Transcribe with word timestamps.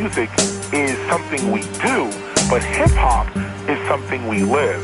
music 0.00 0.30
is 0.72 0.96
something 1.12 1.52
we 1.52 1.60
do, 1.88 1.98
but 2.48 2.62
hip 2.62 2.94
hop 3.04 3.26
is 3.68 3.78
something 3.86 4.20
we 4.28 4.38
live. 4.42 4.82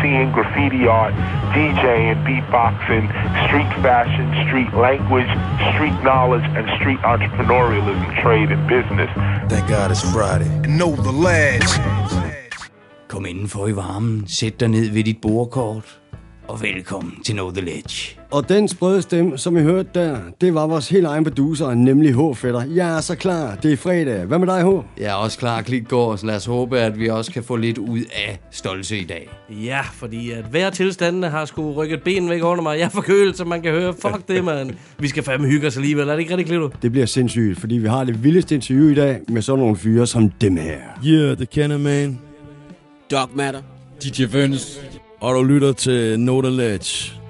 Seeing 0.00 0.32
graffiti 0.32 0.86
art, 0.86 1.14
DJing, 1.54 2.16
beatboxing, 2.26 3.06
street 3.44 3.72
fashion, 3.84 4.26
street 4.46 4.72
language, 4.86 5.30
street 5.72 5.98
knowledge, 6.08 6.46
and 6.56 6.64
street 6.78 7.00
entrepreneurialism, 7.12 8.08
trade, 8.22 8.50
and 8.50 8.62
business. 8.76 9.10
Thank 9.52 9.68
God 9.68 9.90
it's 9.90 10.04
Friday. 10.14 10.50
And 10.64 10.78
know 10.78 10.92
the 11.08 11.16
lads. 11.26 11.70
Kom 13.08 13.26
indenfor 13.26 13.68
i 13.68 13.72
varmen, 13.72 14.24
sæt 14.26 14.60
dig 14.60 14.68
ned 14.68 14.90
ved 14.90 15.04
dit 15.04 15.20
bordkort, 15.22 16.00
og 16.48 16.62
velkommen 16.62 17.22
til 17.24 17.34
Know 17.34 17.50
The 17.50 17.60
Ledge. 17.60 18.18
Og 18.36 18.48
den 18.48 18.68
sprøde 18.68 19.02
stemme, 19.02 19.38
som 19.38 19.56
I 19.56 19.60
hørte 19.60 19.88
der, 19.94 20.18
det 20.40 20.54
var 20.54 20.66
vores 20.66 20.88
helt 20.88 21.06
egen 21.06 21.24
producer, 21.24 21.74
nemlig 21.74 22.14
H-fætter. 22.14 22.62
Jeg 22.74 22.96
er 22.96 23.00
så 23.00 23.14
klar, 23.14 23.54
det 23.54 23.72
er 23.72 23.76
fredag. 23.76 24.24
Hvad 24.24 24.38
med 24.38 24.46
dig, 24.46 24.62
H? 24.62 25.00
Jeg 25.00 25.06
er 25.06 25.14
også 25.14 25.38
klar, 25.38 25.62
klik 25.62 25.88
går, 25.88 26.16
så 26.16 26.26
lad 26.26 26.36
os 26.36 26.44
håbe, 26.44 26.80
at 26.80 26.98
vi 26.98 27.08
også 27.08 27.32
kan 27.32 27.42
få 27.42 27.56
lidt 27.56 27.78
ud 27.78 27.98
af 27.98 28.40
stolse 28.50 28.98
i 28.98 29.04
dag. 29.04 29.28
Ja, 29.50 29.80
fordi 29.94 30.30
at 30.30 30.44
hver 30.44 30.70
tilstandene 30.70 31.28
har 31.28 31.44
skulle 31.44 31.72
rykket 31.72 32.02
ben 32.02 32.30
væk 32.30 32.44
under 32.44 32.62
mig. 32.62 32.78
Jeg 32.78 32.84
er 32.84 32.88
forkølet, 32.88 33.36
som 33.36 33.48
man 33.48 33.62
kan 33.62 33.72
høre. 33.72 33.94
Fuck 33.94 34.28
det, 34.28 34.44
mand. 34.44 34.70
Vi 34.98 35.08
skal 35.08 35.22
fandme 35.22 35.48
hygge 35.48 35.66
os 35.66 35.76
alligevel. 35.76 36.08
Er 36.08 36.12
det 36.12 36.20
ikke 36.20 36.36
rigtig, 36.36 36.46
Klito? 36.46 36.70
Det 36.82 36.92
bliver 36.92 37.06
sindssygt, 37.06 37.60
fordi 37.60 37.74
vi 37.74 37.88
har 37.88 38.04
det 38.04 38.24
vildeste 38.24 38.54
interview 38.54 38.88
i 38.88 38.94
dag 38.94 39.20
med 39.28 39.42
sådan 39.42 39.58
nogle 39.58 39.76
fyre 39.76 40.06
som 40.06 40.30
dem 40.30 40.56
her. 40.56 40.78
Yeah, 41.06 41.38
det 41.38 41.50
kender 41.50 41.78
man. 41.78 42.18
Dog 43.10 43.28
Matter. 43.34 43.60
DJ 44.04 44.24
Venice. 44.32 44.80
Og 45.20 45.34
du 45.34 45.42
lytter 45.42 45.72
til 45.72 46.20
Note 46.20 46.56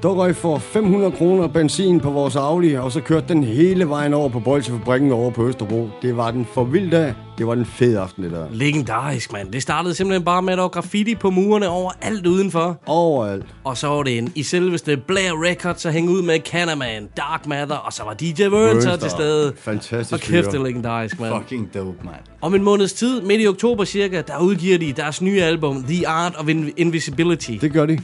Røg 0.05 0.37
for 0.37 0.59
500 0.59 1.13
kroner 1.13 1.47
benzin 1.49 2.01
på 2.01 2.11
vores 2.11 2.37
Audi, 2.37 2.75
og 2.75 2.93
så 2.93 3.01
kørte 3.01 3.29
den 3.29 3.45
hele 3.45 3.89
vejen 3.89 4.15
over 4.15 4.29
på 4.29 4.41
Bolsjefabrikken 4.41 5.13
over 5.13 5.31
på 5.31 5.49
Østerbro. 5.49 5.89
Det 6.03 6.17
var 6.17 6.31
den 6.31 6.47
for 6.55 6.65
vild 6.65 6.91
dag. 6.91 7.15
Det 7.39 7.47
var 7.47 7.55
den 7.55 7.65
fede 7.67 7.99
aften, 8.01 8.23
det 8.25 8.33
der. 8.33 8.47
Legendarisk, 8.53 9.33
mand. 9.33 9.53
Det 9.53 9.63
startede 9.63 9.95
simpelthen 9.95 10.25
bare 10.25 10.43
med, 10.43 10.53
at 10.53 10.57
der 10.57 10.63
var 10.63 10.69
graffiti 10.69 11.15
på 11.15 11.31
murene 11.31 11.69
over 11.69 11.91
alt 12.03 12.27
udenfor. 12.27 12.81
Overalt. 12.87 13.45
Og 13.65 13.77
så 13.77 13.89
var 13.89 14.03
det 14.03 14.19
en 14.19 14.33
i 14.35 14.43
selveste 14.43 14.97
Blair 14.97 15.45
Records 15.45 15.87
at 15.87 15.93
hænge 15.93 16.11
ud 16.11 16.23
med 16.23 16.39
Canaman, 16.39 17.09
Dark 17.17 17.47
Matter, 17.47 17.77
og 17.77 17.93
så 17.93 18.03
var 18.05 18.15
DJ 18.15 18.49
Burns 18.49 18.85
her 18.85 18.97
til 18.97 19.11
stede. 19.11 19.53
Fantastisk 19.59 20.13
Og 20.13 20.21
kæft, 20.21 20.47
det 20.53 20.59
er 20.61 20.65
legendarisk, 20.65 21.21
mand. 21.21 21.35
Fucking 21.43 21.75
dope, 21.75 21.99
mand. 22.05 22.17
Om 22.41 22.55
en 22.55 22.63
måneds 22.63 22.93
tid, 22.93 23.23
midt 23.23 23.41
i 23.43 23.47
oktober 23.47 23.85
cirka, 23.85 24.23
der 24.27 24.39
udgiver 24.41 24.79
de 24.79 24.93
deres 24.93 25.23
nye 25.23 25.43
album, 25.43 25.83
The 25.89 26.09
Art 26.09 26.35
of 26.39 26.49
In- 26.49 26.73
Invisibility. 26.77 27.53
Det 27.61 27.73
gør 27.73 27.87
de. 27.87 27.99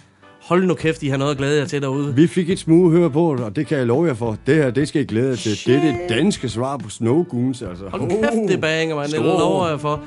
Hold 0.53 0.67
nu 0.67 0.75
kæft, 0.75 1.03
I 1.03 1.09
har 1.09 1.17
noget 1.17 1.31
at 1.31 1.39
glæde 1.39 1.61
jer 1.61 1.67
til 1.67 1.83
derude. 1.83 2.15
Vi 2.15 2.27
fik 2.27 2.51
et 2.51 2.59
smule 2.59 2.91
høre 2.99 3.11
på 3.11 3.35
det, 3.39 3.45
og 3.45 3.57
det 3.57 3.67
kan 3.67 3.79
jeg 3.79 3.87
love 3.87 4.07
jer 4.07 4.15
for. 4.15 4.37
Det 4.47 4.55
her, 4.55 4.71
det 4.71 4.89
skal 4.89 5.03
I 5.03 5.05
glæde 5.05 5.29
jer 5.29 5.37
til. 5.37 5.67
Det 5.67 5.77
er 5.77 5.81
det 5.81 5.97
danske 6.09 6.49
svar 6.49 6.77
på 6.77 6.91
Snow 6.91 7.25
Goons, 7.25 7.63
altså. 7.63 7.85
Hold 7.89 8.11
kæft, 8.11 8.49
det 8.49 8.61
banger, 8.61 8.97
man. 8.97 9.11
Det 9.11 9.21
lover 9.21 9.69
jeg 9.69 9.81
for. 9.81 10.01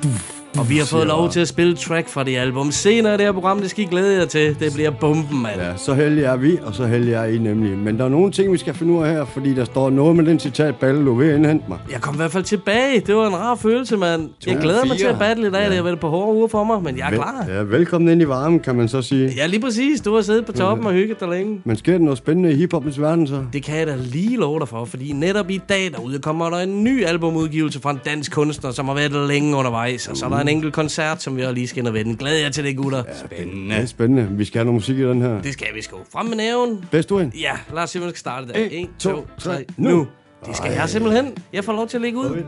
Og 0.58 0.70
vi 0.70 0.76
har 0.78 0.84
fået 0.84 1.06
lov 1.06 1.30
til 1.30 1.40
at 1.40 1.48
spille 1.48 1.76
track 1.76 2.08
fra 2.08 2.24
det 2.24 2.36
album. 2.36 2.70
Senere 2.70 3.14
i 3.14 3.16
det 3.16 3.24
her 3.24 3.32
program, 3.32 3.60
det 3.60 3.70
skal 3.70 3.84
I 3.84 3.86
glæde 3.86 4.18
jer 4.18 4.24
til. 4.24 4.56
Det 4.60 4.72
bliver 4.74 4.90
bomben, 4.90 5.42
mand. 5.42 5.60
Ja, 5.60 5.76
så 5.76 5.94
heldig 5.94 6.24
er 6.24 6.36
vi, 6.36 6.58
og 6.62 6.74
så 6.74 6.86
heldig 6.86 7.14
er 7.14 7.24
I 7.24 7.38
nemlig. 7.38 7.78
Men 7.78 7.98
der 7.98 8.04
er 8.04 8.08
nogle 8.08 8.32
ting, 8.32 8.52
vi 8.52 8.58
skal 8.58 8.74
finde 8.74 8.92
ud 8.92 9.04
af 9.04 9.10
her, 9.10 9.24
fordi 9.24 9.54
der 9.54 9.64
står 9.64 9.90
noget 9.90 10.16
med 10.16 10.24
den 10.24 10.40
citat, 10.40 10.76
Balle, 10.76 11.06
du 11.06 11.14
vil 11.14 11.34
indhente 11.34 11.64
mig. 11.68 11.78
Jeg 11.92 12.00
kom 12.00 12.14
i 12.14 12.16
hvert 12.16 12.32
fald 12.32 12.44
tilbage. 12.44 13.00
Det 13.00 13.16
var 13.16 13.26
en 13.26 13.36
rar 13.36 13.54
følelse, 13.54 13.96
mand. 13.96 14.28
Jeg 14.46 14.58
glæder 14.62 14.84
mig 14.84 14.98
til 14.98 15.06
at 15.06 15.18
battle 15.18 15.48
i 15.48 15.50
dag. 15.50 15.66
Det 15.66 15.74
har 15.74 15.82
været 15.82 15.94
et 15.94 16.00
par 16.00 16.08
hårde 16.08 16.36
uger 16.36 16.48
for 16.48 16.64
mig, 16.64 16.82
men 16.82 16.98
jeg 16.98 17.06
er 17.06 17.10
klar. 17.10 17.44
Ja, 17.48 17.62
velkommen 17.62 18.08
ind 18.10 18.22
i 18.22 18.28
varmen, 18.28 18.60
kan 18.60 18.74
man 18.74 18.88
så 18.88 19.02
sige. 19.02 19.32
Ja, 19.36 19.46
lige 19.46 19.60
præcis. 19.60 20.00
Du 20.00 20.14
har 20.14 20.22
siddet 20.22 20.46
på 20.46 20.52
toppen 20.52 20.86
og 20.86 20.92
hygget 20.92 21.20
dig 21.20 21.28
længe. 21.28 21.60
Men 21.64 21.76
sker 21.76 21.92
der 21.92 21.98
noget 21.98 22.18
spændende 22.18 22.52
i 22.52 22.54
hiphopens 22.54 23.00
verden 23.00 23.26
så? 23.26 23.44
Det 23.52 23.62
kan 23.62 23.78
jeg 23.78 23.86
da 23.86 23.94
lige 23.96 24.36
love 24.36 24.60
dig 24.60 24.68
for, 24.68 24.84
fordi 24.84 25.12
netop 25.12 25.50
i 25.50 25.60
dag 25.68 25.90
derude 25.92 26.18
kommer 26.18 26.50
der 26.50 26.58
en 26.58 26.84
ny 26.84 27.04
albumudgivelse 27.04 27.80
fra 27.80 27.90
en 27.90 28.00
dansk 28.04 28.32
kunstner, 28.32 28.70
som 28.70 28.88
har 28.88 28.94
været 28.94 29.28
længe 29.28 29.56
undervejs. 29.56 30.08
Og 30.08 30.16
så 30.16 30.24
er 30.24 30.30
der 30.30 30.45
en 30.48 30.56
enkelt 30.56 30.74
koncert, 30.74 31.22
som 31.22 31.36
vi 31.36 31.42
også 31.42 31.54
lige 31.54 31.68
skal 31.68 31.78
ind 31.78 31.88
og 31.88 31.94
vende. 31.94 32.16
Glæder 32.16 32.38
jer 32.38 32.50
til 32.50 32.64
det, 32.64 32.76
gutter. 32.76 33.02
Det 33.02 33.72
er 33.72 33.86
spændende. 33.86 34.28
Vi 34.30 34.44
skal 34.44 34.58
have 34.58 34.64
noget 34.64 34.74
musik 34.74 34.98
i 34.98 35.02
den 35.02 35.22
her. 35.22 35.42
Det 35.42 35.52
skal 35.52 35.66
vi 35.74 35.82
sgu. 35.82 35.96
Frem 36.12 36.26
med 36.26 36.36
næven. 36.36 36.84
Bedst 36.90 37.08
du 37.08 37.18
ind? 37.18 37.32
Ja, 37.34 37.52
lad 37.74 37.82
os 37.82 37.90
se, 37.90 37.98
hvordan 37.98 38.12
vi 38.12 38.18
skal 38.18 38.20
starte 38.20 38.48
der. 38.48 38.54
En, 38.54 38.84
1, 38.84 38.88
to, 38.98 39.10
2, 39.10 39.26
3, 39.38 39.54
tre, 39.54 39.64
nu. 39.76 40.06
Det 40.46 40.56
skal 40.56 40.72
jeg 40.72 40.88
simpelthen. 40.88 41.32
Jeg 41.52 41.64
får 41.64 41.72
lov 41.72 41.88
til 41.88 41.96
at 41.96 42.00
lægge 42.00 42.18
ud. 42.18 42.42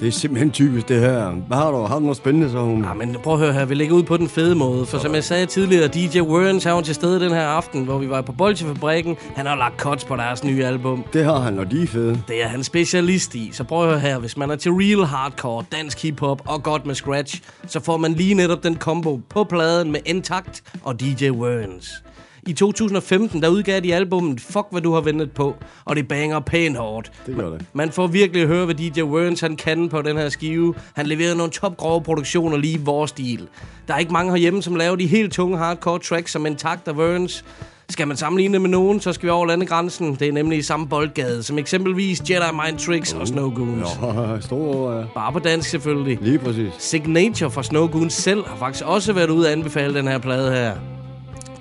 Det 0.00 0.08
er 0.08 0.12
simpelthen 0.12 0.50
typisk 0.50 0.88
det 0.88 1.00
her. 1.00 1.30
Hvad 1.30 1.56
har 1.56 1.70
du? 1.70 1.78
Har 1.82 1.94
du 1.94 2.00
noget 2.00 2.16
spændende 2.16 2.50
så? 2.50 2.58
Hun? 2.58 2.84
Ja, 2.84 2.94
men 2.94 3.16
prøv 3.22 3.34
at 3.34 3.40
høre 3.40 3.52
her, 3.52 3.64
vi 3.64 3.74
lægger 3.74 3.94
ud 3.96 4.02
på 4.02 4.16
den 4.16 4.28
fede 4.28 4.54
måde. 4.54 4.86
For 4.86 4.98
som 4.98 5.14
jeg 5.14 5.24
sagde 5.24 5.46
tidligere, 5.46 5.88
DJ 5.88 6.20
Warrens 6.20 6.66
jo 6.66 6.80
til 6.80 6.94
stede 6.94 7.20
den 7.20 7.32
her 7.32 7.46
aften, 7.46 7.84
hvor 7.84 7.98
vi 7.98 8.10
var 8.10 8.20
på 8.22 8.32
Bolsjefabrikken. 8.32 9.16
Han 9.36 9.46
har 9.46 9.56
lagt 9.56 9.80
cuts 9.80 10.04
på 10.04 10.16
deres 10.16 10.44
nye 10.44 10.64
album. 10.64 11.04
Det 11.12 11.24
har 11.24 11.38
han, 11.38 11.58
og 11.58 11.70
de 11.70 11.82
er 11.82 11.86
fede. 11.86 12.22
Det 12.28 12.42
er 12.42 12.48
han 12.48 12.64
specialist 12.64 13.34
i. 13.34 13.50
Så 13.52 13.64
prøv 13.64 13.82
at 13.82 13.88
høre 13.88 14.00
her, 14.00 14.18
hvis 14.18 14.36
man 14.36 14.50
er 14.50 14.56
til 14.56 14.72
real 14.72 15.06
hardcore, 15.06 15.64
dansk 15.72 16.02
hiphop 16.02 16.42
og 16.46 16.62
godt 16.62 16.86
med 16.86 16.94
scratch, 16.94 17.42
så 17.66 17.80
får 17.80 17.96
man 17.96 18.12
lige 18.12 18.34
netop 18.34 18.62
den 18.62 18.76
combo 18.76 19.20
på 19.28 19.44
pladen 19.44 19.92
med 19.92 20.00
Intakt 20.06 20.62
og 20.82 21.00
DJ 21.00 21.30
Warrens. 21.30 22.02
I 22.46 22.52
2015, 22.52 23.42
der 23.42 23.48
udgav 23.48 23.80
de 23.80 23.94
albummet 23.94 24.40
Fuck, 24.40 24.66
hvad 24.70 24.80
du 24.80 24.94
har 24.94 25.00
ventet 25.00 25.32
på, 25.32 25.56
og 25.84 25.96
det 25.96 26.08
banger 26.08 26.40
pænt 26.40 26.76
hårdt. 26.76 27.12
Det 27.26 27.36
gør 27.36 27.50
det. 27.50 27.64
Man 27.72 27.92
får 27.92 28.06
virkelig 28.06 28.42
at 28.42 28.48
høre, 28.48 28.64
hvad 28.64 28.74
DJ 28.74 29.02
Warrens 29.02 29.40
han 29.40 29.56
kan 29.56 29.88
på 29.88 30.02
den 30.02 30.16
her 30.16 30.28
skive. 30.28 30.74
Han 30.94 31.06
leverede 31.06 31.36
nogle 31.36 31.52
topgrove 31.52 32.02
produktioner 32.02 32.56
lige 32.56 32.74
i 32.74 32.80
vores 32.84 33.10
stil. 33.10 33.48
Der 33.88 33.94
er 33.94 33.98
ikke 33.98 34.12
mange 34.12 34.30
herhjemme, 34.30 34.62
som 34.62 34.76
laver 34.76 34.96
de 34.96 35.06
helt 35.06 35.32
tunge 35.32 35.58
hardcore 35.58 35.98
tracks 35.98 36.32
som 36.32 36.46
Intakt 36.46 36.88
og 36.88 36.96
Warrens. 36.96 37.44
Skal 37.88 38.08
man 38.08 38.16
sammenligne 38.16 38.52
det 38.52 38.60
med 38.60 38.70
nogen, 38.70 39.00
så 39.00 39.12
skal 39.12 39.26
vi 39.26 39.30
over 39.30 39.46
landegrænsen. 39.46 40.14
Det 40.14 40.28
er 40.28 40.32
nemlig 40.32 40.58
i 40.58 40.62
samme 40.62 40.88
boldgade, 40.88 41.42
som 41.42 41.58
eksempelvis 41.58 42.30
Jedi 42.30 42.52
Mind 42.64 42.78
Tricks 42.78 43.12
og 43.12 43.28
Snow 43.28 43.50
Goons. 43.54 43.88
Åh, 44.02 44.40
stor, 44.46 44.92
ja. 44.98 45.04
Bare 45.14 45.32
på 45.32 45.38
dansk 45.38 45.70
selvfølgelig. 45.70 46.18
Lige 46.22 46.38
præcis. 46.38 46.72
Signature 46.78 47.50
fra 47.50 47.62
Snow 47.62 47.86
Goons 47.86 48.12
selv 48.14 48.44
har 48.46 48.56
faktisk 48.56 48.84
også 48.86 49.12
været 49.12 49.30
ude 49.30 49.46
at 49.46 49.52
anbefale 49.52 49.94
den 49.94 50.08
her 50.08 50.18
plade 50.18 50.50
her. 50.52 50.72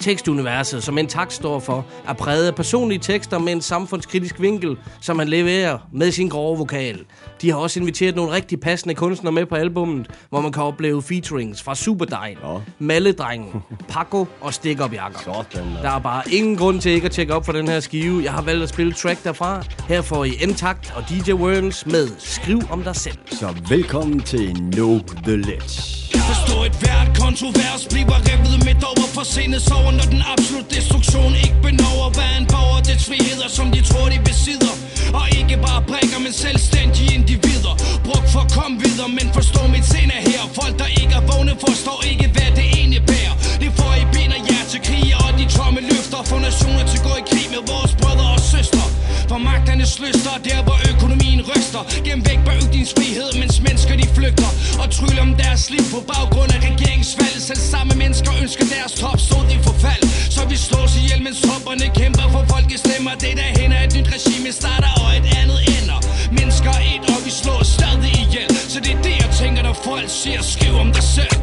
Tekstuniverset, 0.02 0.84
som 0.84 0.98
Intakt 0.98 1.34
står 1.34 1.60
for, 1.60 1.86
er 2.08 2.14
præget 2.14 2.48
af 2.48 2.56
personlige 2.56 3.00
tekster 3.00 3.40
med 3.40 3.54
en 3.54 3.62
samfundskritisk 3.62 4.40
vinkel, 4.42 4.78
som 5.02 5.20
han 5.20 5.30
leverer 5.30 5.78
med 5.94 6.12
sin 6.12 6.30
grove 6.30 6.58
vokal. 6.58 7.00
De 7.42 7.50
har 7.50 7.58
også 7.58 7.80
inviteret 7.80 8.16
nogle 8.16 8.32
rigtig 8.32 8.60
passende 8.60 8.96
kunstnere 8.96 9.32
med 9.34 9.46
på 9.46 9.56
albummet, 9.56 10.08
hvor 10.30 10.42
man 10.42 10.52
kan 10.52 10.64
opleve 10.64 11.02
featurings 11.02 11.64
fra 11.64 11.76
Superdine, 11.76 12.20
Ja. 12.44 12.58
Malledrengen, 12.80 13.64
Paco 13.90 14.28
og 14.42 14.54
Stick 14.54 14.82
Up 14.82 14.94
Jakob. 14.94 15.22
Sådan, 15.24 15.72
Der 15.84 15.90
er 15.92 16.00
bare 16.00 16.24
ingen 16.32 16.58
grund 16.58 16.82
til 16.82 16.92
ikke 16.92 17.06
at 17.06 17.12
tjekke 17.12 17.34
op 17.36 17.46
for 17.46 17.52
den 17.52 17.68
her 17.68 17.80
skive. 17.80 18.24
Jeg 18.24 18.32
har 18.34 18.42
valgt 18.42 18.64
at 18.64 18.70
spille 18.70 18.94
track 18.94 19.24
derfra. 19.24 19.64
Her 19.88 20.02
får 20.02 20.24
I 20.26 20.34
Intakt 20.44 20.94
og 20.96 21.04
DJ 21.10 21.32
Worms 21.32 21.86
med 21.86 22.08
Skriv 22.18 22.60
om 22.70 22.84
dig 22.84 22.96
selv. 22.96 23.18
Så 23.32 23.56
velkommen 23.70 24.20
til 24.20 24.54
Know 24.72 25.00
The 25.24 25.36
Ledge. 25.36 25.98
Forstå 26.32 26.64
et 26.64 26.72
hvert 26.80 27.18
kontrovers 27.20 27.88
bliver 27.92 28.20
revet 28.30 28.66
midt 28.66 28.84
over 28.84 29.08
for 29.16 29.24
sindet 29.24 29.62
sover 29.62 29.91
under 29.92 30.06
den 30.14 30.22
absolut 30.34 30.68
destruktion. 30.78 31.32
Ikke 31.46 31.58
benover, 31.68 32.08
Hvad 32.18 32.32
en 32.40 32.46
borger 32.54 32.82
dets 32.90 33.06
friheder 33.10 33.50
som 33.58 33.68
de 33.76 33.82
tror 33.90 34.08
de 34.14 34.20
besidder. 34.30 34.74
Og 35.20 35.26
ikke 35.40 35.56
bare 35.68 35.82
brækker 35.90 36.20
men 36.26 36.34
selvstændige 36.44 37.14
individer. 37.18 37.74
Brugt 38.08 38.28
for 38.34 38.42
at 38.46 38.52
komme 38.58 38.76
videre 38.86 39.10
men 39.18 39.28
forstå 39.38 39.62
mit 39.76 39.86
sind 39.92 40.12
er 40.18 40.22
her. 40.30 40.44
Folk 40.60 40.74
der 40.82 40.90
ikke 41.02 41.14
er 41.20 41.24
vågne 41.30 41.54
forstår 41.66 42.00
ikke 42.12 42.28
hvad 42.36 42.50
det 42.58 42.66
egentlig 42.78 43.04
bærer. 43.12 43.36
Det 43.62 43.70
får 43.78 43.92
I 44.02 44.06
ben 44.14 44.32
og 44.38 44.42
jer 44.50 44.64
til 44.72 44.82
krige 44.88 45.14
og 45.24 45.30
de 45.40 45.46
tomme 45.58 45.80
løfter. 45.92 46.20
For 46.30 46.40
nationer 46.48 46.84
til 46.92 46.98
at 47.00 47.04
gå 47.08 47.14
i 47.22 47.24
krig 47.32 47.48
med 47.56 47.62
vores 47.72 47.92
brødre 48.02 48.28
og 48.38 48.42
søstre. 48.54 48.81
For 49.32 49.38
magternes 49.38 50.00
lyster 50.00 50.36
der 50.48 50.60
hvor 50.68 50.80
økonomien 50.92 51.42
ryster. 51.52 51.82
Gem 52.06 52.20
væk 52.30 52.40
bag 52.48 52.60
frihed 52.96 53.30
mens 53.42 53.56
mennesker 53.66 53.96
de 54.02 54.08
flygter. 54.18 54.50
Og 54.82 54.88
tryller 54.98 55.22
om 55.28 55.34
deres 55.44 55.64
liv 55.74 55.84
på 55.94 56.00
baggrund 56.12 56.52
af 56.56 56.60
regeringsvalg. 56.70 57.36
Selv 57.50 57.62
samme 57.74 57.94
mennesker 58.04 58.32
ønsker 58.42 58.66
deres 58.76 58.94
top 59.02 59.20
stod 59.28 59.46
i 59.56 59.58
forfald 59.68 60.04
Så 60.36 60.42
vi 60.52 60.58
slås 60.68 60.92
ihjel 61.02 61.22
mens 61.26 61.40
tropperne 61.48 61.88
kæmper 62.00 62.28
for 62.34 62.44
folkets 62.54 62.82
stemmer. 62.86 63.14
Det 63.24 63.34
der 63.40 63.50
hen 63.60 63.72
er 63.78 63.82
et 63.88 63.94
nyt 63.98 64.10
regime 64.16 64.52
starter 64.60 64.94
og 65.04 65.10
et 65.20 65.28
andet 65.40 65.60
ender. 65.76 66.00
Mennesker 66.40 66.72
er 66.80 66.84
et 66.96 67.04
og 67.14 67.20
vi 67.28 67.32
slår 67.42 67.62
stadig 67.76 68.14
ihjel. 68.24 68.50
Så 68.74 68.78
det 68.86 68.92
er 68.98 69.02
det 69.08 69.16
jeg 69.24 69.30
tænker 69.42 69.62
når 69.68 69.76
folk 69.88 70.10
siger 70.22 70.42
skriv 70.54 70.74
om 70.84 70.90
dig 70.98 71.06
selv. 71.18 71.41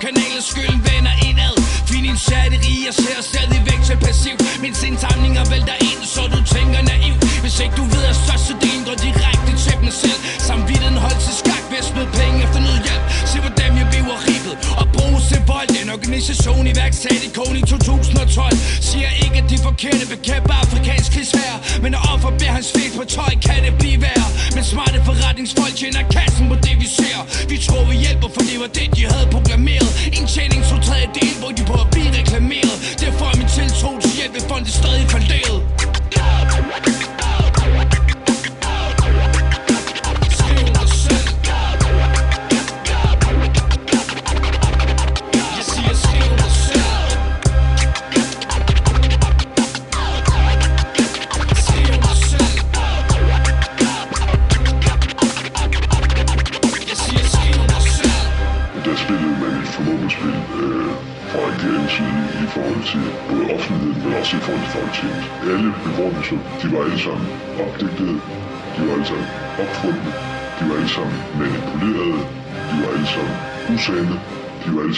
Kanalens 0.00 0.46
skyld 0.52 0.78
vender 0.88 1.14
indad. 1.28 1.54
Find 1.90 2.06
i 2.06 2.08
en 2.08 2.18
særlig 2.18 2.58
og 2.88 2.94
ser 2.94 3.18
os 3.18 3.37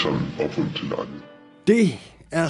de 0.01 0.05
var 0.05 0.13
alle 0.13 0.29
sammen 0.31 0.47
opfundet 0.47 0.77
til 0.77 0.87
lejlighed. 0.89 1.21
Det 1.67 1.83
er 1.83 2.00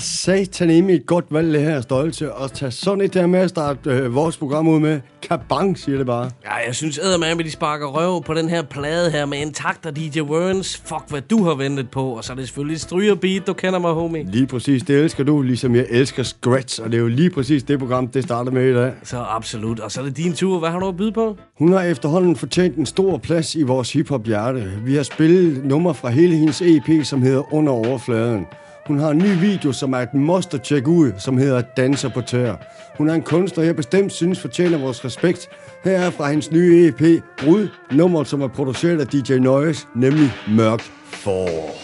satanemi 0.01 0.93
et 0.93 1.07
godt 1.07 1.25
valg, 1.31 1.55
det 1.55 1.63
her 1.63 1.81
stolte. 1.81 2.33
Og 2.33 2.53
tage 2.53 2.71
sådan 2.71 3.01
et 3.01 3.15
der 3.15 3.27
med 3.27 3.41
at 3.41 3.51
starte 3.51 3.91
øh, 3.91 4.15
vores 4.15 4.37
program 4.37 4.69
ud 4.69 4.81
med. 4.81 5.01
Kabang, 5.23 5.79
siger 5.79 5.99
det 5.99 6.07
bare. 6.07 6.31
Ja, 6.45 6.55
jeg 6.67 6.75
synes 6.75 6.99
eddermame, 6.99 7.43
de 7.43 7.51
sparker 7.51 7.87
røv 7.87 8.25
på 8.25 8.35
den 8.35 8.49
her 8.49 8.63
plade 8.63 9.11
her 9.11 9.27
med 9.27 9.43
en 9.43 9.53
takt 9.53 9.87
af 9.87 9.95
DJ 9.95 10.21
Werns. 10.21 10.77
Fuck, 10.77 11.05
hvad 11.09 11.21
du 11.21 11.45
har 11.45 11.55
ventet 11.55 11.91
på. 11.91 12.11
Og 12.17 12.25
så 12.25 12.33
er 12.33 12.37
det 12.37 12.47
selvfølgelig 12.47 12.81
strygerbeat, 12.81 13.47
du 13.47 13.53
kender 13.53 13.79
mig, 13.79 13.93
homie. 13.93 14.25
Lige 14.31 14.47
præcis, 14.47 14.83
det 14.83 15.01
elsker 15.01 15.25
du, 15.25 15.43
ligesom 15.43 15.75
jeg 15.77 15.87
elsker 15.91 16.23
Scratch. 16.23 16.83
Og 16.83 16.91
det 16.93 16.97
er 16.97 17.03
jo 17.03 17.09
lige 17.09 17.31
præcis 17.31 17.63
det 17.63 17.79
program, 17.79 18.09
det 18.09 18.25
starter 18.25 18.53
med 18.53 18.71
i 18.71 18.75
dag. 18.75 18.93
Så 19.03 19.19
absolut. 19.19 19.81
Og 19.81 19.93
så 19.93 20.01
er 20.01 20.05
det 20.05 20.17
din 20.17 20.33
tur. 20.33 20.59
Hvad 20.59 20.69
har 20.69 20.79
du 20.79 20.89
at 20.89 20.97
byde 20.97 21.13
på? 21.13 21.37
Hun 21.59 21.73
har 21.73 21.83
efterhånden 21.83 22.37
fortjent 22.37 22.77
en 22.77 22.87
stor 22.87 23.19
plads 23.19 23.55
i 23.55 23.63
vores 23.63 23.93
hiphop-hjerte. 23.93 24.73
Vi 24.85 24.95
har 24.95 25.03
spillet 25.03 25.65
nummer 25.65 25.93
fra 25.93 26.09
hele 26.09 26.37
hendes 26.37 26.63
EP, 26.63 27.05
som 27.05 27.23
hedder 27.23 27.55
Under 27.55 27.73
Overfladen. 27.73 28.47
Hun 28.91 28.99
har 28.99 29.11
en 29.11 29.19
ny 29.19 29.41
video, 29.41 29.73
som 29.73 29.93
er 29.93 29.99
et 29.99 30.15
must 30.15 30.55
at 30.55 30.63
tjekke 30.63 30.89
ud, 30.89 31.13
som 31.19 31.39
hedder 31.39 31.61
Danser 31.61 32.09
på 32.09 32.21
tør. 32.21 32.57
Hun 32.99 33.09
er 33.09 33.15
en 33.15 33.23
kunstner, 33.23 33.65
jeg 33.65 33.77
bestemt 33.77 34.13
synes 34.13 34.41
fortjener 34.41 34.79
vores 34.79 35.05
respekt. 35.05 35.49
Her 35.85 35.93
er 35.93 36.11
fra 36.11 36.31
hendes 36.31 36.51
nye 36.51 36.89
EP, 36.89 37.23
Brud, 37.39 37.69
nummeret 37.93 38.27
som 38.27 38.41
er 38.41 38.49
produceret 38.49 39.01
af 39.01 39.07
DJ 39.07 39.39
Noise, 39.39 39.87
nemlig 39.95 40.33
Mørk 40.49 40.81
Forår. 41.05 41.81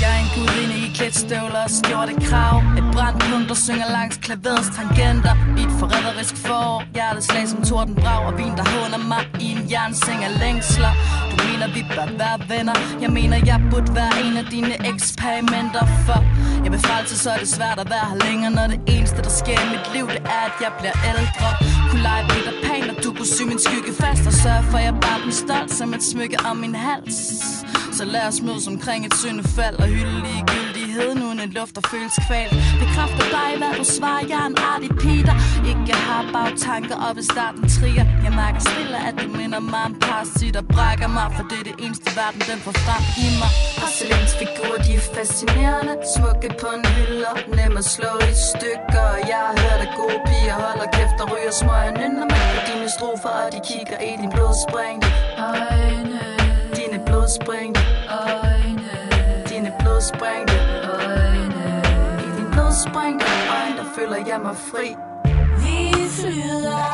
Jeg 0.00 0.10
er 0.16 0.20
en 0.24 0.30
gudinde 0.36 0.83
i 0.94 1.34
og 1.64 1.70
skjorte 1.70 2.14
krav. 2.26 2.56
Et 2.78 2.86
brandpunkt, 2.94 3.48
der 3.48 3.54
synger 3.54 3.88
langs 3.98 4.16
klaverets 4.16 4.70
tangenter. 4.76 5.34
I 5.58 5.62
et 5.66 5.72
forræderisk 5.80 6.36
forår. 6.46 6.82
Hjerteslag 6.94 7.48
som 7.48 7.62
torden 7.62 7.94
brag 7.94 8.26
og 8.26 8.38
vin, 8.38 8.54
der 8.58 8.66
håner 8.74 9.00
mig 9.12 9.22
I 9.40 9.46
en 9.56 9.62
jernseng 9.72 10.24
af 10.28 10.32
længsler. 10.42 10.92
Du 11.30 11.36
mener, 11.48 11.66
vi 11.76 11.82
bør 11.94 12.06
være 12.22 12.38
venner. 12.52 12.76
Jeg 13.04 13.10
mener, 13.18 13.36
jeg 13.50 13.58
burde 13.70 13.94
være 14.00 14.14
en 14.24 14.36
af 14.42 14.46
dine 14.54 14.74
eksperimenter 14.92 15.84
For 16.06 16.20
jeg 16.64 16.70
vil 16.72 16.80
frelse, 16.88 17.18
så 17.18 17.30
er 17.30 17.38
det 17.44 17.48
svært 17.48 17.78
at 17.84 17.88
være 17.94 18.06
her 18.10 18.18
længere 18.26 18.50
Når 18.58 18.66
det 18.72 18.80
eneste, 18.94 19.20
der 19.26 19.34
sker 19.42 19.58
i 19.66 19.68
mit 19.74 19.86
liv, 19.94 20.06
det 20.14 20.22
er, 20.38 20.44
at 20.50 20.56
jeg 20.64 20.72
bliver 20.80 20.96
ældre. 21.10 21.48
Kunne 21.88 22.02
lege 22.08 22.24
Peter 22.32 22.54
Pan, 22.64 22.84
og 22.92 22.96
du 23.04 23.10
kunne 23.16 23.32
sy 23.36 23.42
min 23.42 23.60
skygge 23.66 23.92
fast 24.02 24.26
Og 24.30 24.34
sørge 24.44 24.64
for, 24.70 24.78
at 24.78 24.84
jeg 24.84 24.96
bare 25.06 25.18
bliver 25.24 25.38
stolt 25.44 25.72
som 25.78 25.88
et 25.96 26.02
smykke 26.12 26.36
om 26.50 26.56
min 26.56 26.74
hals. 26.74 27.18
Så 27.98 28.04
lad 28.04 28.26
os 28.30 28.40
mødes 28.42 28.66
omkring 28.66 29.06
et 29.06 29.14
syndefald 29.14 29.76
og 29.84 29.86
hylde 29.86 30.20
hede 30.98 31.14
nu 31.20 31.26
en 31.30 31.52
luft, 31.58 31.74
og 31.80 31.84
føles 31.92 32.16
kval. 32.26 32.50
Bekræfter 32.82 33.26
dig, 33.36 33.50
hvad 33.60 33.72
du 33.80 33.84
svarer, 33.96 34.24
jeg 34.30 34.38
er 34.44 34.48
en 34.52 34.58
artig 34.72 34.92
Peter. 35.04 35.34
Ikke 35.70 35.94
har 36.08 36.22
bagtanker 36.34 36.96
og 37.06 37.10
ved 37.16 37.26
starten 37.32 37.64
trier. 37.74 38.06
Jeg 38.24 38.32
mærker 38.42 38.60
stille, 38.68 38.98
at 39.08 39.14
du 39.22 39.26
minder 39.40 39.60
mig 39.72 39.84
om 39.88 39.94
parasit 40.04 40.56
og 40.60 40.66
brækker 40.74 41.08
mig, 41.16 41.26
for 41.36 41.44
det 41.50 41.58
er 41.62 41.66
det 41.70 41.76
eneste 41.84 42.08
verden, 42.20 42.40
den 42.50 42.58
får 42.64 42.74
frem 42.84 43.02
i 43.24 43.26
mig. 43.40 43.50
Porcelæns 43.80 44.32
figurer, 44.40 44.80
de 44.86 44.92
er 45.00 45.04
fascinerende. 45.16 45.94
Smukke 46.14 46.48
på 46.62 46.68
en 46.76 46.84
hylde, 46.94 47.32
nem 47.58 47.72
at 47.82 47.86
slå 47.96 48.12
i 48.32 48.34
stykker. 48.50 49.08
Jeg 49.30 49.42
har 49.48 49.54
hørt, 49.64 49.80
at 49.86 49.92
gode 50.00 50.20
piger 50.28 50.56
holder 50.64 50.88
kæft 50.96 51.18
og 51.22 51.26
ryger 51.32 51.54
smøger. 51.60 51.92
Nynner 52.00 52.26
mig 52.32 52.44
på 52.54 52.60
dine 52.68 52.88
strofer, 52.96 53.34
og 53.42 53.48
de 53.54 53.60
kigger 53.70 53.98
i 54.08 54.12
din 54.20 54.30
blodsprængte 54.34 55.08
øjne. 55.50 56.20
Dine 56.78 56.98
blodsprængte 57.06 57.80
øjne 58.24 58.90
Dine 59.50 59.70
blodsprængte 59.80 60.54
øjne 60.54 60.73
Blodsprængte 62.74 63.26
øjne 63.50 63.76
Der 63.76 63.84
føler 63.96 64.16
jeg 64.16 64.40
mig 64.42 64.56
fri 64.56 64.96
Vi 65.58 66.08
flyder 66.08 66.84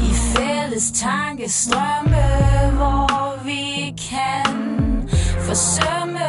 i 0.00 0.14
fælles 0.14 0.90
tankestrømme, 0.90 2.24
hvor 2.76 3.44
vi 3.44 3.94
kan 4.10 5.08
forsømme. 5.40 6.28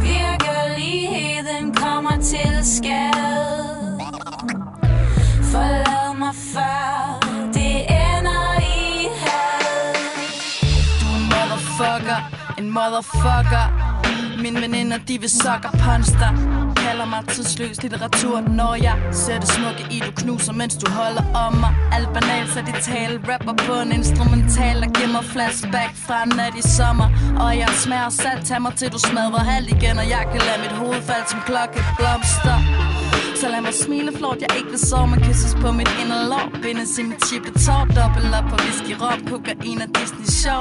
Virkeligheden 0.00 1.74
kommer 1.74 2.16
til 2.22 2.64
skade. 2.76 4.00
Forlad 5.52 6.18
mig 6.18 6.34
før 6.54 7.20
det 7.54 7.76
ender 7.80 8.60
i 8.60 9.08
had. 9.22 9.94
Du 11.00 11.06
er 11.16 11.22
motherfucker 11.32 12.18
En 12.58 12.70
motherfucker 12.70 13.99
mine 14.42 14.60
veninder, 14.60 14.98
de 15.08 15.20
vil 15.20 15.30
sucker 15.30 15.72
punch 15.84 16.10
dig 16.22 16.32
Kalder 16.76 17.06
mig 17.06 17.22
tidsløs 17.28 17.82
litteratur 17.82 18.40
Når 18.40 18.74
jeg 18.74 18.96
ser 19.12 19.38
det 19.38 19.48
smukke 19.48 19.84
i, 19.90 19.98
du 20.06 20.12
knuser 20.22 20.52
Mens 20.52 20.74
du 20.76 20.90
holder 20.90 21.24
om 21.34 21.54
mig. 21.62 21.72
Alt 21.92 22.08
banalt, 22.14 22.50
så 22.52 22.60
de 22.60 22.72
tale 22.82 23.20
Rapper 23.28 23.54
på 23.66 23.74
en 23.84 23.92
instrumental 23.92 24.76
Der 24.82 24.90
giver 24.96 25.12
mig 25.16 25.24
flashback 25.24 25.92
fra 26.06 26.22
en 26.22 26.32
nat 26.36 26.54
i 26.62 26.62
sommer. 26.76 27.08
Og 27.44 27.58
jeg 27.58 27.68
smager 27.84 28.08
salt 28.08 28.46
Tag 28.46 28.62
mig 28.62 28.74
til 28.76 28.92
du 28.92 28.98
smadrer 28.98 29.44
halv 29.52 29.66
igen 29.76 29.98
Og 29.98 30.08
jeg 30.14 30.24
kan 30.32 30.40
lade 30.48 30.60
mit 30.64 30.74
hoved 30.80 31.02
falde 31.08 31.26
som 31.30 31.40
klokkeblomster 31.46 32.58
så 33.40 33.48
lad 33.48 33.60
mig 33.60 33.74
smile 33.74 34.12
flot, 34.18 34.38
jeg 34.40 34.56
ikke 34.58 34.70
vil 34.70 34.78
sove 34.78 35.06
Men 35.06 35.20
kysses 35.20 35.54
på 35.62 35.72
mit 35.72 35.90
inderlov 36.02 36.46
Bindes 36.62 36.98
i 36.98 37.02
mit 37.02 37.26
chippe 37.28 37.50
tår, 37.64 37.84
dobbelt 37.96 38.34
op 38.38 38.46
på 38.50 38.56
whisky, 38.64 38.94
rom, 39.02 39.20
kokain 39.30 39.80
og 39.84 39.88
Disney 39.96 40.28
show 40.40 40.60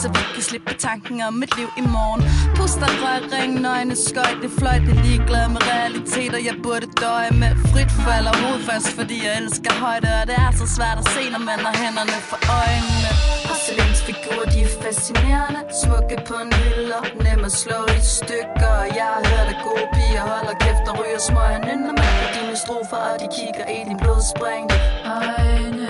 så 0.00 0.08
vi 0.08 0.22
kan 0.34 0.42
slippe 0.42 0.74
tanken 0.78 1.20
om 1.28 1.34
mit 1.42 1.56
liv 1.58 1.68
i 1.76 1.84
morgen. 1.96 2.22
Puster, 2.56 2.90
røg, 3.02 3.22
ring, 3.34 3.52
nøgne, 3.66 3.96
skøjt, 3.96 4.38
det 4.42 4.50
fløj, 4.58 4.78
det 4.86 4.96
ligeglad 5.04 5.48
med 5.54 5.62
realiteter. 5.72 6.40
Jeg 6.48 6.56
burde 6.66 6.86
døje 7.04 7.30
med 7.42 7.52
frit 7.70 7.92
falder 8.04 8.32
og 8.36 8.40
hovedfast, 8.44 8.88
fordi 8.98 9.16
jeg 9.26 9.32
elsker 9.40 9.72
højde. 9.84 10.08
Og 10.20 10.24
det 10.30 10.36
er 10.46 10.52
så 10.60 10.66
svært 10.76 10.98
at 11.02 11.06
se, 11.14 11.22
når 11.34 11.42
man 11.50 11.58
har 11.66 11.74
hænderne 11.82 12.18
for 12.30 12.38
øjnene. 12.60 13.10
Porcelæns 13.48 14.00
figurer, 14.08 14.46
de 14.54 14.58
er 14.68 14.72
fascinerende. 14.82 15.60
Smukke 15.82 16.16
på 16.28 16.34
en 16.44 16.52
hylde, 16.60 16.98
nem 17.24 17.40
at 17.48 17.54
slå 17.62 17.80
i 17.98 18.00
stykker. 18.18 18.76
Jeg 18.98 19.08
har 19.14 19.22
hørt, 19.30 19.48
at 19.54 19.58
gode 19.66 19.86
piger 19.94 20.24
holder 20.32 20.56
kæft 20.64 20.84
og 20.90 20.94
ryger 21.00 21.22
smøger 21.28 21.60
Nynner 21.66 21.94
med 22.00 22.10
på 22.20 22.26
dine 22.36 22.56
strofer, 22.64 23.00
og 23.10 23.16
de 23.22 23.26
kigger 23.36 23.66
i 23.76 23.78
din 23.88 23.98
blodsprængte 24.02 24.76
øjne. 25.18 25.88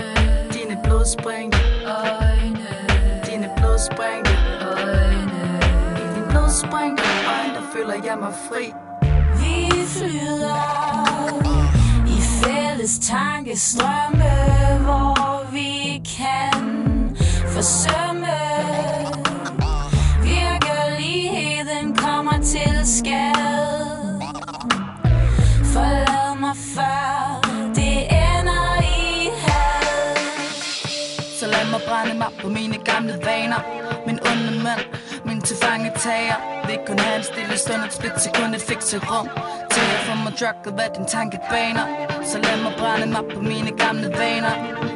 Dine 0.54 0.74
blodsprængte 0.84 1.58
øjne 1.98 2.33
blodsprængte 3.74 4.32
øjne 4.66 5.60
I 5.96 6.14
dine 6.14 6.26
blodsprængte 6.30 7.02
øjne, 7.28 7.54
der 7.54 7.62
føler 7.72 7.94
jeg 8.04 8.18
mig 8.18 8.32
fri 8.48 8.72
Vi 9.38 9.86
flyder 9.86 10.64
i 12.06 12.20
fælles 12.20 12.98
tankestrømme, 12.98 14.32
hvor 14.84 15.52
vi 15.52 16.02
kan 16.18 17.16
forsømme. 17.48 18.36
Virkeligheden 20.22 21.96
kommer 21.96 22.38
til 22.42 22.78
skade. 22.84 24.20
Forlad 25.72 26.40
mig 26.40 26.56
før 26.56 27.03
brænde 31.94 32.18
mig 32.18 32.32
på 32.42 32.48
mine 32.48 32.76
gamle 32.90 33.14
vaner. 33.28 33.60
Min 34.06 34.18
onde 34.30 34.52
mand, 34.66 34.82
min 35.28 35.40
tilfangetager 35.48 36.36
Vil 36.66 36.78
kun 36.86 36.98
have 36.98 37.16
en 37.18 37.24
stille 37.32 37.56
stund, 37.64 37.82
et 37.86 37.92
split 37.98 38.16
sekund, 38.26 38.50
et 38.58 38.64
fikse 38.70 38.96
rum. 39.08 39.28
Til 39.72 39.82
jeg 39.92 40.00
får 40.06 40.16
mig 40.24 40.32
drukket, 40.40 40.72
hvad 40.78 40.88
din 40.96 41.06
tanke 41.16 41.38
baner. 41.50 41.86
Så 42.30 42.36
lad 42.44 42.56
mig 42.64 42.72
brænde 42.80 43.06
mig 43.16 43.24
på 43.34 43.40
mine 43.50 43.70
gamle 43.82 44.08
vaner. 44.20 44.54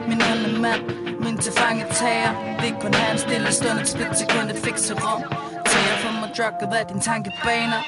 Min 0.09 0.21
onde 0.31 0.51
mand, 0.65 0.83
min 1.25 1.37
tilfangetager 1.45 2.33
Vil 2.61 2.75
kun 2.83 2.95
have 3.01 3.13
en 3.13 3.21
stille 3.27 3.51
stund, 3.59 3.79
et 3.83 3.89
split 3.95 4.15
sekund, 4.23 4.47
et 4.53 4.61
fikse 4.67 4.93
rum. 5.05 5.23
Til 5.69 5.81
jeg 5.89 5.97
får 6.03 6.13
mig 6.21 6.31
drukket, 6.39 6.67
hvad 6.73 6.85
din 6.91 7.01
tanke 7.11 7.31
baner. 7.45 7.81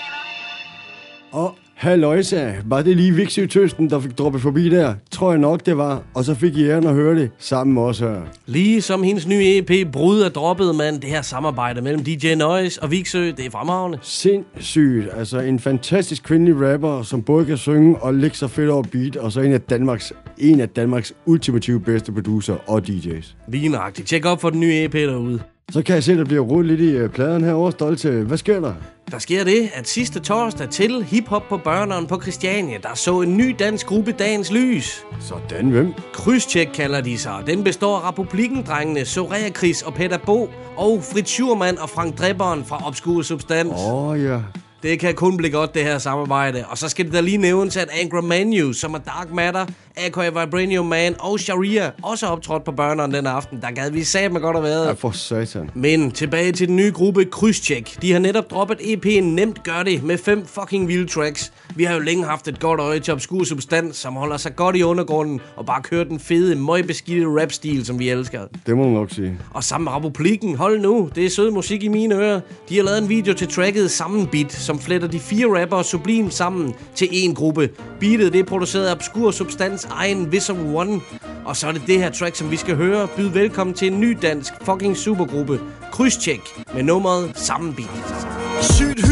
Og 1.32 1.48
Halløjsa, 1.80 2.52
var 2.64 2.82
det 2.82 2.96
lige 2.96 3.14
Viksø 3.14 3.46
Tøsten, 3.46 3.90
der 3.90 4.00
fik 4.00 4.18
droppet 4.18 4.42
forbi 4.42 4.68
der? 4.68 4.94
Tror 5.10 5.30
jeg 5.30 5.40
nok, 5.40 5.66
det 5.66 5.76
var. 5.76 6.02
Og 6.14 6.24
så 6.24 6.34
fik 6.34 6.56
I 6.56 6.68
æren 6.68 6.86
at 6.86 6.94
høre 6.94 7.14
det 7.14 7.30
sammen 7.38 7.74
med 7.74 7.82
os 7.82 7.98
her. 7.98 8.20
Lige 8.46 8.82
som 8.82 9.02
hendes 9.02 9.26
nye 9.26 9.56
EP 9.56 9.92
Brud 9.92 10.20
er 10.20 10.28
droppet, 10.28 10.74
man. 10.74 10.94
Det 10.94 11.04
her 11.04 11.22
samarbejde 11.22 11.82
mellem 11.82 12.04
DJ 12.04 12.34
Noise 12.34 12.82
og 12.82 12.90
Viksø, 12.90 13.26
det 13.26 13.46
er 13.46 13.50
fremragende. 13.50 13.98
Sindssygt. 14.02 15.08
Altså 15.16 15.38
en 15.38 15.58
fantastisk 15.58 16.22
kvindelig 16.22 16.72
rapper, 16.72 17.02
som 17.02 17.22
både 17.22 17.46
kan 17.46 17.56
synge 17.56 17.96
og 17.96 18.14
lægge 18.14 18.36
sig 18.36 18.50
fedt 18.50 18.70
over 18.70 18.82
beat, 18.82 19.16
og 19.16 19.32
så 19.32 19.40
en 19.40 19.52
af 19.52 19.60
Danmarks, 19.60 20.12
en 20.38 20.60
af 20.60 20.68
Danmarks 20.68 21.12
ultimative 21.26 21.80
bedste 21.80 22.12
producer 22.12 22.56
og 22.66 22.82
DJ's. 22.88 23.34
Lige 23.48 23.68
nøjagtigt. 23.68 24.08
Tjek 24.08 24.26
op 24.26 24.40
for 24.40 24.50
den 24.50 24.60
nye 24.60 24.84
EP 24.84 24.92
derude. 24.92 25.40
Så 25.72 25.82
kan 25.82 25.94
jeg 25.94 26.04
se, 26.04 26.12
at 26.12 26.18
der 26.18 26.24
bliver 26.24 26.42
rodet 26.42 26.66
lidt 26.66 26.80
i 26.80 27.02
uh, 27.02 27.10
pladen 27.10 27.44
herovre, 27.44 27.72
Stolte. 27.72 28.10
Hvad 28.10 28.38
sker 28.38 28.60
der? 28.60 28.74
Der 29.10 29.18
sker 29.18 29.44
det, 29.44 29.70
at 29.74 29.88
sidste 29.88 30.20
torsdag 30.20 30.70
til 30.70 31.04
hiphop 31.04 31.42
på 31.48 31.56
børneren 31.56 32.06
på 32.06 32.20
Christiania, 32.22 32.78
der 32.82 32.94
så 32.94 33.20
en 33.20 33.36
ny 33.36 33.54
dansk 33.58 33.86
gruppe 33.86 34.12
dagens 34.12 34.52
lys. 34.52 35.04
Sådan, 35.20 35.70
hvem? 35.70 35.92
Krydstjek 36.12 36.68
kalder 36.74 37.00
de 37.00 37.18
sig. 37.18 37.42
Den 37.46 37.64
består 37.64 37.98
af 37.98 38.08
Republikendrengene, 38.08 39.04
Soraya 39.04 39.50
Chris 39.50 39.82
og 39.82 39.94
Peter 39.94 40.18
Bo, 40.26 40.50
og 40.76 41.02
Fritz 41.12 41.30
Schurmann 41.30 41.78
og 41.78 41.90
Frank 41.90 42.18
Drebberen 42.18 42.64
fra 42.64 42.86
Obscure 42.86 43.24
Substans. 43.24 43.70
Åh, 43.72 44.04
oh, 44.04 44.22
ja. 44.22 44.38
Det 44.82 45.00
kan 45.00 45.14
kun 45.14 45.36
blive 45.36 45.52
godt, 45.52 45.74
det 45.74 45.82
her 45.82 45.98
samarbejde. 45.98 46.64
Og 46.68 46.78
så 46.78 46.88
skal 46.88 47.04
det 47.04 47.12
da 47.12 47.20
lige 47.20 47.36
nævnes, 47.36 47.76
at 47.76 47.88
Angra 48.02 48.20
Manu, 48.20 48.72
som 48.72 48.94
er 48.94 48.98
Dark 48.98 49.32
Matter, 49.32 49.66
A.K.A. 49.96 50.44
Vibranium 50.44 50.86
Man 50.86 51.14
og 51.18 51.40
Sharia 51.40 51.90
også 52.02 52.26
optrådt 52.26 52.64
på 52.64 52.72
børneren 52.72 53.14
den 53.14 53.26
aften. 53.26 53.60
Der 53.60 53.70
gad 53.70 53.90
vi 53.90 54.04
sat 54.04 54.32
med 54.32 54.40
godt 54.40 54.56
at 54.56 54.62
være. 54.62 54.86
Ja, 54.86 54.92
for 54.92 55.10
satan. 55.10 55.70
Men 55.74 56.10
tilbage 56.10 56.52
til 56.52 56.68
den 56.68 56.76
nye 56.76 56.92
gruppe 56.92 57.24
Krydstjek. 57.24 58.02
De 58.02 58.12
har 58.12 58.18
netop 58.18 58.50
droppet 58.50 58.78
EP'en 58.78 59.20
Nemt 59.20 59.62
Gør 59.62 59.82
Det 59.82 60.02
med 60.02 60.18
fem 60.18 60.46
fucking 60.46 60.88
vilde 60.88 61.06
tracks. 61.06 61.52
Vi 61.76 61.84
har 61.84 61.94
jo 61.94 62.00
længe 62.00 62.24
haft 62.24 62.48
et 62.48 62.60
godt 62.60 62.80
øje 62.80 63.00
til 63.00 63.14
obskur 63.14 63.44
substans, 63.44 63.96
som 63.96 64.14
holder 64.14 64.36
sig 64.36 64.56
godt 64.56 64.76
i 64.76 64.82
undergrunden 64.82 65.40
og 65.56 65.66
bare 65.66 65.82
kører 65.82 66.04
den 66.04 66.20
fede, 66.20 66.56
møgbeskidte 66.56 67.26
rap-stil, 67.26 67.86
som 67.86 67.98
vi 67.98 68.08
elsker. 68.08 68.40
Det 68.66 68.76
må 68.76 68.84
man 68.84 68.92
nok 68.92 69.10
sige. 69.10 69.38
Og 69.50 69.64
sammen 69.64 69.84
med 69.84 69.92
Republiken, 69.92 70.56
hold 70.56 70.80
nu, 70.80 71.10
det 71.14 71.26
er 71.26 71.30
sød 71.30 71.50
musik 71.50 71.82
i 71.82 71.88
mine 71.88 72.14
ører. 72.14 72.40
De 72.68 72.76
har 72.76 72.84
lavet 72.84 72.98
en 72.98 73.08
video 73.08 73.34
til 73.34 73.48
tracket 73.48 73.90
Sammenbeat, 73.90 74.52
som 74.52 74.78
fletter 74.78 75.08
de 75.08 75.20
fire 75.20 75.60
rappere 75.60 75.84
sublim 75.84 76.30
sammen 76.30 76.74
til 76.94 77.08
en 77.12 77.34
gruppe. 77.34 77.70
Beatet 78.00 78.32
det 78.32 78.38
er 78.38 78.44
produceret 78.44 78.86
af 78.86 78.92
Obskur 78.92 79.30
Substans 79.30 79.79
egen 79.84 80.32
Visum 80.32 80.74
One. 80.74 81.00
Og 81.44 81.56
så 81.56 81.68
er 81.68 81.72
det 81.72 81.82
det 81.86 81.98
her 81.98 82.10
track, 82.10 82.36
som 82.36 82.50
vi 82.50 82.56
skal 82.56 82.76
høre. 82.76 83.08
Byd 83.16 83.28
velkommen 83.28 83.74
til 83.74 83.92
en 83.92 84.00
ny 84.00 84.18
dansk 84.22 84.52
fucking 84.62 84.96
supergruppe. 84.96 85.60
Krydstjek 85.92 86.40
med 86.74 86.82
nummeret 86.82 87.30
Sammenbeat. 87.34 88.26
Sygt 88.62 89.09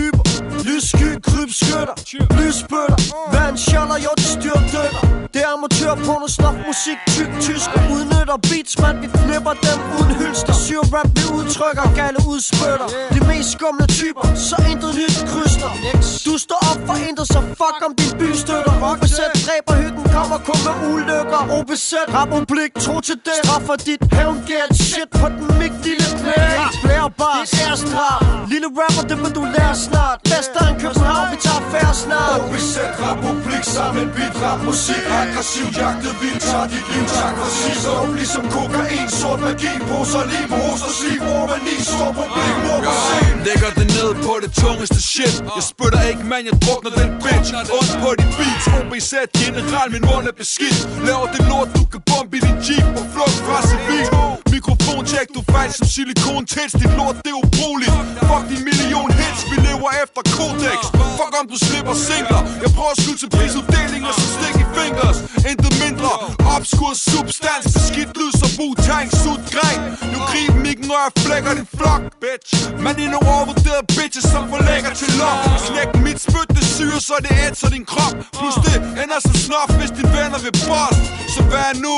lyssky, 0.79 1.11
krybskytter 1.29 1.95
Lysbøtter, 2.39 2.99
sjoller, 3.57 3.99
jo 4.05 4.11
de 4.19 4.27
styrtdykker 4.35 5.03
Det 5.35 5.41
er 5.47 5.51
amatørporno, 5.57 6.29
snop 6.37 6.57
musik, 6.67 6.99
tyk 7.15 7.31
tysker 7.47 7.81
Udnytter 7.95 8.39
beats, 8.49 8.75
man, 8.83 8.95
vi 9.03 9.09
flipper 9.23 9.55
dem. 9.67 9.79
Uden 9.99 10.13
hylster 10.21 10.55
Syr 10.65 10.83
rap, 10.95 11.09
vi 11.17 11.25
udtrykker, 11.39 11.87
gale 12.01 12.21
udspytter. 12.33 12.89
De 13.15 13.21
mest 13.29 13.51
skumle 13.57 13.87
typer, 13.99 14.25
så 14.49 14.57
intet 14.71 14.93
nyt 15.01 15.19
kryster 15.31 15.71
Du 16.27 16.33
står 16.45 16.61
op 16.71 16.81
for 16.89 16.97
intet, 17.09 17.27
så 17.35 17.41
fuck 17.61 17.79
om 17.87 17.93
din 18.01 18.13
by 18.21 18.29
støtter 18.43 18.75
OBZ 18.91 19.19
dræber 19.45 19.75
hyggen, 19.83 20.05
kommer 20.17 20.39
kun 20.49 20.61
med 20.67 20.77
ulykker. 20.93 21.43
OBZ, 21.59 21.93
republik, 22.19 22.73
tro 22.85 22.95
til 23.09 23.19
det. 23.27 23.39
Straffer 23.43 23.77
dit 23.89 24.03
hævn, 24.17 24.39
gæld, 24.49 24.73
shit 24.89 25.11
på 25.21 25.27
den 25.35 25.47
mig, 25.59 25.71
lille 25.85 26.09
knæk 26.21 26.61
Blærer 26.85 27.13
bare, 27.21 27.41
det 27.53 27.63
er 27.71 27.77
straf. 27.85 28.21
Lille 28.53 28.69
rapper, 28.79 29.05
det 29.11 29.17
vil 29.23 29.33
du 29.39 29.43
lære 29.57 29.75
snart 29.87 30.19
Bedste 30.69 30.87
end 30.87 30.95
København, 30.95 31.27
vi 31.33 31.39
tager 31.47 31.63
færre 31.73 31.95
snart 32.03 32.41
OBZ, 32.41 32.77
republik, 33.03 33.65
sammen 33.77 34.07
beat, 34.17 34.35
rap, 34.43 34.61
musik 34.69 35.05
Aggressiv, 35.21 35.67
jagtet, 35.81 36.15
vildt, 36.21 36.43
tager 36.49 36.67
dit 36.73 36.87
liv, 36.93 37.05
tak 37.19 37.35
for 37.41 37.51
sidst 37.59 37.85
Dope 37.87 38.15
ligesom 38.21 38.45
kokain, 38.55 39.09
sort 39.21 39.41
magi, 39.45 39.73
poser, 39.89 40.25
liv, 40.33 40.49
hoser, 40.59 40.91
siv, 40.99 41.21
romani, 41.29 41.77
stor 41.91 42.11
problem, 42.19 42.55
mor 42.65 42.79
på 42.87 42.93
scenen 43.03 43.39
Lægger 43.49 43.71
det 43.79 43.87
ned 43.97 44.11
på 44.27 44.33
det 44.43 44.51
tungeste 44.63 45.01
shit. 45.13 45.35
Jeg 45.57 45.65
spytter 45.73 46.03
ikke, 46.11 46.23
man, 46.33 46.43
jeg 46.49 46.57
drukner 46.65 46.93
den 47.01 47.11
bitch. 47.25 47.51
Ondt 47.79 47.93
på 48.03 48.11
de 48.21 48.25
beats, 48.39 48.67
OBZ 48.77 49.13
general, 49.41 49.89
min 49.95 50.05
mund 50.11 50.25
er 50.31 50.37
beskidt. 50.43 50.79
Laver 51.09 51.29
det 51.35 51.43
lort, 51.51 51.69
du 51.79 51.83
kan 51.93 52.01
bombe 52.11 52.33
i 52.39 52.41
din 52.47 52.59
jeep 52.67 52.87
På 52.97 53.03
flugt 53.15 53.39
fra 53.47 53.59
civil. 53.71 54.07
Mikrofon 54.55 55.03
check, 55.13 55.27
du 55.37 55.41
fejl 55.53 55.71
som 55.79 55.87
silikon 55.95 56.43
tits 56.53 56.73
Dit 56.81 56.93
lort, 56.99 57.17
det 57.25 57.31
er 57.35 57.39
ubrugeligt. 57.45 57.97
Fuck 58.29 58.45
din 58.51 58.63
million 58.69 59.11
hits, 59.19 59.41
vi 59.51 59.57
lever 59.69 59.91
efter 60.03 60.23
kodex 60.59 60.81
Fuck 61.19 61.33
om 61.41 61.47
du 61.53 61.57
slipper 61.67 61.95
singler. 62.09 62.43
Jeg 62.65 62.71
prøver 62.77 62.93
at 62.97 63.01
skylde 63.03 63.21
til 63.23 63.31
prisuddelinger 63.37 64.13
så 64.19 64.27
stik 64.37 64.57
i 64.65 64.67
fingers. 64.77 65.19
Intet 65.51 65.73
mindre, 65.85 66.13
obskur 66.55 66.93
substans. 67.11 67.67
Skidt 67.89 68.13
lyd 68.19 68.33
som 68.41 68.51
Wu-Tang, 68.59 69.09
sut 69.23 69.43
græn 69.55 69.81
Nu 70.13 70.19
grib 70.31 70.53
mikken, 70.67 70.89
og 70.97 71.01
jeg 71.05 71.13
flækker 71.25 71.53
din 71.59 71.69
flok, 71.79 72.03
bitch. 72.23 72.51
Man 72.85 72.95
er 73.03 73.11
nogle 73.15 73.29
overvurderede 73.35 73.87
bitches, 73.97 74.27
som 74.35 74.43
forlægger 74.53 74.93
til 75.01 75.11
lok 75.21 75.39
Knæk 75.67 75.91
mit 76.07 76.19
spyt, 76.27 76.49
det 76.57 76.65
syre, 76.77 77.01
så 77.09 77.17
det 77.25 77.33
ætser 77.47 77.71
din 77.77 77.85
krop. 77.93 78.15
Plus 78.39 78.57
det 78.67 78.77
ender 79.03 79.19
som 79.27 79.37
snof, 79.45 79.71
hvis 79.79 79.93
dine 79.97 80.11
venner 80.17 80.41
vil 80.47 80.55
post 80.67 81.01
Så 81.35 81.41
hvad 81.51 81.71
nu? 81.85 81.97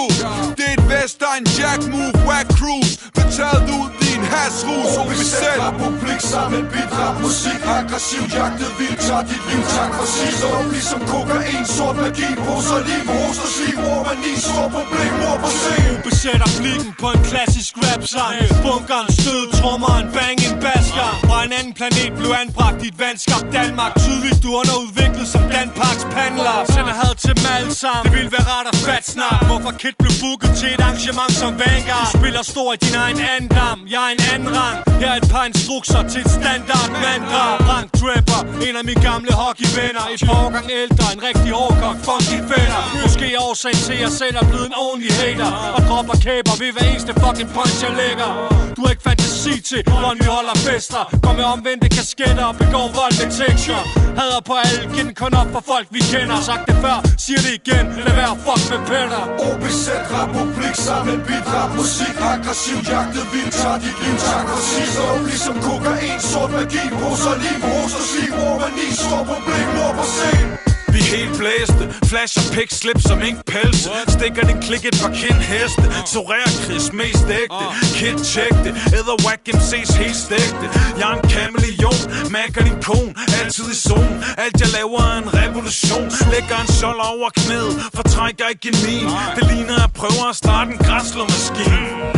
Det 0.57 0.65
er 0.69 0.75
et 0.79 0.85
Vestegn 0.91 1.45
Jack 1.59 1.81
Move, 1.93 2.17
Wack 2.29 2.49
Cruise. 2.59 2.93
Betalt 3.19 3.69
ud 3.79 3.87
din 4.05 4.23
hasrus, 4.33 4.97
OBZ, 5.01 5.35
republik, 5.59 6.21
sammen 6.33 6.63
beat, 6.73 6.93
rap, 6.99 7.17
musik 7.23 7.61
Aggressiv, 7.77 8.23
jagtet, 8.51 8.73
vildt, 8.79 9.01
tager 9.07 9.23
dit 9.31 9.43
liv, 9.51 9.63
tak 9.77 9.91
for 9.99 10.07
sidst. 10.15 10.43
Dope 10.43 10.71
ligesom 10.77 11.01
kokain, 11.13 11.65
sort 11.77 11.97
magi, 11.97 12.31
poser, 12.45 12.81
liv, 12.89 13.05
hoster, 13.15 13.49
siv, 13.57 13.77
romani, 13.87 14.33
stor 14.47 14.69
problem, 14.77 15.13
mor 15.21 15.37
på 15.45 15.51
scenen 15.59 15.97
Besætter 16.07 16.51
blikken 16.59 16.93
på 17.01 17.09
en 17.15 17.23
klassisk 17.31 17.73
rap 17.85 18.03
sang 18.13 18.35
Bunkeren, 18.65 19.09
stød, 19.21 19.45
trommer, 19.59 19.95
en 20.03 20.09
bang, 20.17 20.39
en 20.49 20.57
basgang 20.65 21.17
Fra 21.29 21.39
en 21.47 21.53
anden 21.59 21.75
planet 21.79 22.13
blev 22.19 22.31
anbragt 22.43 22.81
i 22.87 22.89
et 22.93 22.99
vandskab 23.03 23.45
Danmark 23.59 23.93
Tydeligt 24.05 24.41
du 24.45 24.49
er 24.55 24.59
underudviklet 24.61 25.29
som 25.35 25.43
Danparks 25.55 26.05
pandler. 26.17 26.57
Sender 26.75 26.95
had 27.03 27.15
til 27.25 27.33
dem 27.37 27.47
alle 27.57 27.75
sammen. 27.83 28.05
Det 28.05 28.13
ville 28.19 28.33
være 28.37 28.47
rart 28.53 28.67
at 28.73 28.77
fat 28.87 29.05
snart. 29.15 29.43
Hvorfor 29.51 29.73
Kid 29.81 29.95
blev 30.03 30.15
booket 30.23 30.51
til 30.61 30.69
et 30.75 30.81
arrangement 30.87 31.33
som 31.41 31.51
Vanguard? 31.61 32.09
Du 32.13 32.19
spiller 32.19 32.43
stor 32.53 32.69
i 32.77 32.79
din 32.85 32.97
egen 33.05 33.21
andam. 33.35 33.79
Jeg 33.95 34.03
er 34.07 34.13
en 34.17 34.23
anden 34.33 34.51
rang. 34.59 34.77
Her 35.01 35.11
er 35.15 35.19
et 35.23 35.29
par 35.35 35.45
instrukser 35.51 36.03
til 36.13 36.21
et 36.27 36.31
standard 36.39 36.91
mandra 37.05 37.45
Rank 37.71 37.89
trapper, 38.01 38.40
en 38.67 38.75
af 38.81 38.85
mine 38.89 39.03
gamle 39.09 39.33
hockeyvenner. 39.41 40.05
Et 40.15 40.21
par 40.27 40.37
årgang 40.45 40.67
ældre, 40.83 41.05
en 41.17 41.23
rigtig 41.29 41.51
hårdkok, 41.61 41.97
funky 42.07 42.39
fætter 42.51 42.83
Måske 43.05 43.27
er 43.35 43.41
årsagen 43.49 43.81
til 43.87 43.95
at 43.97 44.01
jeg 44.07 44.13
selv 44.23 44.37
er 44.43 44.47
blevet 44.51 44.67
en 44.73 44.77
ordentlig 44.87 45.13
hater. 45.21 45.51
Og 45.77 45.81
dropper 45.89 46.17
kæber 46.27 46.55
ved 46.63 46.71
hver 46.75 46.87
eneste 46.91 47.13
fucking 47.23 47.51
punch 47.57 47.77
jeg 47.85 47.93
lægger. 48.03 48.29
Du 48.77 48.81
har 48.85 48.91
ikke 48.95 49.07
fantasi 49.09 49.55
til, 49.71 49.81
hvordan 49.91 50.17
vi 50.23 50.27
holder 50.37 50.57
fester. 50.69 51.03
Går 51.25 51.33
med 51.39 51.45
omvendte 51.55 51.89
kasketter 51.97 52.45
og 52.51 52.57
begår 52.63 52.87
vold 52.99 53.15
med 53.21 53.29
tekster 53.39 53.81
Hader 54.19 54.43
på 54.51 54.55
alle, 54.67 54.81
giv 54.95 55.05
den 55.09 55.15
kun 55.23 55.33
op 55.41 55.49
for 55.55 55.63
folk 55.73 55.87
vi 55.97 56.01
kender. 56.13 56.39
Sagt 56.49 56.65
det 56.69 56.77
før, 56.85 56.97
siger 57.25 57.41
det 57.47 57.55
igen, 57.61 57.85
lad 58.07 58.15
være 58.21 58.35
fuck 58.45 58.63
med 58.73 58.81
pætter 58.89 59.23
OBZ, 59.47 59.87
republik, 60.15 60.75
sammen 60.87 61.19
bidrag, 61.29 61.69
musik 61.81 62.15
Aggressiv, 62.33 62.79
jagtet, 62.93 63.27
vildt, 63.33 63.53
tager 63.61 63.79
dit 63.85 63.97
liv, 64.03 64.17
tak 64.29 64.45
for 64.51 64.61
sidst 64.71 64.95
Dope 64.99 65.25
ligesom 65.31 65.57
kokain, 65.67 66.19
sort 66.31 66.51
magi, 66.57 66.85
poser, 67.01 67.35
liv, 67.45 67.59
hoster, 67.69 68.05
siv, 68.13 68.30
romani, 68.33 68.87
stor 68.93 69.25
problem, 69.31 69.67
mor 69.77 69.93
på 69.99 70.03
scenen 70.03 70.80
vi 70.95 71.01
er 71.05 71.11
helt 71.17 71.35
blæste. 71.41 71.85
Flasher 72.11 72.45
pik, 72.55 72.71
slip 72.81 73.01
som 73.09 73.19
ink 73.29 73.39
pelse 73.53 73.91
Stikker 74.15 74.45
din 74.51 74.61
klik 74.67 74.85
et 74.91 74.97
par 75.03 75.13
kind 75.23 75.41
heste. 75.53 75.87
Sorerer 76.13 76.55
Chris 76.65 76.87
mest 77.01 77.27
ægte. 77.43 77.65
Kid 77.99 78.19
check 78.35 78.55
det. 78.65 78.73
Æder 78.99 79.17
whack 79.25 79.43
MC's 79.57 79.93
helt 80.03 80.21
stægte 80.27 80.67
Jeg 80.99 81.07
er 81.13 81.17
en 81.21 81.25
kameleon. 81.35 82.01
Mærker 82.37 82.63
din 82.69 82.79
kon 82.87 83.09
Altid 83.39 83.69
i 83.75 83.79
zone. 83.89 84.15
Alt 84.45 84.57
jeg 84.63 84.71
laver 84.79 85.01
er 85.11 85.19
en 85.23 85.29
revolution. 85.41 86.07
Lægger 86.33 86.59
en 86.65 86.71
sol 86.79 86.99
over 87.13 87.31
knæet. 87.41 87.75
Fortrækker 87.99 88.47
ikke 88.55 88.69
en 88.73 88.79
min. 88.87 89.09
Det 89.37 89.45
ligner 89.53 89.79
at 89.87 89.93
prøver 90.01 90.25
at 90.33 90.37
starte 90.37 90.69
en 90.75 90.79
græsslåmaskine 90.87 92.11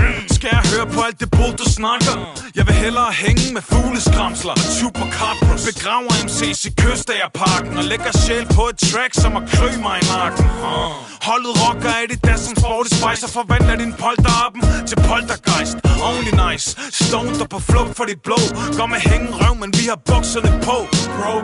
skal 0.42 0.58
jeg 0.58 0.64
høre 0.74 0.86
på 0.94 1.00
alt 1.06 1.20
det 1.22 1.30
brud, 1.36 1.52
du 1.62 1.66
snakker? 1.78 2.14
Jeg 2.58 2.64
vil 2.68 2.76
hellere 2.84 3.10
hænge 3.24 3.46
med 3.56 3.62
fugleskramsler. 3.72 4.54
Og 4.62 4.66
chupacabras 4.78 5.62
Begraver 5.68 6.14
MC's 6.26 6.60
i 6.68 6.70
Kystagerparken 6.80 7.74
Og 7.80 7.84
lægger 7.92 8.12
sjæl 8.24 8.46
på 8.56 8.61
et 8.70 8.78
track, 8.90 9.12
som 9.22 9.36
at 9.36 9.44
klø 9.52 9.70
mig 9.86 9.96
i 10.02 10.04
nakken. 10.14 10.46
Holdet 11.28 11.52
rocker 11.62 11.92
er 12.00 12.06
det 12.12 12.24
der 12.24 12.36
som 12.36 12.54
sporty 12.56 12.90
spice 12.98 13.24
Og 13.26 13.30
forvandler 13.38 13.76
din 13.82 13.92
polterappen 14.02 14.62
til 14.88 14.96
poltergeist. 15.08 15.76
Only 16.08 16.32
nice. 16.44 16.66
Stoned 17.00 17.40
og 17.44 17.48
på 17.54 17.58
flugt 17.70 17.96
for 17.96 18.04
dit 18.04 18.20
blå 18.26 18.40
Går 18.78 18.86
med 18.86 19.00
hængen 19.08 19.32
røv, 19.40 19.54
men 19.62 19.70
vi 19.78 19.84
har 19.92 19.98
bukserne 20.10 20.50
på, 20.68 20.76
bro. 21.16 21.36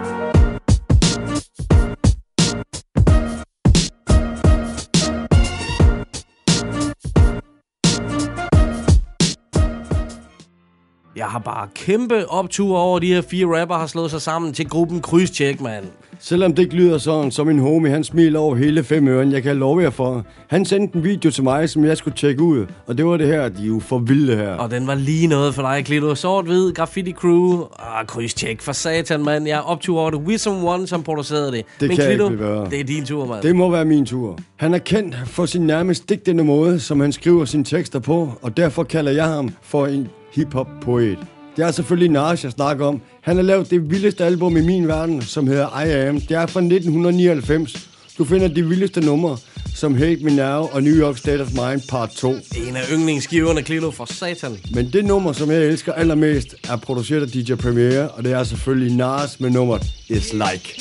Jeg 11.16 11.26
har 11.26 11.38
bare 11.38 11.68
kæmpe 11.74 12.28
optur 12.30 12.78
over, 12.78 12.96
at 12.96 13.02
de 13.02 13.14
her 13.14 13.22
fire 13.22 13.60
rapper 13.60 13.74
har 13.74 13.86
slået 13.86 14.10
sig 14.10 14.22
sammen 14.22 14.52
til 14.52 14.68
gruppen 14.68 15.02
Krydstjek, 15.02 15.60
mand. 15.60 15.84
Selvom 16.20 16.54
det 16.54 16.62
ikke 16.62 16.74
lyder 16.74 16.98
sådan, 16.98 17.30
så 17.30 17.44
min 17.44 17.58
homie, 17.58 17.90
han 17.90 18.04
smiler 18.04 18.40
over 18.40 18.54
hele 18.56 18.84
fem 18.84 19.08
øren, 19.08 19.32
jeg 19.32 19.42
kan 19.42 19.56
love 19.56 19.82
jer 19.82 19.90
for. 19.90 20.24
Han 20.48 20.64
sendte 20.64 20.96
en 20.98 21.04
video 21.04 21.30
til 21.30 21.44
mig, 21.44 21.68
som 21.68 21.84
jeg 21.84 21.96
skulle 21.96 22.16
tjekke 22.16 22.42
ud, 22.42 22.66
og 22.86 22.98
det 22.98 23.06
var 23.06 23.16
det 23.16 23.26
her, 23.26 23.48
de 23.48 23.62
er 23.62 23.66
jo 23.66 23.80
for 23.80 23.98
vilde 23.98 24.36
her. 24.36 24.52
Og 24.52 24.70
den 24.70 24.86
var 24.86 24.94
lige 24.94 25.26
noget 25.26 25.54
for 25.54 25.62
dig, 25.62 25.84
Klito. 25.84 26.14
Sort-hvid, 26.14 26.72
graffiti 26.72 27.12
crew. 27.12 27.62
Ah, 27.78 28.06
krydstjek 28.06 28.60
for 28.62 28.72
satan, 28.72 29.24
mand. 29.24 29.46
Jeg 29.46 29.56
er 29.56 29.60
optur 29.62 30.00
over 30.00 30.10
det. 30.10 30.20
Wisdom 30.20 30.64
One, 30.64 30.86
som 30.86 31.02
producerede 31.02 31.52
det. 31.52 31.64
Det 31.80 31.88
Men 31.88 31.96
kan 31.96 32.06
Klito, 32.06 32.30
ikke 32.30 32.44
værre. 32.44 32.70
det 32.70 32.80
er 32.80 32.84
din 32.84 33.04
tur, 33.04 33.26
mand. 33.26 33.42
Det 33.42 33.56
må 33.56 33.70
være 33.70 33.84
min 33.84 34.06
tur. 34.06 34.38
Han 34.56 34.74
er 34.74 34.78
kendt 34.78 35.16
for 35.26 35.46
sin 35.46 35.62
nærmest 35.62 36.08
digtende 36.08 36.44
måde, 36.44 36.80
som 36.80 37.00
han 37.00 37.12
skriver 37.12 37.44
sine 37.44 37.64
tekster 37.64 37.98
på, 37.98 38.32
og 38.42 38.56
derfor 38.56 38.82
kalder 38.82 39.12
jeg 39.12 39.24
ham 39.26 39.50
for 39.62 39.86
en 39.86 40.08
hip-hop-poet. 40.32 41.18
Det 41.58 41.66
er 41.66 41.70
selvfølgelig 41.70 42.10
Nas, 42.10 42.44
jeg 42.44 42.52
snakker 42.52 42.86
om. 42.86 43.00
Han 43.20 43.36
har 43.36 43.42
lavet 43.42 43.70
det 43.70 43.90
vildeste 43.90 44.24
album 44.24 44.56
i 44.56 44.60
min 44.60 44.88
verden, 44.88 45.22
som 45.22 45.46
hedder 45.46 45.80
I 45.80 46.08
Am. 46.08 46.20
Det 46.20 46.30
er 46.36 46.46
fra 46.46 46.60
1999. 46.60 47.88
Du 48.18 48.24
finder 48.24 48.48
de 48.48 48.68
vildeste 48.68 49.00
numre, 49.00 49.38
som 49.74 49.94
Hate 49.94 50.24
Me 50.24 50.36
Now 50.36 50.68
og 50.72 50.82
New 50.82 50.94
York 50.94 51.16
State 51.18 51.40
of 51.40 51.48
Mind 51.48 51.88
Part 51.88 52.10
2. 52.10 52.30
En 52.30 52.76
af 52.76 52.82
yndlingsgiverne, 52.92 53.62
Klito, 53.62 53.90
for 53.90 54.04
satan. 54.04 54.58
Men 54.74 54.92
det 54.92 55.04
nummer, 55.04 55.32
som 55.32 55.50
jeg 55.50 55.64
elsker 55.64 55.92
allermest, 55.92 56.54
er 56.68 56.76
produceret 56.76 57.22
af 57.22 57.28
DJ 57.28 57.54
Premier, 57.54 58.02
og 58.02 58.24
det 58.24 58.32
er 58.32 58.44
selvfølgelig 58.44 58.96
Nas 58.96 59.40
med 59.40 59.50
nummeret 59.50 59.82
It's 60.10 60.32
Like. 60.32 60.80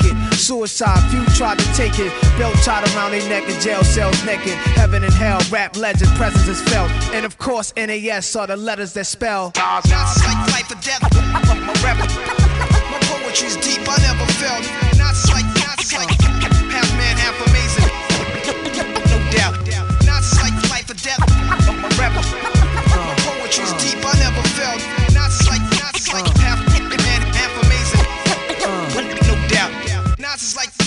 it. 0.00 0.34
Suicide, 0.34 1.00
few 1.10 1.24
tried 1.36 1.58
to 1.58 1.64
take 1.74 1.98
it. 1.98 2.12
Belt 2.38 2.54
tied 2.64 2.86
around 2.94 3.12
their 3.12 3.28
neck 3.28 3.48
in 3.48 3.60
jail 3.60 3.82
cells 3.84 4.24
naked. 4.24 4.54
Heaven 4.78 5.04
and 5.04 5.12
hell, 5.12 5.40
rap 5.50 5.76
legend, 5.76 6.10
presence 6.16 6.48
is 6.48 6.60
felt. 6.62 6.90
And 7.14 7.24
of 7.26 7.38
course, 7.38 7.72
NAS 7.76 8.34
are 8.36 8.46
the 8.46 8.56
letters 8.56 8.92
that 8.94 9.06
spell. 9.06 9.52
Not 9.56 9.86
life 9.86 10.70
or 10.70 10.80
death. 10.80 11.02
My 11.32 11.42
my 11.44 12.98
poetry's 13.02 13.56
deep. 13.56 13.86
I 13.88 13.96
never 14.02 14.26
felt. 14.32 14.64
Not 14.98 15.14
not 15.60 16.19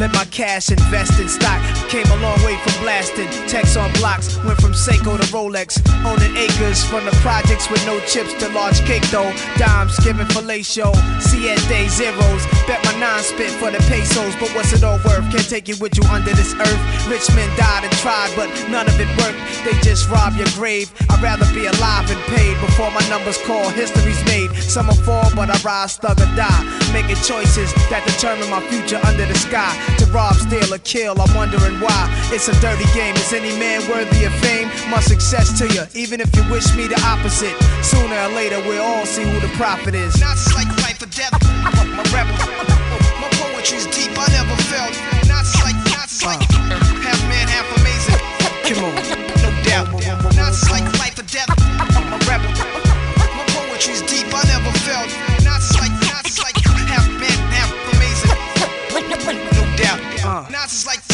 Let 0.00 0.14
my 0.14 0.24
cash 0.32 0.70
invest 0.70 1.20
in 1.20 1.28
stock. 1.28 1.60
Came 1.90 2.06
a 2.06 2.16
long 2.24 2.40
way 2.42 2.56
from 2.64 2.72
blasting. 2.80 3.28
Text 3.46 3.76
on 3.76 3.92
blocks, 4.00 4.42
went 4.48 4.58
from 4.58 4.72
Seiko 4.72 5.20
to 5.20 5.26
Rolex. 5.28 5.76
Owning 6.08 6.34
acres 6.38 6.82
from 6.88 7.04
the 7.04 7.12
projects 7.20 7.68
with 7.68 7.84
no 7.84 8.00
chips 8.08 8.32
to 8.40 8.48
large 8.48 8.80
cake 8.88 9.04
though. 9.10 9.30
Dimes 9.58 10.00
giving 10.00 10.24
fellatio. 10.32 10.96
Siete 11.20 11.90
zeros. 11.90 12.46
Bet 12.66 12.82
my 12.82 12.96
nine 12.98 13.22
spit 13.22 13.50
for 13.60 13.70
the 13.70 13.76
pesos. 13.92 14.34
But 14.40 14.48
what's 14.56 14.72
it 14.72 14.82
all 14.82 14.96
worth? 15.04 15.28
Can't 15.28 15.46
take 15.46 15.68
it 15.68 15.78
with 15.82 15.94
you 15.98 16.04
under 16.08 16.32
this 16.32 16.54
earth. 16.54 16.82
Rich 17.04 17.28
men 17.36 17.50
died 17.58 17.84
and 17.84 17.92
tried, 18.00 18.32
but 18.34 18.48
none 18.70 18.88
of 18.88 18.98
it 18.98 19.10
worked. 19.20 19.36
They 19.68 19.76
just 19.84 20.08
rob 20.08 20.32
your 20.32 20.48
grave. 20.56 20.90
I'd 21.10 21.20
rather 21.20 21.44
be 21.52 21.66
alive 21.66 22.08
and 22.08 22.20
paid 22.32 22.56
before 22.64 22.90
my 22.90 23.06
numbers 23.10 23.36
call. 23.44 23.68
History's 23.68 24.24
made. 24.24 24.48
Some 24.64 24.86
will 24.86 24.96
fall, 25.04 25.28
but 25.36 25.50
I 25.50 25.60
rise, 25.60 25.98
thug 25.98 26.16
or 26.16 26.30
die. 26.40 26.64
Making 26.94 27.20
choices 27.20 27.68
that 27.92 28.00
determine 28.08 28.48
my 28.48 28.64
future 28.72 28.98
under 29.04 29.26
the 29.26 29.36
sky. 29.36 29.76
To 29.98 30.06
rob, 30.12 30.34
steal, 30.34 30.72
or 30.72 30.78
kill, 30.78 31.20
I'm 31.20 31.34
wondering 31.34 31.80
why. 31.80 32.08
It's 32.32 32.48
a 32.48 32.54
dirty 32.60 32.86
game. 32.94 33.14
Is 33.16 33.32
any 33.32 33.52
man 33.58 33.82
worthy 33.90 34.24
of 34.24 34.32
fame? 34.40 34.68
My 34.90 35.00
success 35.00 35.58
to 35.58 35.66
you, 35.68 35.82
even 35.94 36.20
if 36.20 36.34
you 36.36 36.42
wish 36.50 36.74
me 36.76 36.86
the 36.86 37.00
opposite. 37.04 37.56
Sooner 37.82 38.16
or 38.16 38.28
later, 38.34 38.60
we'll 38.66 38.82
all 38.82 39.06
see 39.06 39.24
who 39.24 39.40
the 39.40 39.52
prophet 39.56 39.94
is. 39.94 40.20
Not 40.20 40.38
like 40.54 40.68
life 40.84 41.02
or 41.02 41.10
death. 41.10 41.34
My 41.96 42.04
rap, 42.14 42.26
my 43.20 43.28
poetry's 43.38 43.86
deep. 43.86 44.12
I 44.16 44.26
never 44.32 44.56
felt. 44.70 44.94
Not 45.28 45.46
like, 45.64 45.76
not 45.92 46.10
like 46.24 46.42
half 47.02 47.20
man, 47.28 47.48
half 47.48 47.68
amazing. 47.78 48.20
Come 48.74 48.84
on. 48.84 49.19
Nazis 60.48 60.86
like 60.86 60.99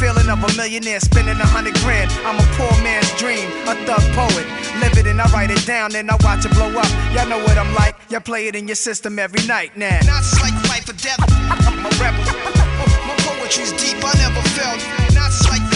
feeling 0.00 0.28
of 0.30 0.42
a 0.42 0.50
millionaire 0.56 0.98
spending 0.98 1.36
a 1.36 1.46
hundred 1.46 1.74
grand. 1.84 2.10
I'm 2.24 2.40
a 2.40 2.46
poor 2.56 2.72
man's 2.82 3.12
dream, 3.20 3.44
a 3.68 3.76
thug 3.84 4.00
poet. 4.16 4.46
Live 4.80 4.96
it 4.96 5.06
and 5.06 5.20
I 5.20 5.28
write 5.30 5.50
it 5.50 5.64
down, 5.66 5.94
and 5.94 6.10
I 6.10 6.16
watch 6.24 6.46
it 6.46 6.52
blow 6.56 6.72
up. 6.72 6.88
Y'all 7.12 7.28
know 7.28 7.38
what 7.44 7.58
I'm 7.58 7.72
like. 7.74 7.94
Y'all 8.08 8.24
play 8.24 8.48
it 8.48 8.56
in 8.56 8.66
your 8.66 8.80
system 8.80 9.18
every 9.18 9.46
night 9.46 9.76
now. 9.76 10.00
Not 10.08 10.24
like 10.40 10.56
life 10.72 10.88
or 10.88 10.96
death. 10.96 11.20
I'm 11.20 11.84
a 11.84 11.92
rebel. 12.00 12.24
My 13.06 13.14
poetry's 13.28 13.72
deep. 13.76 14.00
I 14.00 14.16
never 14.24 14.42
felt. 14.56 14.80
Not 15.12 15.30
like 15.52 15.69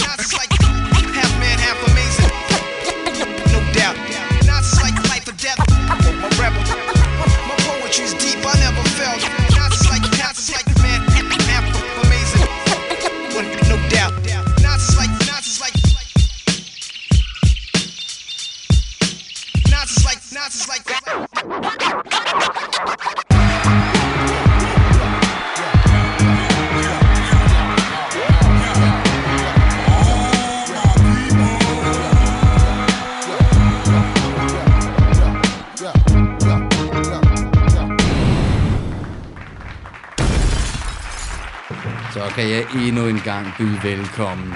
endnu 42.83 43.07
en 43.09 43.21
gang 43.25 43.47
byde 43.59 43.79
velkommen 43.83 44.55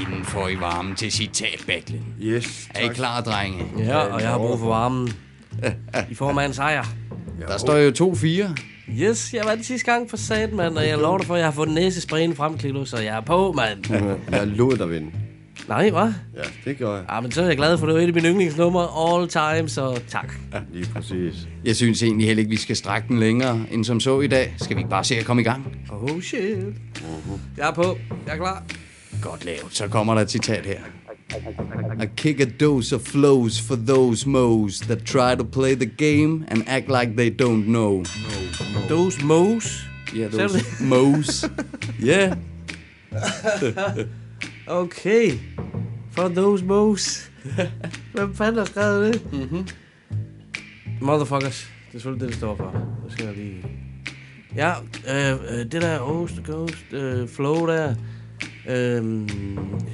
indenfor 0.00 0.48
i 0.48 0.60
varmen 0.60 0.94
til 0.94 1.12
citatbattlen. 1.12 2.14
Yes, 2.22 2.68
Er 2.74 2.90
I 2.90 2.94
klar, 2.94 3.20
drenge? 3.20 3.64
Ja, 3.78 3.96
og 3.96 4.20
jeg 4.20 4.28
har 4.28 4.38
brug 4.38 4.58
for 4.58 4.66
varmen. 4.66 5.12
I 6.10 6.14
form 6.14 6.38
af 6.38 6.44
en 6.44 6.54
sejr. 6.54 6.84
Der 7.48 7.58
står 7.58 7.76
jo 7.76 8.12
2-4. 8.14 8.62
Yes, 9.00 9.34
jeg 9.34 9.44
var 9.44 9.54
det 9.54 9.66
sidste 9.66 9.92
gang 9.92 10.10
for 10.10 10.16
sat, 10.16 10.52
mand, 10.52 10.78
og 10.78 10.88
jeg 10.88 10.98
lover 10.98 11.18
dig 11.18 11.26
for, 11.26 11.34
at 11.34 11.38
jeg 11.40 11.46
har 11.46 11.52
fået 11.52 11.68
næsesprayen 11.68 12.36
frem, 12.36 12.58
Klito, 12.58 12.84
så 12.84 12.96
jeg 12.98 13.16
er 13.16 13.20
på, 13.20 13.52
mand. 13.52 13.84
Jeg 14.30 14.46
lod 14.46 14.76
dig 14.76 14.90
vinde. 14.90 15.10
Nej, 15.68 15.90
hvad? 15.90 16.12
Ja, 16.36 16.42
det 16.64 16.78
gør 16.78 16.94
jeg. 16.96 17.04
Ja, 17.12 17.20
men 17.20 17.30
så 17.32 17.42
er 17.42 17.46
jeg 17.46 17.56
glad 17.56 17.78
for, 17.78 17.86
at 17.86 17.88
det 17.88 17.94
var 17.94 18.00
et 18.02 18.06
af 18.08 18.14
mine 18.14 18.28
yndlingsnumre 18.28 18.88
all 18.98 19.28
time, 19.28 19.68
så 19.68 20.00
tak. 20.08 20.32
Ja, 20.52 20.58
lige 20.72 20.86
præcis. 20.94 21.48
Jeg 21.64 21.76
synes 21.76 22.02
egentlig 22.02 22.26
heller 22.26 22.40
ikke, 22.40 22.50
vi 22.50 22.56
skal 22.56 22.76
strække 22.76 23.08
den 23.08 23.18
længere 23.18 23.60
end 23.70 23.84
som 23.84 24.00
så 24.00 24.20
i 24.20 24.26
dag. 24.26 24.54
Skal 24.58 24.76
vi 24.76 24.80
ikke 24.80 24.90
bare 24.90 25.04
se 25.04 25.14
at 25.18 25.24
komme 25.24 25.42
i 25.42 25.44
gang? 25.44 25.76
Oh 25.90 26.20
shit. 26.20 26.58
Jeg 27.56 27.68
er 27.68 27.72
på. 27.72 27.98
Jeg 28.26 28.32
er 28.32 28.36
klar. 28.36 28.64
Godt 29.22 29.44
lavet. 29.44 29.66
Så 29.70 29.88
kommer 29.88 30.14
der 30.14 30.22
et 30.22 30.30
citat 30.30 30.66
her. 30.66 30.78
I 32.02 32.06
kick 32.16 32.40
a 32.40 32.44
dose 32.60 32.94
of 32.96 33.00
flows 33.00 33.60
for 33.60 33.76
those 33.86 34.28
moes 34.28 34.78
that 34.80 34.98
try 34.98 35.34
to 35.38 35.44
play 35.44 35.74
the 35.74 35.86
game 35.86 36.44
and 36.48 36.62
act 36.66 36.86
like 36.88 37.16
they 37.16 37.42
don't 37.42 37.64
know. 37.64 38.04
Those 38.88 39.24
moes? 39.24 39.88
Yeah, 40.16 40.30
those 40.30 40.58
det? 40.58 40.80
moes. 40.80 41.44
Yeah. 42.04 42.36
Okay. 44.68 45.32
For 46.12 46.28
those 46.28 46.64
moes. 46.64 47.30
Hvem 48.14 48.34
fanden 48.34 48.58
har 48.58 48.64
skrevet 48.64 49.14
det? 49.14 49.32
Mm-hmm. 49.32 49.68
Motherfuckers. 51.00 51.70
Det 51.86 51.88
er 51.88 51.92
selvfølgelig 51.92 52.20
det, 52.20 52.28
det 52.28 52.36
står 52.36 52.56
for. 52.56 52.72
Nu 53.04 53.10
skal 53.10 53.24
jeg 53.26 53.34
lige... 53.36 53.66
Ja, 54.56 54.72
øh, 55.08 55.32
øh, 55.32 55.58
det 55.58 55.82
der 55.82 56.00
Oast 56.00 56.42
Ghost 56.44 56.92
øh, 56.92 57.28
flow 57.28 57.66
der... 57.66 57.94
Øh, 58.68 59.28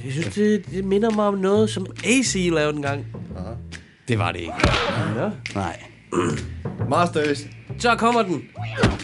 jeg 0.05 0.13
synes, 0.13 0.35
det, 0.35 0.67
det 0.71 0.85
minder 0.85 1.11
mig 1.11 1.25
om 1.25 1.35
noget, 1.35 1.71
som 1.71 1.87
AC 2.05 2.35
lavede 2.53 2.77
en 2.77 2.83
gang. 2.83 3.07
Det 4.09 4.19
var 4.19 4.33
det 4.33 4.41
ikke. 4.41 4.53
Ja. 5.17 5.31
Nej. 5.55 5.83
Master 6.91 7.31
Ace. 7.31 7.49
Så 7.79 7.95
kommer 7.97 8.23
den. 8.23 8.43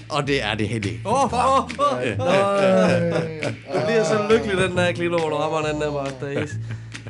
Og 0.09 0.27
det 0.27 0.45
er 0.45 0.55
det 0.55 0.69
heller 0.69 0.91
ikke. 0.91 1.03
Åh, 1.07 1.25
åh, 1.25 1.65
åh. 1.65 2.03
Jeg 3.75 3.83
bliver 3.87 4.05
så 4.05 4.27
lykkelig, 4.31 4.69
den 4.69 4.77
der 4.77 4.93
klito, 4.93 5.19
hvor 5.19 5.29
du 5.29 5.37
rammer 5.37 5.73
den 5.73 5.81
der 5.81 6.43
Ace. 6.43 6.57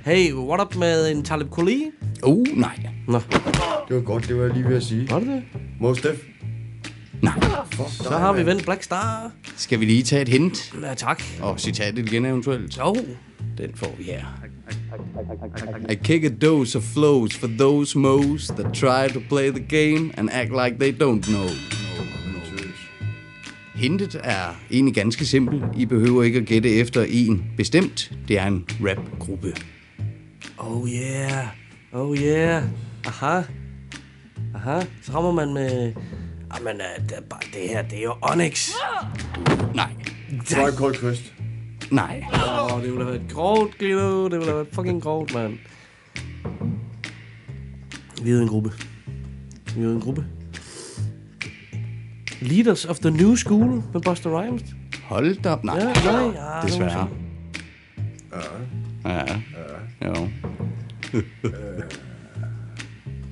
Hey, 0.04 0.32
what 0.32 0.60
up 0.60 0.76
med 0.76 1.10
en 1.10 1.24
Talib 1.24 1.50
Kweli? 1.50 1.82
Uh, 2.22 2.46
nej. 2.54 2.78
Nå. 3.08 3.20
Det 3.88 3.96
var 3.96 4.02
godt, 4.02 4.28
det 4.28 4.36
var 4.36 4.42
jeg 4.44 4.52
lige 4.54 4.68
ved 4.68 4.76
at 4.76 4.82
sige. 4.82 5.10
Var 5.10 5.18
det 5.18 5.28
det? 5.28 5.42
Mos 5.80 6.00
Def. 6.00 6.16
Nej. 7.22 7.34
Så 7.88 8.18
har 8.18 8.32
vi 8.32 8.46
vendt 8.46 8.64
Black 8.64 8.82
Star. 8.82 9.30
Skal 9.56 9.80
vi 9.80 9.84
lige 9.84 10.02
tage 10.02 10.22
et 10.22 10.28
hint? 10.28 10.74
Ja, 10.82 10.94
tak. 10.94 11.22
Og 11.42 11.60
citatet 11.60 12.08
igen 12.08 12.26
eventuelt? 12.26 12.78
Jo. 12.78 12.96
Den 13.58 13.70
får 13.74 13.94
vi 13.98 14.02
her. 14.02 14.24
I 15.90 15.94
kick 15.94 16.24
a 16.24 16.28
dose 16.28 16.78
of 16.78 16.84
flows 16.84 17.36
for 17.36 17.46
those 17.58 17.98
moes 17.98 18.46
that 18.46 18.74
try 18.74 19.08
to 19.12 19.20
play 19.28 19.50
the 19.50 19.64
game 19.68 20.12
and 20.16 20.30
act 20.30 20.50
like 20.50 20.78
they 20.78 20.92
don't 20.92 21.22
know. 21.22 21.48
Hintet 23.74 24.20
er 24.24 24.60
egentlig 24.70 24.94
ganske 24.94 25.26
simpelt. 25.26 25.64
I 25.76 25.86
behøver 25.86 26.22
ikke 26.22 26.38
at 26.38 26.46
gætte 26.46 26.70
efter 26.70 27.06
en 27.08 27.44
bestemt. 27.56 28.12
Det 28.28 28.38
er 28.38 28.46
en 28.46 28.66
rapgruppe. 28.80 29.54
Oh 30.58 30.88
yeah. 30.90 31.46
Oh 31.92 32.16
yeah. 32.16 32.62
Aha. 33.06 33.42
Aha. 34.54 34.80
Så 35.02 35.12
rammer 35.14 35.32
man 35.32 35.54
med... 35.54 35.92
Jamen, 36.54 36.76
uh, 36.76 37.04
det, 37.08 37.16
er 37.16 37.20
bare, 37.30 37.40
det 37.52 37.68
her, 37.68 37.82
det 37.82 37.98
er 37.98 38.02
jo 38.02 38.14
Onyx. 38.22 38.70
Nej. 39.74 39.90
Tribe 40.46 40.76
Called 40.76 41.00
Quest. 41.00 41.32
Nej. 41.90 42.24
Åh, 42.32 42.74
oh, 42.74 42.82
det 42.82 42.90
ville 42.90 43.04
have 43.04 43.12
været 43.14 43.30
grovt, 43.32 43.78
Guido. 43.78 44.24
Det 44.24 44.32
ville 44.32 44.44
have 44.44 44.54
været 44.56 44.68
fucking 44.72 45.02
grovt, 45.02 45.34
mand. 45.34 45.58
Vi 48.22 48.30
er 48.30 48.40
en 48.40 48.48
gruppe. 48.48 48.72
Vi 49.76 49.82
er 49.84 49.88
en 49.88 50.00
gruppe. 50.00 50.24
Leaders 52.40 52.84
of 52.84 52.98
the 52.98 53.10
New 53.10 53.34
School 53.36 53.82
med 53.92 54.00
Buster 54.04 54.40
Rhymes. 54.40 54.62
Hold 55.04 55.42
da 55.42 55.50
op. 55.50 55.64
Nej. 55.64 55.76
Ja, 55.78 55.84
nej. 56.12 56.22
Ja, 56.34 56.66
Desværre. 56.66 57.08
Ja. 59.04 59.10
Ja. 59.10 59.40
Jo. 60.06 60.28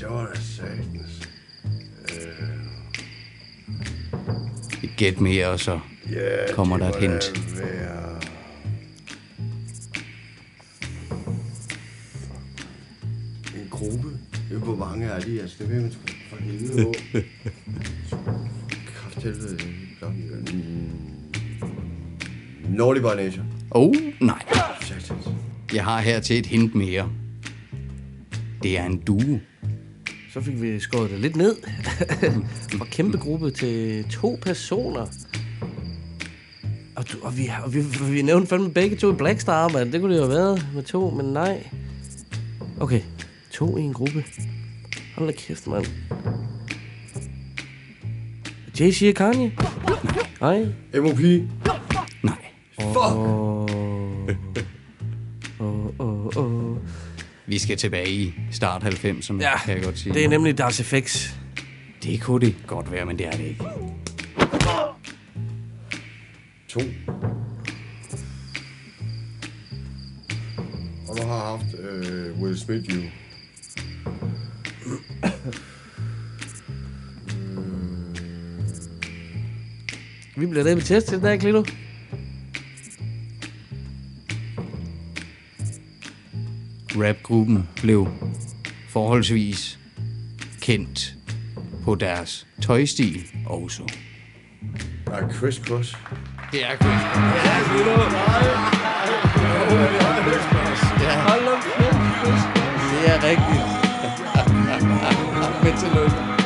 Det 0.00 0.08
var 0.10 0.26
da 0.34 0.40
satans. 0.40 1.28
Et 4.82 4.90
gæt 4.96 5.20
mere, 5.20 5.46
og 5.48 5.60
så 5.60 5.80
Ja, 6.10 6.52
kommer 6.54 6.78
der 6.78 6.88
et 6.88 6.96
hint. 6.96 7.58
være- 7.60 8.15
gruppe? 13.76 14.08
Det 14.48 14.56
er 14.56 14.58
hvor 14.58 14.76
mange 14.76 15.06
er 15.06 15.20
de? 15.20 15.40
Altså, 15.40 15.56
det 15.58 15.70
ved 15.70 15.80
man 15.80 15.92
sgu 15.92 16.00
for 16.30 16.36
helvede 16.42 16.82
hvor. 16.82 16.94
Krafthelvede. 18.94 19.58
Mm. 20.52 20.86
Naughty 22.68 23.00
by 23.00 23.04
Nature. 23.04 23.44
Oh, 23.70 23.94
nej. 24.20 24.42
Jeg 25.74 25.84
har 25.84 26.00
her 26.00 26.20
til 26.20 26.38
et 26.38 26.46
hint 26.46 26.74
mere. 26.74 27.10
Det 28.62 28.78
er 28.78 28.84
en 28.84 28.98
duo. 28.98 29.38
Så 30.32 30.40
fik 30.40 30.62
vi 30.62 30.80
skåret 30.80 31.10
det 31.10 31.20
lidt 31.20 31.36
ned. 31.36 31.56
Fra 32.78 32.84
kæmpe 32.84 33.18
gruppe 33.18 33.50
til 33.50 34.04
to 34.10 34.38
personer. 34.42 35.06
Og, 36.96 37.12
du, 37.12 37.16
og, 37.22 37.38
vi, 37.38 37.50
og 37.64 37.74
vi, 37.74 37.80
vi 38.10 38.22
nævnte 38.22 38.48
fandme 38.48 38.70
begge 38.72 38.96
to 38.96 39.12
i 39.12 39.16
Black 39.16 39.40
Star, 39.40 39.68
mand. 39.68 39.92
Det 39.92 40.00
kunne 40.00 40.14
det 40.14 40.20
jo 40.20 40.24
have 40.24 40.34
været 40.34 40.66
med 40.74 40.82
to, 40.82 41.10
men 41.10 41.26
nej. 41.26 41.66
Okay, 42.80 43.00
to 43.56 43.76
i 43.76 43.80
en 43.80 43.92
gruppe. 43.92 44.24
Hold 45.16 45.26
da 45.28 45.32
kæft, 45.38 45.66
mand. 45.66 45.86
Jay-Z 48.80 49.08
og 49.08 49.14
Kanye? 49.14 49.52
Nej. 50.40 50.58
M.O.P. 50.94 51.20
Nej. 52.22 52.36
Fuck! 52.80 52.96
Åh, 55.60 55.86
åh, 55.98 56.36
åh. 56.36 56.76
Vi 57.46 57.58
skal 57.58 57.76
tilbage 57.76 58.10
i 58.10 58.34
start 58.50 58.84
90'erne, 58.84 59.40
Ja, 59.40 59.58
kan 59.58 59.74
jeg 59.76 59.84
godt 59.84 59.98
sige. 59.98 60.14
det 60.14 60.24
er 60.24 60.28
nemlig 60.28 60.58
Das 60.58 60.82
FX. 60.82 61.34
Det 62.02 62.20
kunne 62.20 62.46
det 62.46 62.54
godt 62.66 62.92
være, 62.92 63.04
men 63.04 63.18
det 63.18 63.26
er 63.26 63.30
det 63.30 63.44
ikke. 63.44 63.64
To. 66.68 66.80
Og 71.08 71.16
du 71.16 71.26
har 71.26 71.50
haft 71.50 71.66
øh, 71.78 72.42
Will 72.42 72.58
Smith 72.58 72.96
jo. 72.96 73.00
Vi 80.36 80.46
bliver 80.46 80.64
det 80.64 80.76
med 80.76 80.82
test 80.84 81.06
til 81.06 81.18
den 81.18 81.26
her, 81.26 81.36
Klito. 81.36 81.64
Rapgruppen 86.96 87.68
blev 87.82 88.08
forholdsvis 88.88 89.78
kendt 90.60 91.14
på 91.84 91.94
deres 91.94 92.46
tøjstil 92.62 93.24
også. 93.46 93.82
Nej, 95.06 95.32
Chris 95.32 95.54
Cross. 95.54 95.96
Det 96.52 96.64
er 96.64 96.76
Chris 96.76 97.00
Det 97.32 97.42
er 97.44 97.60
Klito. 97.68 97.90
Ja. 101.02 101.20
Hold 101.28 101.48
op, 101.48 101.62
Det 102.90 103.14
er 103.14 103.22
rigtigt. 103.24 103.75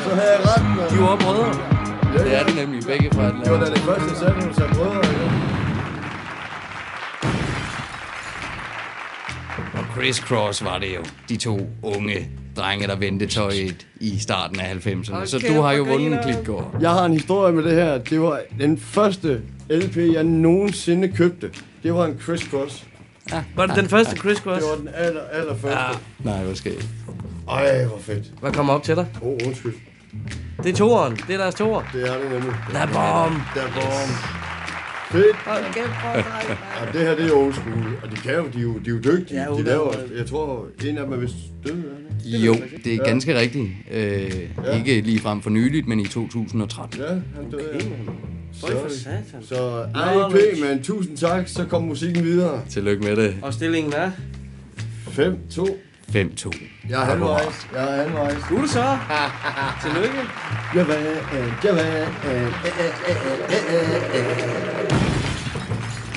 Så 0.04 0.10
havde 0.18 0.32
jeg 0.36 0.40
ret, 0.50 0.64
mand. 0.76 0.90
De 0.90 0.98
var 0.98 1.16
brødre. 1.16 1.52
Det 2.24 2.34
er 2.38 2.44
det 2.46 2.54
nemlig 2.56 2.82
begge 2.86 3.10
fra 3.12 3.24
Det 3.44 3.50
var 3.52 3.58
da 3.58 3.66
det 3.70 3.78
første, 3.78 4.24
når 4.24 4.46
du 4.48 4.54
sagde 4.54 4.74
brødre. 4.74 4.96
Ikke? 4.96 5.30
Og 9.74 9.84
Chris 9.94 10.16
Cross 10.16 10.64
var 10.64 10.78
det 10.78 10.94
jo. 10.96 11.04
De 11.28 11.36
to 11.36 11.60
unge 11.82 12.28
drenge, 12.56 12.86
der 12.86 12.96
vendte 12.96 13.26
tøjet 13.26 13.86
i 14.00 14.18
starten 14.18 14.60
af 14.60 14.74
90'erne. 14.74 15.26
Så 15.26 15.38
du 15.48 15.60
har 15.60 15.72
jo 15.72 15.82
vundet 15.82 16.12
en 16.12 16.18
klitgård. 16.22 16.76
Jeg 16.80 16.90
har 16.90 17.04
en 17.04 17.12
historie 17.12 17.52
med 17.52 17.62
det 17.64 17.72
her. 17.72 17.98
Det 17.98 18.20
var 18.20 18.40
den 18.58 18.78
første 18.78 19.40
LP, 19.70 19.96
jeg 19.96 20.24
nogensinde 20.24 21.08
købte. 21.08 21.50
Det 21.82 21.94
var 21.94 22.04
en 22.04 22.20
Chris 22.24 22.40
Cross. 22.40 22.84
Ja. 23.30 23.42
Var 23.56 23.66
det 23.66 23.76
den 23.76 23.88
første 23.88 24.16
Chris 24.16 24.38
Cross? 24.38 24.62
Det 24.64 24.70
var 24.70 24.76
den 24.76 24.88
aller, 24.94 25.20
aller 25.32 25.56
første. 25.56 25.78
Ja. 25.78 26.30
Nej, 26.30 26.44
hvor 26.44 26.54
skal 26.54 26.72
Ej, 27.50 27.84
hvor 27.84 27.98
fedt. 27.98 28.24
Hvad 28.40 28.52
kommer 28.52 28.72
op 28.72 28.82
til 28.82 28.96
dig? 28.96 29.06
Åh, 29.22 29.28
oh, 29.28 29.38
undskyld. 29.46 29.72
Det 30.62 30.70
er 30.72 30.76
toeren. 30.76 31.16
Det 31.16 31.34
er 31.34 31.38
deres 31.38 31.54
toer. 31.54 31.82
Det 31.92 32.08
er 32.08 32.18
det 32.22 32.30
nemlig. 32.32 32.52
Der 32.72 32.78
er 32.78 32.86
bomb. 32.86 33.36
Der 33.54 33.60
er 33.62 33.72
bomb. 33.74 34.10
Fedt. 35.10 35.36
Hold 35.36 35.64
kæft, 35.74 35.86
hvor 35.86 36.22
sejt, 36.22 36.58
Ja, 36.80 36.98
det 36.98 37.00
her, 37.08 37.16
det 37.16 37.26
er 37.26 37.32
old 37.36 37.52
school. 37.54 37.86
Og 38.02 38.10
de 38.10 38.16
kan 38.16 38.34
jo, 38.34 38.44
de 38.52 38.58
er 38.58 38.62
jo, 38.62 38.72
de 38.78 38.90
er 38.90 38.94
jo 38.94 38.98
dygtige. 38.98 39.42
Ja, 39.42 39.46
de 39.56 39.62
laver, 39.62 39.92
er- 39.92 40.16
jeg 40.16 40.26
tror, 40.26 40.66
en 40.84 40.98
af 40.98 41.04
dem 41.04 41.12
er 41.12 41.16
vist 41.16 41.34
død, 41.66 41.72
er 41.72 41.76
det 41.76 42.26
ikke? 42.34 42.46
Jo, 42.46 42.54
det 42.84 42.94
er 42.94 43.04
ganske 43.04 43.38
rigtigt. 43.38 43.68
Øh, 43.92 44.00
Ja. 44.64 44.76
Ikke 44.78 45.00
lige 45.00 45.20
frem 45.20 45.42
for 45.42 45.50
nyligt, 45.50 45.88
men 45.88 46.00
i 46.00 46.06
2013. 46.06 47.00
Ja, 47.00 47.06
han 47.08 47.50
døde, 47.50 47.62
ja. 47.74 47.78
For 48.60 48.88
satan. 48.88 49.22
Så 49.42 49.84
Knowledge. 49.94 50.50
RIP, 50.52 50.64
men 50.70 50.82
tusind 50.82 51.16
tak. 51.16 51.48
Så 51.48 51.64
kom 51.64 51.82
musikken 51.82 52.24
videre. 52.24 52.60
Tillykke 52.70 53.02
med 53.04 53.16
det. 53.16 53.36
Og 53.42 53.54
stillingen 53.54 53.92
er? 53.96 54.10
5, 55.08 55.38
2, 55.50 55.66
5-2. 56.11 56.51
Jeg 56.88 57.01
er 57.03 57.05
halvvejs. 57.05 57.68
Jeg 57.75 57.99
er 57.99 58.03
halvvejs. 58.03 58.42
Du 58.49 58.57
er 58.57 58.61
det 58.61 58.70
så. 58.70 58.99
Tillykke. 59.83 60.18
Jeg 60.75 60.88
var, 60.88 60.94
jeg 61.64 61.75
var. 61.75 61.90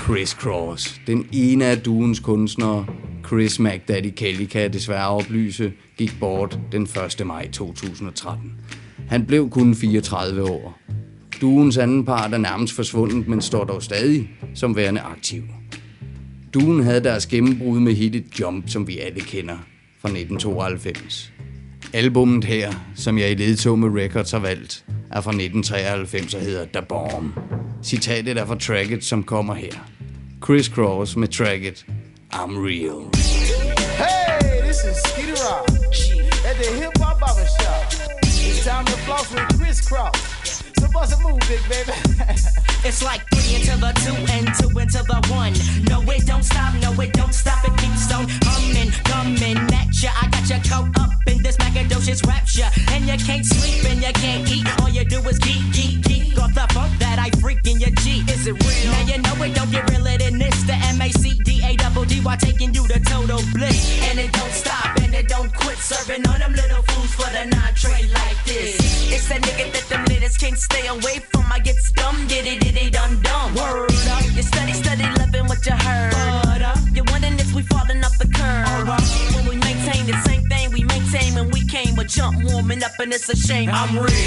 Chris 0.04 0.30
Cross, 0.30 1.02
den 1.08 1.28
ene 1.32 1.66
af 1.66 1.78
duens 1.78 2.20
kunstnere, 2.20 2.86
Chris 3.28 3.60
McDaddy 3.60 4.14
Kelly, 4.16 4.46
kan 4.46 4.62
jeg 4.62 4.74
desværre 4.74 5.10
oplyse, 5.10 5.74
gik 5.98 6.20
bort 6.20 6.60
den 6.72 6.84
1. 7.20 7.28
maj 7.28 7.52
2013. 7.52 8.52
Han 9.10 9.26
blev 9.26 9.50
kun 9.50 9.76
34 9.76 10.44
år. 10.44 10.80
Duens 11.42 11.78
anden 11.78 12.06
part 12.06 12.34
er 12.34 12.38
nærmest 12.38 12.74
forsvundet, 12.76 13.28
men 13.28 13.42
står 13.42 13.64
dog 13.64 13.84
stadig 13.84 14.30
som 14.56 14.76
værende 14.76 15.02
aktiv. 15.02 15.44
Duen 16.54 16.84
havde 16.84 17.04
deres 17.04 17.26
gennembrud 17.28 17.80
med 17.80 17.94
hittet 17.94 18.40
Jump, 18.40 18.70
som 18.70 18.88
vi 18.88 19.00
alle 19.00 19.22
kender, 19.22 19.58
fra 20.04 20.10
1992. 20.10 21.32
Albummet 21.94 22.46
her, 22.46 22.74
som 22.96 23.18
jeg 23.18 23.32
i 23.32 23.36
ledtog 23.36 23.80
med 23.80 24.02
Records 24.02 24.32
har 24.32 24.40
valgt, 24.40 24.86
er 25.12 25.22
fra 25.22 25.32
1993 25.32 26.34
og 26.34 26.42
hedder 26.42 26.66
Da 26.66 26.80
Bomb. 26.80 27.34
Citatet 27.84 28.38
er 28.38 28.46
fra 28.46 28.56
tracket, 28.56 29.04
som 29.04 29.24
kommer 29.24 29.54
her. 29.54 29.74
Chris 30.46 30.66
Cross 30.66 31.16
med 31.16 31.28
tracket 31.28 31.86
I'm 32.34 32.54
Real. 32.68 33.00
Hey, 34.04 34.68
this 34.68 34.78
is 34.90 34.96
Skitty 35.08 35.36
Rock 35.46 35.70
at 36.50 36.56
the 36.62 36.70
Hip 36.80 36.98
Hop 37.04 37.20
Barber 37.20 37.48
Shop. 37.58 37.84
It's 38.48 38.66
time 38.66 38.86
to 38.86 38.98
floss 39.06 39.28
with 39.34 39.48
Chris 39.60 39.80
Cross. 39.90 40.20
So 40.80 40.86
bust 40.96 41.14
a 41.16 41.18
move, 41.28 41.40
big 41.52 41.64
baby. 41.72 41.98
It's 42.86 43.02
like 43.02 43.22
three 43.32 43.56
into 43.56 43.78
the 43.78 43.94
two 44.04 44.18
shame. 83.44 83.70
I'm 83.70 83.98
real. 84.00 84.23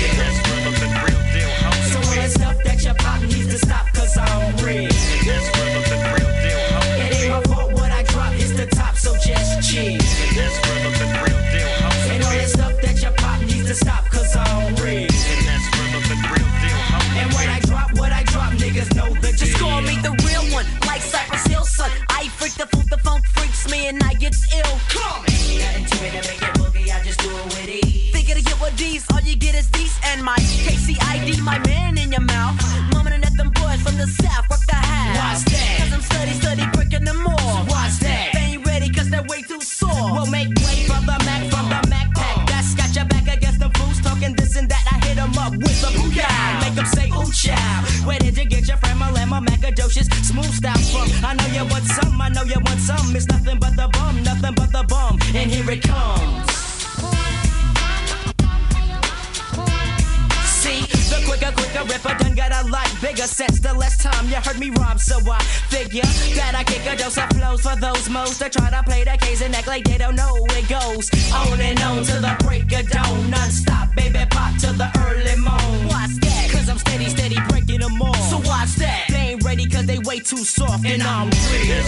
Way 80.17 80.23
too 80.23 80.45
soft 80.45 80.85
and 80.87 81.03
I'm 81.03 81.29
real. 81.29 81.83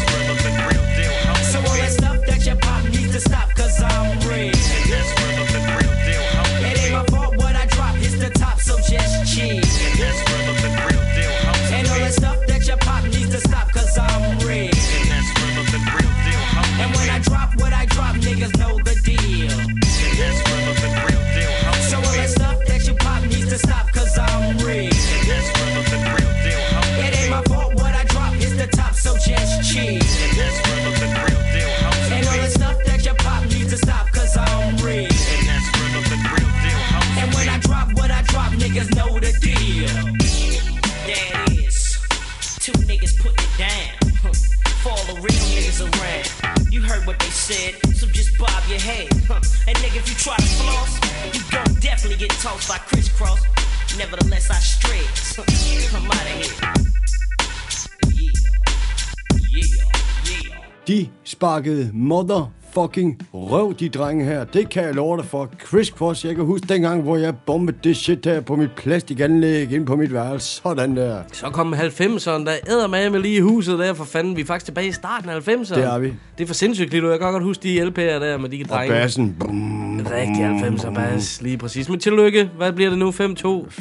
So 1.44 1.58
all 1.58 1.76
that 1.76 1.92
stuff 1.92 2.26
that 2.26 2.44
your 2.46 2.56
pop 2.56 2.84
needs 2.84 3.12
to 3.12 3.20
stop 3.20 3.48
cause 3.54 3.82
I'm 3.82 4.18
real. 4.28 4.52
It 6.60 6.78
ain't 6.78 6.92
my 6.92 7.04
fault 7.04 7.36
what 7.36 7.56
I 7.56 7.66
drop, 7.66 7.96
it's 7.96 8.18
the 8.18 8.30
top, 8.30 8.60
so 8.60 8.76
just 8.76 9.34
chill. 9.34 10.27
Bigot 52.18 52.36
talks 52.42 52.68
I 52.68 52.78
crisscross. 52.78 53.40
Nevertheless, 53.96 54.50
I 54.50 54.54
stretch. 54.54 55.36
Come 55.92 56.06
out 56.06 56.14
of 56.14 56.20
here. 56.26 56.50
Yeah, 58.12 58.32
yeah, 59.52 59.70
yeah. 60.24 60.58
De 60.84 61.10
sparkede 61.22 61.92
mother 61.92 62.48
motherfucking 62.78 63.18
røv, 63.34 63.74
de 63.80 63.88
drenge 63.88 64.24
her. 64.24 64.44
Det 64.44 64.68
kan 64.68 64.84
jeg 64.84 64.94
love 64.94 65.16
dig 65.16 65.24
for. 65.26 65.48
Chris 65.68 65.86
Cross, 65.86 66.24
jeg 66.24 66.34
kan 66.34 66.44
huske 66.44 66.66
dengang, 66.68 67.02
hvor 67.02 67.16
jeg 67.16 67.34
bombede 67.46 67.78
det 67.84 67.96
shit 67.96 68.24
her 68.24 68.40
på 68.40 68.56
mit 68.56 68.70
plastikanlæg 68.76 69.72
ind 69.72 69.86
på 69.86 69.96
mit 69.96 70.12
værelse. 70.12 70.60
Sådan 70.62 70.96
der. 70.96 71.18
Så 71.32 71.46
kom 71.50 71.74
90'erne, 71.74 72.44
der 72.44 72.52
æder 72.68 73.10
med 73.10 73.20
lige 73.20 73.36
i 73.36 73.40
huset 73.40 73.78
der, 73.78 73.94
for 73.94 74.04
fanden. 74.04 74.36
Vi 74.36 74.40
er 74.40 74.44
faktisk 74.46 74.64
tilbage 74.64 74.86
i 74.88 74.92
starten 74.92 75.30
af 75.30 75.48
90'erne. 75.48 75.74
Det 75.74 75.84
er 75.84 75.98
vi. 75.98 76.12
Det 76.38 76.44
er 76.44 76.46
for 76.46 76.54
sindssygt, 76.54 76.92
nu. 76.92 77.10
Jeg 77.10 77.18
kan 77.20 77.32
godt 77.32 77.42
huske 77.42 77.62
de 77.62 77.82
LP'er 77.82 78.20
der 78.24 78.38
med 78.38 78.48
de 78.48 78.64
Og 78.64 78.68
drenge. 78.68 78.94
bassen. 78.94 79.36
Bum, 79.40 80.00
Rigtig 80.12 80.68
90'er 80.68 80.94
bas, 80.94 81.42
lige 81.42 81.58
præcis. 81.58 81.88
Men 81.88 82.00
tillykke. 82.00 82.50
Hvad 82.56 82.72
bliver 82.72 82.90
det 82.90 82.98
nu? 82.98 83.10
5-2? 83.10 83.14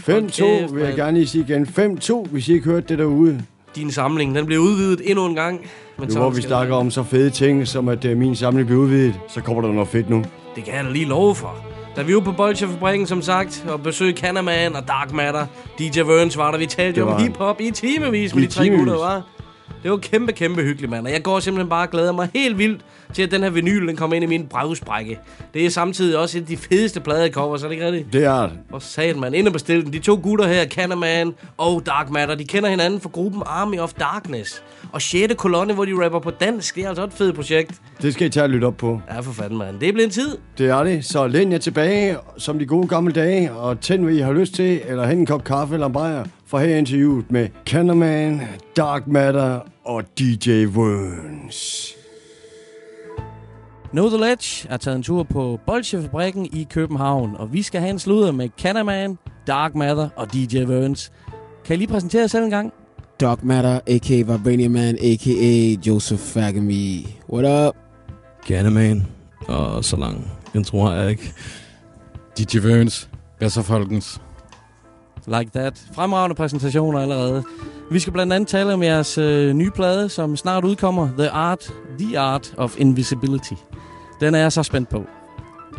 5-2 0.09 0.73
vil 0.73 0.83
jeg 0.83 0.95
gerne 0.95 1.17
lige 1.17 1.27
sige 1.27 1.45
igen. 1.49 1.67
5-2, 2.01 2.25
hvis 2.31 2.49
I 2.49 2.53
ikke 2.53 2.65
hørte 2.65 2.85
det 2.89 2.97
derude. 2.97 3.41
Din 3.75 3.91
samling, 3.91 4.35
den 4.35 4.45
bliver 4.45 4.61
udvidet 4.61 5.01
endnu 5.09 5.25
en 5.25 5.35
gang. 5.35 5.61
Men 5.99 6.09
Nu 6.09 6.19
hvor 6.19 6.29
vi 6.29 6.41
snakker 6.41 6.75
om 6.75 6.91
så 6.91 7.03
fede 7.03 7.29
ting, 7.29 7.67
som 7.67 7.89
at 7.89 8.05
uh, 8.05 8.17
min 8.17 8.35
samling 8.35 8.67
bliver 8.67 8.81
udvidet, 8.81 9.19
så 9.29 9.41
kommer 9.41 9.61
der 9.61 9.71
noget 9.71 9.87
fedt 9.87 10.09
nu. 10.09 10.23
Det 10.55 10.63
kan 10.63 10.73
jeg 10.73 10.83
da 10.83 10.89
lige 10.89 11.05
love 11.05 11.35
for. 11.35 11.55
Da 11.95 12.01
vi 12.01 12.15
var 12.15 12.19
på 12.21 12.31
Bolsjefabrikken, 12.31 13.07
som 13.07 13.21
sagt, 13.21 13.65
og 13.69 13.83
besøgte 13.83 14.21
Canaman 14.21 14.75
og 14.75 14.87
Dark 14.87 15.13
Matter, 15.13 15.45
DJ 15.79 15.99
Verns 15.99 16.37
var 16.37 16.51
der. 16.51 16.57
Vi 16.57 16.65
talte 16.65 16.99
jo 16.99 17.09
om 17.09 17.21
hiphop 17.21 17.61
i 17.61 17.71
timevis 17.71 18.35
med 18.35 18.43
I 18.43 18.45
de 18.45 18.51
tre 18.51 18.69
gutter, 18.69 18.97
var. 18.97 19.21
Det 19.83 19.91
var 19.91 19.97
kæmpe, 19.97 20.31
kæmpe 20.31 20.61
hyggeligt, 20.61 20.91
mand. 20.91 21.05
Og 21.07 21.13
jeg 21.13 21.23
går 21.23 21.39
simpelthen 21.39 21.69
bare 21.69 21.87
og 21.87 21.91
glæder 21.91 22.11
mig 22.11 22.29
helt 22.33 22.57
vildt 22.57 22.81
til, 23.13 23.23
at 23.23 23.31
den 23.31 23.43
her 23.43 23.49
vinyl, 23.49 23.87
den 23.87 23.95
kommer 23.95 24.15
ind 24.15 24.23
i 24.23 24.27
min 24.27 24.47
brevsprække. 24.47 25.19
Det 25.53 25.65
er 25.65 25.69
samtidig 25.69 26.17
også 26.17 26.37
et 26.37 26.41
af 26.41 26.47
de 26.47 26.57
fedeste 26.57 26.99
pladecover, 26.99 27.57
så 27.57 27.65
er 27.65 27.69
det 27.69 27.75
ikke 27.75 27.85
rigtigt? 27.85 28.13
Det 28.13 28.23
er 28.23 28.41
det. 28.41 28.51
Hvor 28.69 28.79
sagde 28.79 29.13
man? 29.13 29.33
Ind 29.33 29.47
og 29.47 29.53
bestil 29.53 29.85
den. 29.85 29.93
De 29.93 29.99
to 29.99 30.19
gutter 30.23 30.47
her, 30.47 30.65
Cannerman 30.65 31.33
og 31.57 31.85
Dark 31.85 32.09
Matter, 32.09 32.35
de 32.35 32.43
kender 32.45 32.69
hinanden 32.69 33.01
fra 33.01 33.09
gruppen 33.09 33.41
Army 33.45 33.79
of 33.79 33.93
Darkness. 33.93 34.63
Og 34.91 35.01
6. 35.01 35.33
kolonne, 35.37 35.73
hvor 35.73 35.85
de 35.85 36.05
rapper 36.05 36.19
på 36.19 36.31
dansk. 36.31 36.75
Det 36.75 36.83
er 36.83 36.89
altså 36.89 37.03
et 37.03 37.13
fedt 37.13 37.35
projekt. 37.35 37.71
Det 38.01 38.13
skal 38.13 38.27
I 38.27 38.29
tage 38.29 38.43
og 38.43 38.49
lytte 38.49 38.65
op 38.65 38.77
på. 38.77 39.01
Ja, 39.11 39.19
for 39.19 39.31
fanden, 39.31 39.57
mand. 39.57 39.79
Det 39.79 39.89
er 39.89 39.93
blevet 39.93 40.07
en 40.07 40.11
tid. 40.11 40.37
Det 40.57 40.69
er 40.69 40.83
det. 40.83 41.05
Så 41.05 41.27
læn 41.27 41.51
jer 41.51 41.57
tilbage, 41.57 42.17
som 42.37 42.59
de 42.59 42.65
gode 42.65 42.87
gamle 42.87 43.13
dage, 43.13 43.51
og 43.51 43.79
tænd, 43.81 44.03
hvad 44.03 44.13
I 44.13 44.19
har 44.19 44.33
lyst 44.33 44.53
til, 44.53 44.81
eller 44.87 45.07
hen 45.07 45.17
en 45.17 45.25
kop 45.25 45.43
kaffe 45.43 45.73
eller 45.73 45.87
en 45.87 45.93
bajer, 45.93 46.25
for 46.47 46.59
her 46.59 46.75
interviewet 46.75 47.31
med 47.31 47.47
Cannerman, 47.65 48.41
Dark 48.77 49.07
Matter 49.07 49.59
og 49.85 50.03
DJ 50.19 50.65
Worms. 50.65 51.96
Know 53.91 54.09
The 54.09 54.17
Ledge 54.17 54.67
er 54.69 54.77
taget 54.77 54.95
en 54.95 55.03
tur 55.03 55.23
på 55.23 55.59
Bolsjefabrikken 55.65 56.45
i 56.45 56.67
København, 56.69 57.35
og 57.35 57.53
vi 57.53 57.61
skal 57.61 57.81
have 57.81 57.89
en 57.89 57.99
sludder 57.99 58.31
med 58.31 58.49
Cannerman, 58.57 59.17
Dark 59.47 59.75
Matter 59.75 60.09
og 60.15 60.33
DJ 60.33 60.57
Verns. 60.57 61.11
Kan 61.65 61.73
I 61.73 61.77
lige 61.77 61.87
præsentere 61.87 62.21
jer 62.21 62.27
selv 62.27 62.43
en 62.43 62.49
gang? 62.49 62.73
Dark 63.19 63.43
Matter, 63.43 63.79
a.k.a. 63.87 64.15
Vibranium 64.15 64.71
Man, 64.71 64.97
a.k.a. 65.01 65.75
Joseph 65.87 66.21
Fagami. 66.21 67.17
What 67.29 67.67
up? 67.67 67.75
Candyman. 68.47 69.07
Og 69.47 69.85
så 69.85 69.97
lang 69.97 70.31
intro 70.55 70.83
har 70.83 70.93
jeg 70.93 71.09
ikke. 71.09 71.33
DJ 72.37 72.57
Verns. 72.57 73.09
Hvad 73.37 73.49
så, 73.49 73.61
folkens? 73.61 74.21
Like 75.27 75.51
that. 75.55 75.87
Fremragende 75.95 76.35
præsentationer 76.35 76.99
allerede. 76.99 77.43
Vi 77.91 77.99
skal 77.99 78.13
blandt 78.13 78.33
andet 78.33 78.49
tale 78.49 78.73
om 78.73 78.83
jeres 78.83 79.17
øh, 79.17 79.53
nye 79.53 79.71
plade, 79.71 80.09
som 80.09 80.37
snart 80.37 80.63
udkommer. 80.63 81.09
The 81.17 81.29
Art, 81.29 81.73
The 81.99 82.19
Art 82.19 82.53
of 82.57 82.75
Invisibility. 82.79 83.53
Den 84.19 84.35
er 84.35 84.39
jeg 84.39 84.51
så 84.51 84.63
spændt 84.63 84.89
på. 84.89 85.05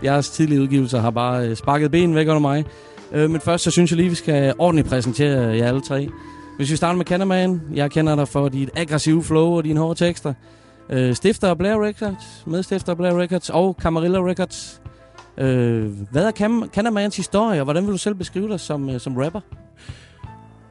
Jeres 0.05 0.31
tidlige 0.31 0.63
udgivelser 0.63 1.01
har 1.01 1.11
bare 1.11 1.49
øh, 1.49 1.57
sparket 1.57 1.91
ben 1.91 2.15
væk 2.15 2.29
under 2.29 2.41
mig. 2.41 2.65
Øh, 3.13 3.31
men 3.31 3.41
først 3.41 3.65
så 3.65 3.71
synes 3.71 3.91
jeg 3.91 3.97
lige, 3.97 4.09
vi 4.09 4.15
skal 4.15 4.55
ordentligt 4.59 4.89
præsentere 4.89 5.57
jer 5.57 5.69
alle 5.69 5.81
tre. 5.81 6.09
Hvis 6.57 6.71
vi 6.71 6.77
starter 6.77 6.97
med 6.97 7.07
Cannerman. 7.07 7.63
Jeg 7.75 7.91
kender 7.91 8.17
dig 8.17 8.29
for 8.29 8.49
dit 8.49 8.71
aggressive 8.77 9.25
flow 9.25 9.57
og 9.57 9.65
dine 9.65 9.81
hårde 9.81 10.05
tekster. 10.05 10.35
Øh, 10.91 11.15
stifter 11.15 11.49
af 11.49 11.59
Blair 11.59 11.85
Records, 11.85 12.45
medstifter 12.47 12.93
af 12.93 12.97
Blair 12.97 13.21
Records 13.21 13.51
og 13.51 13.77
Camarilla 13.81 14.19
Records. 14.19 14.81
Øh, 15.41 15.91
hvad 16.11 16.25
er 16.25 16.31
Cam- 16.31 16.69
Cannermans 16.75 17.17
historie, 17.17 17.61
og 17.61 17.65
hvordan 17.65 17.85
vil 17.85 17.93
du 17.93 17.99
selv 17.99 18.15
beskrive 18.15 18.49
dig 18.49 18.61
som, 18.61 18.91
øh, 18.91 19.01
som 19.01 19.17
rapper? 19.17 19.41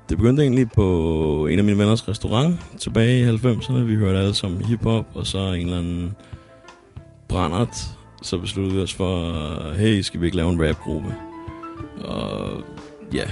Det 0.09 0.17
begyndte 0.17 0.43
egentlig 0.43 0.71
på 0.71 1.47
en 1.51 1.59
af 1.59 1.65
mine 1.65 1.77
venners 1.77 2.07
restaurant 2.07 2.59
tilbage 2.77 3.19
i 3.19 3.35
90'erne. 3.35 3.73
Vi 3.73 3.95
hørte 3.95 4.19
alle 4.19 4.33
sammen 4.33 4.61
hiphop, 4.65 5.05
og 5.13 5.27
så 5.27 5.37
en 5.37 5.65
eller 5.65 5.77
anden 5.77 6.15
brændert. 7.27 7.77
Så 8.21 8.37
besluttede 8.37 8.75
vi 8.75 8.81
os 8.81 8.93
for, 8.93 9.73
hey, 9.73 10.01
skal 10.01 10.21
vi 10.21 10.25
ikke 10.25 10.37
lave 10.37 10.49
en 10.49 10.67
rapgruppe? 10.67 11.15
Og 12.03 12.63
ja, 13.13 13.25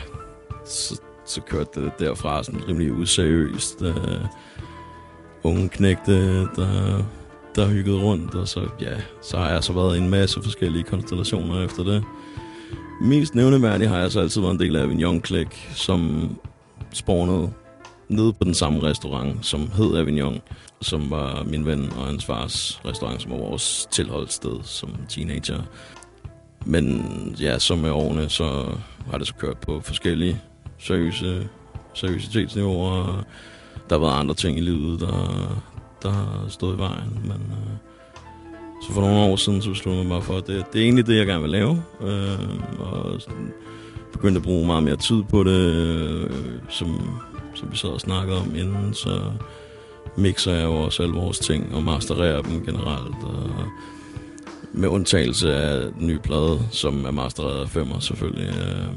så, 0.65 1.01
så 1.25 1.41
kørte 1.41 1.81
det 1.81 1.91
derfra 1.99 2.43
sådan 2.43 2.67
rimelig 2.69 2.93
useriøst. 2.93 3.81
Uh, 3.81 4.25
unge 5.43 5.69
knægte, 5.69 6.39
der, 6.41 7.03
der 7.55 7.67
hyggede 7.67 7.97
rundt, 8.03 8.35
og 8.35 8.47
så, 8.47 8.67
ja, 8.81 8.95
så 9.21 9.37
har 9.37 9.49
jeg 9.49 9.63
så 9.63 9.73
været 9.73 9.95
i 9.95 9.99
en 9.99 10.09
masse 10.09 10.41
forskellige 10.43 10.83
konstellationer 10.83 11.65
efter 11.65 11.83
det. 11.83 12.03
Mest 13.01 13.35
nævneværdig 13.35 13.89
har 13.89 13.97
jeg 13.97 14.11
så 14.11 14.19
altid 14.19 14.41
været 14.41 14.53
en 14.53 14.59
del 14.59 14.75
af 14.75 14.81
Avignon 14.81 15.23
Click, 15.25 15.69
som 15.73 16.29
spawnede 16.93 17.51
nede 18.09 18.33
på 18.33 18.43
den 18.43 18.53
samme 18.53 18.83
restaurant, 18.83 19.45
som 19.45 19.71
hed 19.75 19.97
Avignon, 19.97 20.41
som 20.81 21.09
var 21.09 21.43
min 21.43 21.65
ven 21.65 21.93
og 21.97 22.05
hans 22.05 22.25
fars 22.25 22.81
restaurant, 22.85 23.21
som 23.21 23.31
var 23.31 23.37
vores 23.37 23.87
tilholdssted 23.91 24.59
som 24.63 24.95
teenager. 25.09 25.61
Men 26.65 27.05
ja, 27.39 27.59
så 27.59 27.75
med 27.75 27.89
årene, 27.89 28.29
så 28.29 28.65
har 29.11 29.17
det 29.17 29.27
så 29.27 29.33
kørt 29.33 29.57
på 29.57 29.81
forskellige 29.83 30.41
seriøse, 30.79 31.47
seriøsitetsniveauer. 31.93 32.91
og 32.91 33.23
Der 33.89 33.99
har 33.99 34.05
været 34.05 34.19
andre 34.19 34.35
ting 34.35 34.57
i 34.57 34.61
livet, 34.61 34.99
der, 34.99 35.63
der 36.03 36.09
har 36.09 36.45
stået 36.49 36.75
i 36.75 36.79
vejen. 36.79 37.19
Men, 37.23 37.31
øh, 37.31 37.77
så 38.87 38.93
for 38.93 39.01
nogle 39.01 39.17
år 39.17 39.35
siden, 39.35 39.61
så 39.61 39.69
besluttede 39.69 39.97
jeg 39.97 40.07
mig 40.07 40.15
bare 40.15 40.21
for, 40.21 40.37
at 40.37 40.47
det, 40.47 40.65
det 40.73 40.79
er 40.79 40.83
egentlig 40.83 41.07
det, 41.07 41.17
jeg 41.17 41.25
gerne 41.25 41.41
vil 41.41 41.49
lave. 41.49 41.83
Øh, 42.01 42.79
og 42.79 43.21
sådan, 43.21 43.53
begyndte 44.13 44.37
at 44.37 44.43
bruge 44.43 44.67
meget 44.67 44.83
mere 44.83 44.95
tid 44.95 45.23
på 45.23 45.43
det, 45.43 45.71
øh, 45.71 46.29
som, 46.69 47.19
som 47.53 47.71
vi 47.71 47.77
sad 47.77 47.89
og 47.89 48.01
snakkede 48.01 48.41
om 48.41 48.55
inden, 48.55 48.93
så 48.93 49.21
mixer 50.17 50.53
jeg 50.53 50.63
jo 50.63 50.73
også 50.73 51.03
alle 51.03 51.15
vores 51.15 51.39
ting 51.39 51.75
og 51.75 51.83
mastererer 51.83 52.41
dem 52.41 52.65
generelt. 52.65 53.23
Og 53.23 53.49
med 54.73 54.89
undtagelse 54.89 55.53
af 55.53 55.91
den 55.99 56.07
nye 56.07 56.19
plade, 56.19 56.59
som 56.71 57.05
er 57.05 57.11
mastereret 57.11 57.61
af 57.61 57.69
femmer 57.69 57.99
selvfølgelig. 57.99 58.49
Øh, 58.49 58.87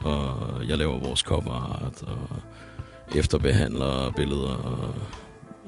og 0.00 0.36
jeg 0.68 0.78
laver 0.78 0.98
vores 0.98 1.20
cover 1.20 1.52
art 1.52 2.02
og 2.02 2.36
efterbehandler 3.14 4.12
billeder. 4.16 4.54
Og 4.54 4.94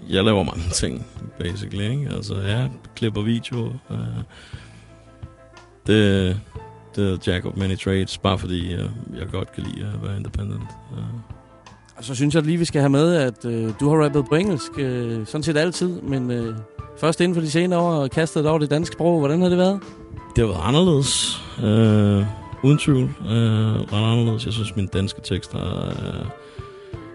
jeg 0.09 0.25
laver 0.25 0.43
mange 0.43 0.71
ting, 0.75 1.07
basically. 1.39 1.91
Ikke? 1.91 2.09
Altså, 2.11 2.35
jeg 2.41 2.71
klipper 2.97 3.23
video. 3.23 3.67
Øh, 3.91 3.99
det, 5.87 6.41
det 6.97 7.13
er 7.13 7.17
jack 7.27 7.47
of 7.47 7.53
many 7.57 7.79
trades, 7.79 8.19
bare 8.19 8.39
fordi 8.39 8.73
jeg, 8.73 8.89
jeg 9.19 9.29
godt 9.33 9.53
kan 9.53 9.63
lide 9.63 9.87
at 9.95 10.09
være 10.09 10.17
independent. 10.17 10.63
Øh. 10.93 11.05
Og 11.97 12.05
så 12.05 12.15
synes 12.15 12.35
jeg 12.35 12.43
lige, 12.43 12.59
vi 12.59 12.65
skal 12.65 12.81
have 12.81 12.91
med, 12.91 13.15
at 13.15 13.45
øh, 13.45 13.73
du 13.81 13.91
har 13.91 14.05
rappet 14.05 14.25
på 14.29 14.35
engelsk, 14.35 14.73
øh, 14.79 15.27
sådan 15.27 15.43
set 15.43 15.57
altid, 15.57 16.01
men 16.01 16.31
øh, 16.31 16.55
først 16.99 17.21
inden 17.21 17.35
for 17.35 17.43
de 17.43 17.51
senere 17.51 17.81
år 17.81 18.07
kastet 18.07 18.45
dig 18.45 18.51
over 18.51 18.59
det 18.59 18.71
danske 18.71 18.93
sprog. 18.93 19.19
Hvordan 19.19 19.43
har 19.43 19.49
det 19.49 19.59
været? 19.59 19.81
Det 20.37 20.47
har 20.47 20.53
været 20.53 20.63
anderledes. 20.65 21.41
Øh, 21.63 22.25
uden 22.63 22.79
tvivl. 22.79 23.03
Øh, 23.03 23.81
ret 23.93 24.13
anderledes. 24.13 24.45
Jeg 24.45 24.53
synes, 24.53 24.77
mine 24.77 24.89
danske 24.89 25.21
tekster 25.25 25.59
er, 25.59 25.93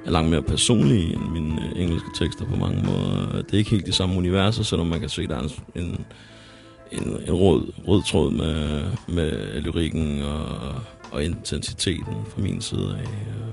er 0.05 0.11
langt 0.11 0.29
mere 0.29 0.41
personlige 0.41 1.13
end 1.13 1.31
mine 1.31 1.61
øh, 1.61 1.81
engelske 1.81 2.09
tekster 2.15 2.45
på 2.45 2.55
mange 2.55 2.83
måder. 2.85 3.41
Det 3.41 3.53
er 3.53 3.57
ikke 3.57 3.71
helt 3.71 3.85
de 3.85 3.91
samme 3.91 4.17
universer, 4.17 4.63
selvom 4.63 4.87
man 4.87 4.99
kan 4.99 5.09
se, 5.09 5.21
at 5.21 5.29
der 5.29 5.35
er 5.35 5.41
en, 5.41 5.51
en, 5.75 6.05
en, 6.91 7.17
en 7.27 7.33
rød, 7.33 7.71
rød 7.87 8.03
tråd 8.03 8.31
med, 8.31 8.83
med 9.07 9.61
lyrikken 9.61 10.21
og, 10.21 10.47
og 11.11 11.23
intensiteten 11.23 12.15
fra 12.27 12.41
min 12.41 12.61
side 12.61 12.97
af. 12.97 13.09
Øh. 13.09 13.45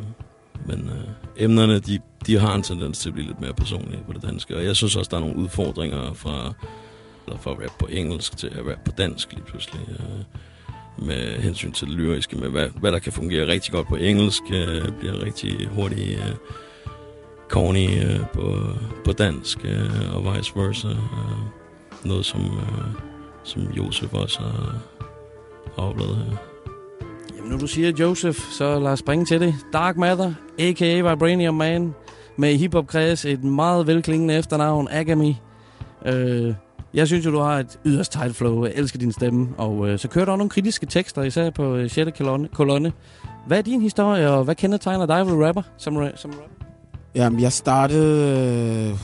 Men 0.67 0.89
øh, 0.89 1.45
emnerne, 1.45 1.79
de, 1.79 1.99
de 2.27 2.39
har 2.39 2.55
en 2.55 2.63
tendens 2.63 2.99
til 2.99 3.09
at 3.09 3.15
blive 3.15 3.27
lidt 3.27 3.41
mere 3.41 3.55
personlige 3.55 4.03
på 4.07 4.13
det 4.13 4.23
danske. 4.23 4.57
Og 4.57 4.65
jeg 4.65 4.77
synes 4.77 4.97
også, 4.97 5.09
der 5.09 5.17
er 5.17 5.21
nogle 5.21 5.37
udfordringer 5.37 6.13
fra, 6.13 6.53
eller 7.27 7.39
fra 7.41 7.51
rap 7.51 7.79
på 7.79 7.87
engelsk 7.87 8.37
til 8.37 8.47
at 8.47 8.67
rap 8.71 8.85
på 8.85 8.91
dansk 8.99 9.33
lige 9.33 9.45
pludselig. 9.45 9.81
Øh, 9.89 10.25
med 10.99 11.39
hensyn 11.39 11.73
til 11.73 11.87
det 11.89 11.97
lyriske, 11.97 12.37
med 12.37 12.49
hvad, 12.49 12.69
hvad 12.81 12.93
der 12.93 12.99
kan 12.99 13.13
fungere 13.13 13.47
rigtig 13.47 13.73
godt 13.73 13.89
på 13.89 13.97
engelsk, 13.97 14.43
øh, 14.53 14.93
bliver 14.99 15.25
rigtig 15.25 15.69
hurtigt 15.69 16.19
øh, 16.19 16.35
corny 17.49 18.05
øh, 18.05 18.21
på, 18.33 18.59
på 19.05 19.13
dansk, 19.13 19.59
øh, 19.65 20.17
og 20.17 20.37
vice 20.37 20.53
versa. 20.57 20.89
Øh, 20.89 21.63
noget, 22.05 22.27
som, 22.27 22.41
øh, 22.41 22.85
som 23.45 23.63
Josef 23.63 24.15
også 24.15 24.41
har, 24.41 24.79
har 25.77 25.83
oplevet 25.83 26.17
her. 26.17 26.37
Jamen, 27.37 27.51
nu 27.53 27.61
du 27.61 27.67
siger 27.67 27.93
Joseph, 28.01 28.39
så 28.39 28.79
lad 28.79 28.91
os 28.91 28.99
springe 28.99 29.25
til 29.25 29.41
det. 29.41 29.55
Dark 29.73 29.97
Matter, 29.97 30.33
a.k.a. 30.59 31.11
Vibranium 31.11 31.55
Man, 31.55 31.95
med 32.37 32.53
i 32.53 32.57
hiphop 32.57 32.87
kreds 32.87 33.25
et 33.25 33.45
meget 33.45 33.87
velklingende 33.87 34.35
efternavn, 34.35 34.89
Agami. 34.91 35.37
Øh, 36.07 36.55
jeg 36.95 37.07
synes 37.07 37.27
jo, 37.27 37.31
du 37.31 37.39
har 37.39 37.59
et 37.59 37.79
yderst 37.85 38.13
tight 38.13 38.37
flow. 38.37 38.65
Jeg 38.65 38.73
elsker 38.77 38.99
din 38.99 39.13
stemme. 39.13 39.49
Og 39.59 39.89
øh, 39.89 39.99
så 39.99 40.09
kører 40.09 40.25
der 40.25 40.33
også 40.33 40.39
nogle 40.39 40.51
kritiske 40.51 40.87
tekster, 40.87 41.23
især 41.23 41.51
på 41.51 41.77
øh, 41.77 41.91
6. 41.91 42.19
kolonne. 42.19 42.49
kolonne. 42.49 42.93
Hvad 43.47 43.59
er 43.59 43.63
din 43.63 43.83
historie, 43.83 44.31
og 44.31 44.45
hvad 44.45 44.55
kendetegner 44.55 45.07
dig 45.07 45.27
ved 45.27 45.47
rapper? 45.47 45.63
Som, 45.77 45.97
ra- 45.97 46.17
som 46.17 46.31
rapper? 46.31 46.67
Jamen, 47.15 47.41
jeg 47.41 47.53
startede 47.53 48.91
øh, 48.91 48.99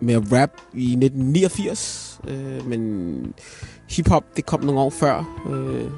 med 0.00 0.14
at 0.14 0.22
rap 0.32 0.50
i 0.74 0.84
1989, 0.84 2.20
øh, 2.28 2.66
men 2.68 3.34
hiphop, 3.90 4.24
det 4.36 4.46
kom 4.46 4.64
nogle 4.64 4.80
år 4.80 4.90
før. 4.90 5.40
Øh, 5.50 5.90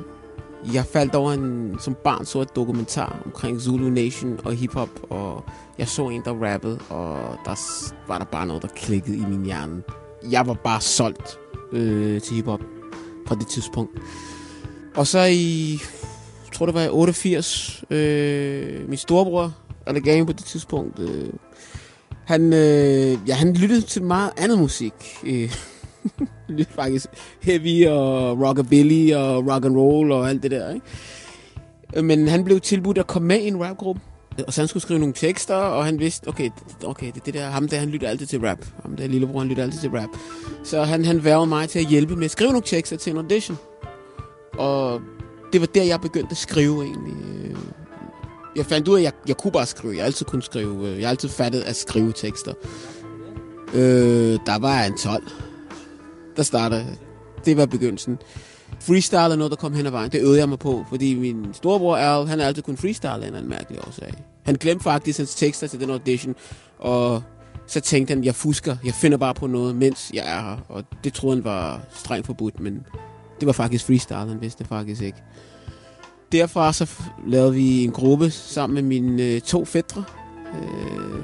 jeg 0.75 0.85
faldt 0.85 1.15
over 1.15 1.33
en, 1.33 1.77
som 1.81 1.97
barn 2.05 2.25
så 2.25 2.41
et 2.41 2.57
dokumentar 2.57 3.23
omkring 3.25 3.61
Zulu 3.61 3.91
Nation 3.91 4.39
og 4.45 4.53
hiphop, 4.53 4.89
og 5.11 5.45
jeg 5.79 5.89
så 5.89 6.09
en, 6.09 6.23
der 6.25 6.53
rappede, 6.53 6.79
og 6.91 7.17
der 7.45 7.55
var 8.09 8.19
der 8.19 8.25
bare 8.25 8.47
noget, 8.47 8.63
der 8.63 8.69
klikkede 8.69 9.17
i 9.17 9.25
min 9.29 9.45
hjerne. 9.45 9.83
Jeg 10.31 10.47
var 10.47 10.55
bare 10.55 10.81
solgt 10.81 11.39
øh, 11.73 12.21
til 12.21 12.37
hiphop 12.37 12.61
fra 13.27 13.35
det 13.35 13.47
tidspunkt. 13.47 13.99
Og 14.97 15.07
så 15.07 15.19
i, 15.19 15.73
jeg 16.45 16.53
tror 16.53 16.67
det 16.67 16.75
var 16.75 16.83
i 16.83 16.89
88, 16.89 17.85
øh, 17.91 18.89
min 18.89 18.99
storebror, 18.99 19.55
eller 19.87 20.01
game 20.01 20.27
på 20.27 20.33
det 20.33 20.45
tidspunkt, 20.45 20.99
øh, 20.99 21.29
han, 22.25 22.53
øh, 22.53 23.19
ja, 23.29 23.35
han 23.35 23.55
lyttede 23.55 23.81
til 23.81 24.03
meget 24.03 24.31
andet 24.37 24.59
musik. 24.59 24.93
Øh, 25.25 25.55
lyttede 26.49 26.75
faktisk 26.75 27.07
heavy 27.43 27.87
og 27.87 28.41
rockabilly 28.41 29.13
og 29.13 29.47
rock 29.53 29.65
and 29.65 29.77
roll 29.77 30.13
og 30.13 30.29
alt 30.29 30.43
det 30.43 30.51
der. 30.51 30.75
Ikke? 30.75 30.87
Øh, 31.97 32.05
men 32.05 32.29
han 32.29 32.45
blev 32.45 32.61
tilbudt 32.61 32.99
at 32.99 33.07
komme 33.07 33.29
med 33.29 33.41
i 33.41 33.47
en 33.47 33.65
rapgruppe. 33.65 34.01
Øh, 34.39 34.45
og 34.47 34.53
så 34.53 34.61
han 34.61 34.69
skulle 34.69 34.83
skrive 34.83 34.99
nogle 34.99 35.15
tekster, 35.15 35.55
og 35.55 35.85
han 35.85 35.99
vidste, 35.99 36.29
okay, 36.29 36.51
okay 36.85 37.13
det, 37.15 37.27
det 37.27 37.35
der, 37.35 37.51
ham 37.51 37.69
der, 37.69 37.79
han 37.79 37.89
lytter 37.89 38.09
altid 38.09 38.27
til 38.27 38.41
rap. 38.41 38.59
Ham 38.83 38.97
der 38.97 39.07
lillebror, 39.07 39.39
han 39.39 39.49
lytter 39.49 39.63
altid 39.63 39.81
til 39.81 39.91
rap. 39.91 40.09
Så 40.65 40.83
han, 40.83 41.05
han 41.05 41.25
værvede 41.25 41.47
mig 41.47 41.69
til 41.69 41.79
at 41.79 41.87
hjælpe 41.87 42.17
med 42.17 42.25
at 42.25 42.31
skrive 42.31 42.51
nogle 42.51 42.67
tekster 42.67 42.97
til 42.97 43.11
en 43.11 43.17
audition. 43.17 43.59
Og 44.53 45.01
det 45.53 45.61
var 45.61 45.67
der, 45.67 45.83
jeg 45.83 46.01
begyndte 46.01 46.31
at 46.31 46.37
skrive 46.37 46.85
egentlig. 46.85 47.15
Øh. 47.25 47.57
Jeg 48.57 48.67
fandt 48.67 48.89
ud 48.89 48.95
af, 48.95 48.99
at 48.99 49.05
jeg, 49.05 49.13
jeg 49.29 49.37
kunne 49.37 49.53
bare 49.53 49.67
skrive. 49.67 49.97
Jeg 49.97 50.05
altid 50.05 50.27
kunne 50.27 50.43
skrive. 50.43 50.89
Øh, 50.89 50.99
jeg 50.99 51.07
har 51.07 51.11
altid 51.11 51.29
fattet 51.29 51.61
at 51.61 51.77
skrive 51.77 52.13
tekster. 52.13 52.55
Øh, 53.75 54.39
der 54.47 54.59
var 54.59 54.83
en 54.83 54.99
12. 54.99 55.23
Der 56.37 56.43
startede. 56.43 56.87
Det 57.45 57.57
var 57.57 57.67
begyndelsen. 57.67 58.19
Freestyle 58.87 59.21
er 59.21 59.37
noget, 59.37 59.51
der 59.51 59.57
kom 59.57 59.75
hen 59.75 59.87
ad 59.87 59.91
vejen. 59.91 60.13
Det 60.13 60.21
øvede 60.21 60.39
jeg 60.39 60.49
mig 60.49 60.59
på, 60.59 60.85
fordi 60.89 61.15
min 61.15 61.47
storebror 61.53 61.97
Al, 61.97 62.27
han 62.27 62.39
har 62.39 62.47
altid 62.47 62.63
kun 62.63 62.77
freestyle 62.77 63.11
af 63.11 63.29
en 63.29 63.35
anden 63.35 63.49
mærkelig 63.49 63.81
årsag. 63.87 64.15
Han 64.43 64.55
glemte 64.55 64.83
faktisk 64.83 65.19
hans 65.19 65.35
tekster 65.35 65.67
til 65.67 65.81
den 65.81 65.91
audition, 65.91 66.35
og 66.79 67.23
så 67.67 67.81
tænkte 67.81 68.15
han, 68.15 68.25
jeg 68.25 68.35
fusker, 68.35 68.77
jeg 68.85 68.95
finder 68.95 69.19
bare 69.19 69.35
på 69.35 69.47
noget, 69.47 69.77
mens 69.77 70.11
jeg 70.15 70.25
er 70.27 70.41
her. 70.43 70.57
Og 70.69 70.85
det 71.05 71.13
troede 71.13 71.37
han 71.37 71.45
var 71.45 71.81
strengt 71.95 72.27
forbudt, 72.27 72.61
men 72.61 72.87
det 73.41 73.47
var 73.47 73.53
faktisk 73.53 73.87
freestyle, 73.87 74.17
han 74.17 74.41
vidste 74.41 74.65
faktisk 74.65 75.03
ikke. 75.03 75.19
Derfra 76.33 76.73
så 76.73 76.91
lavede 77.27 77.55
vi 77.55 77.85
en 77.85 77.91
gruppe 77.91 78.31
sammen 78.31 78.75
med 78.75 78.83
mine 78.83 79.23
øh, 79.23 79.41
to 79.41 79.65
fædre. 79.65 80.05
Øh, 80.55 81.19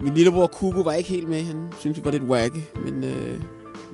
min 0.00 0.14
lillebror 0.14 0.46
Kugo 0.46 0.80
var 0.80 0.92
ikke 0.92 1.10
helt 1.10 1.28
med, 1.28 1.42
han 1.42 1.68
syntes, 1.78 1.98
vi 1.98 2.04
var 2.04 2.10
lidt 2.10 2.22
wacky, 2.22 2.60
men 2.84 3.04
øh, 3.04 3.40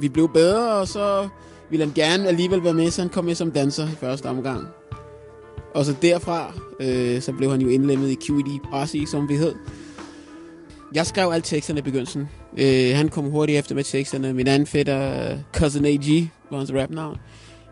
vi 0.01 0.09
blev 0.09 0.33
bedre, 0.33 0.73
og 0.75 0.89
så 0.89 1.29
ville 1.73 1.87
han 1.87 1.95
gerne 1.95 2.29
alligevel 2.29 2.65
være 2.65 2.75
med, 2.75 2.91
så 2.91 3.03
han 3.03 3.09
kom 3.09 3.25
med 3.25 3.35
som 3.35 3.51
danser 3.51 3.87
i 3.87 3.95
første 4.01 4.27
omgang. 4.27 4.67
Og 5.75 5.85
så 5.85 5.95
derfra, 6.03 6.53
øh, 6.81 7.23
så 7.23 7.33
blev 7.33 7.51
han 7.51 7.61
jo 7.61 7.69
indlemmet 7.69 8.11
i 8.11 8.15
QED 8.15 8.59
Posse, 8.73 9.07
som 9.07 9.29
vi 9.29 9.37
hed. 9.37 9.55
Jeg 10.95 11.07
skrev 11.07 11.31
alle 11.33 11.43
teksterne 11.43 11.79
i 11.79 11.83
begyndelsen. 11.83 12.29
Øh, 12.59 12.97
han 12.97 13.09
kom 13.09 13.25
hurtigt 13.25 13.59
efter 13.59 13.75
med 13.75 13.85
teksterne. 13.85 14.33
Min 14.33 14.47
anden 14.47 14.67
fætter, 14.67 15.39
Cousin 15.55 15.85
AG, 15.85 16.31
var 16.51 16.59
hans 16.59 16.73
rapnavn. 16.73 17.17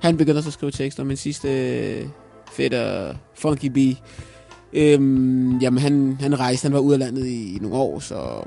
Han 0.01 0.17
begyndte 0.17 0.39
også 0.39 0.49
at 0.49 0.53
skrive 0.53 0.73
tekster. 0.73 1.05
Min 1.05 1.17
sidste 1.17 1.49
øh, 1.49 2.07
fætter, 2.53 3.15
Funky 3.35 3.67
B, 3.67 3.79
øhm, 4.73 5.59
jamen 5.59 5.79
han, 5.79 6.17
han 6.21 6.41
rejste, 6.41 6.65
han 6.65 6.73
var 6.73 6.79
ude 6.79 6.95
af 6.95 6.99
landet 6.99 7.27
i, 7.27 7.57
i 7.57 7.59
nogle 7.59 7.77
år, 7.77 7.99
så 7.99 8.45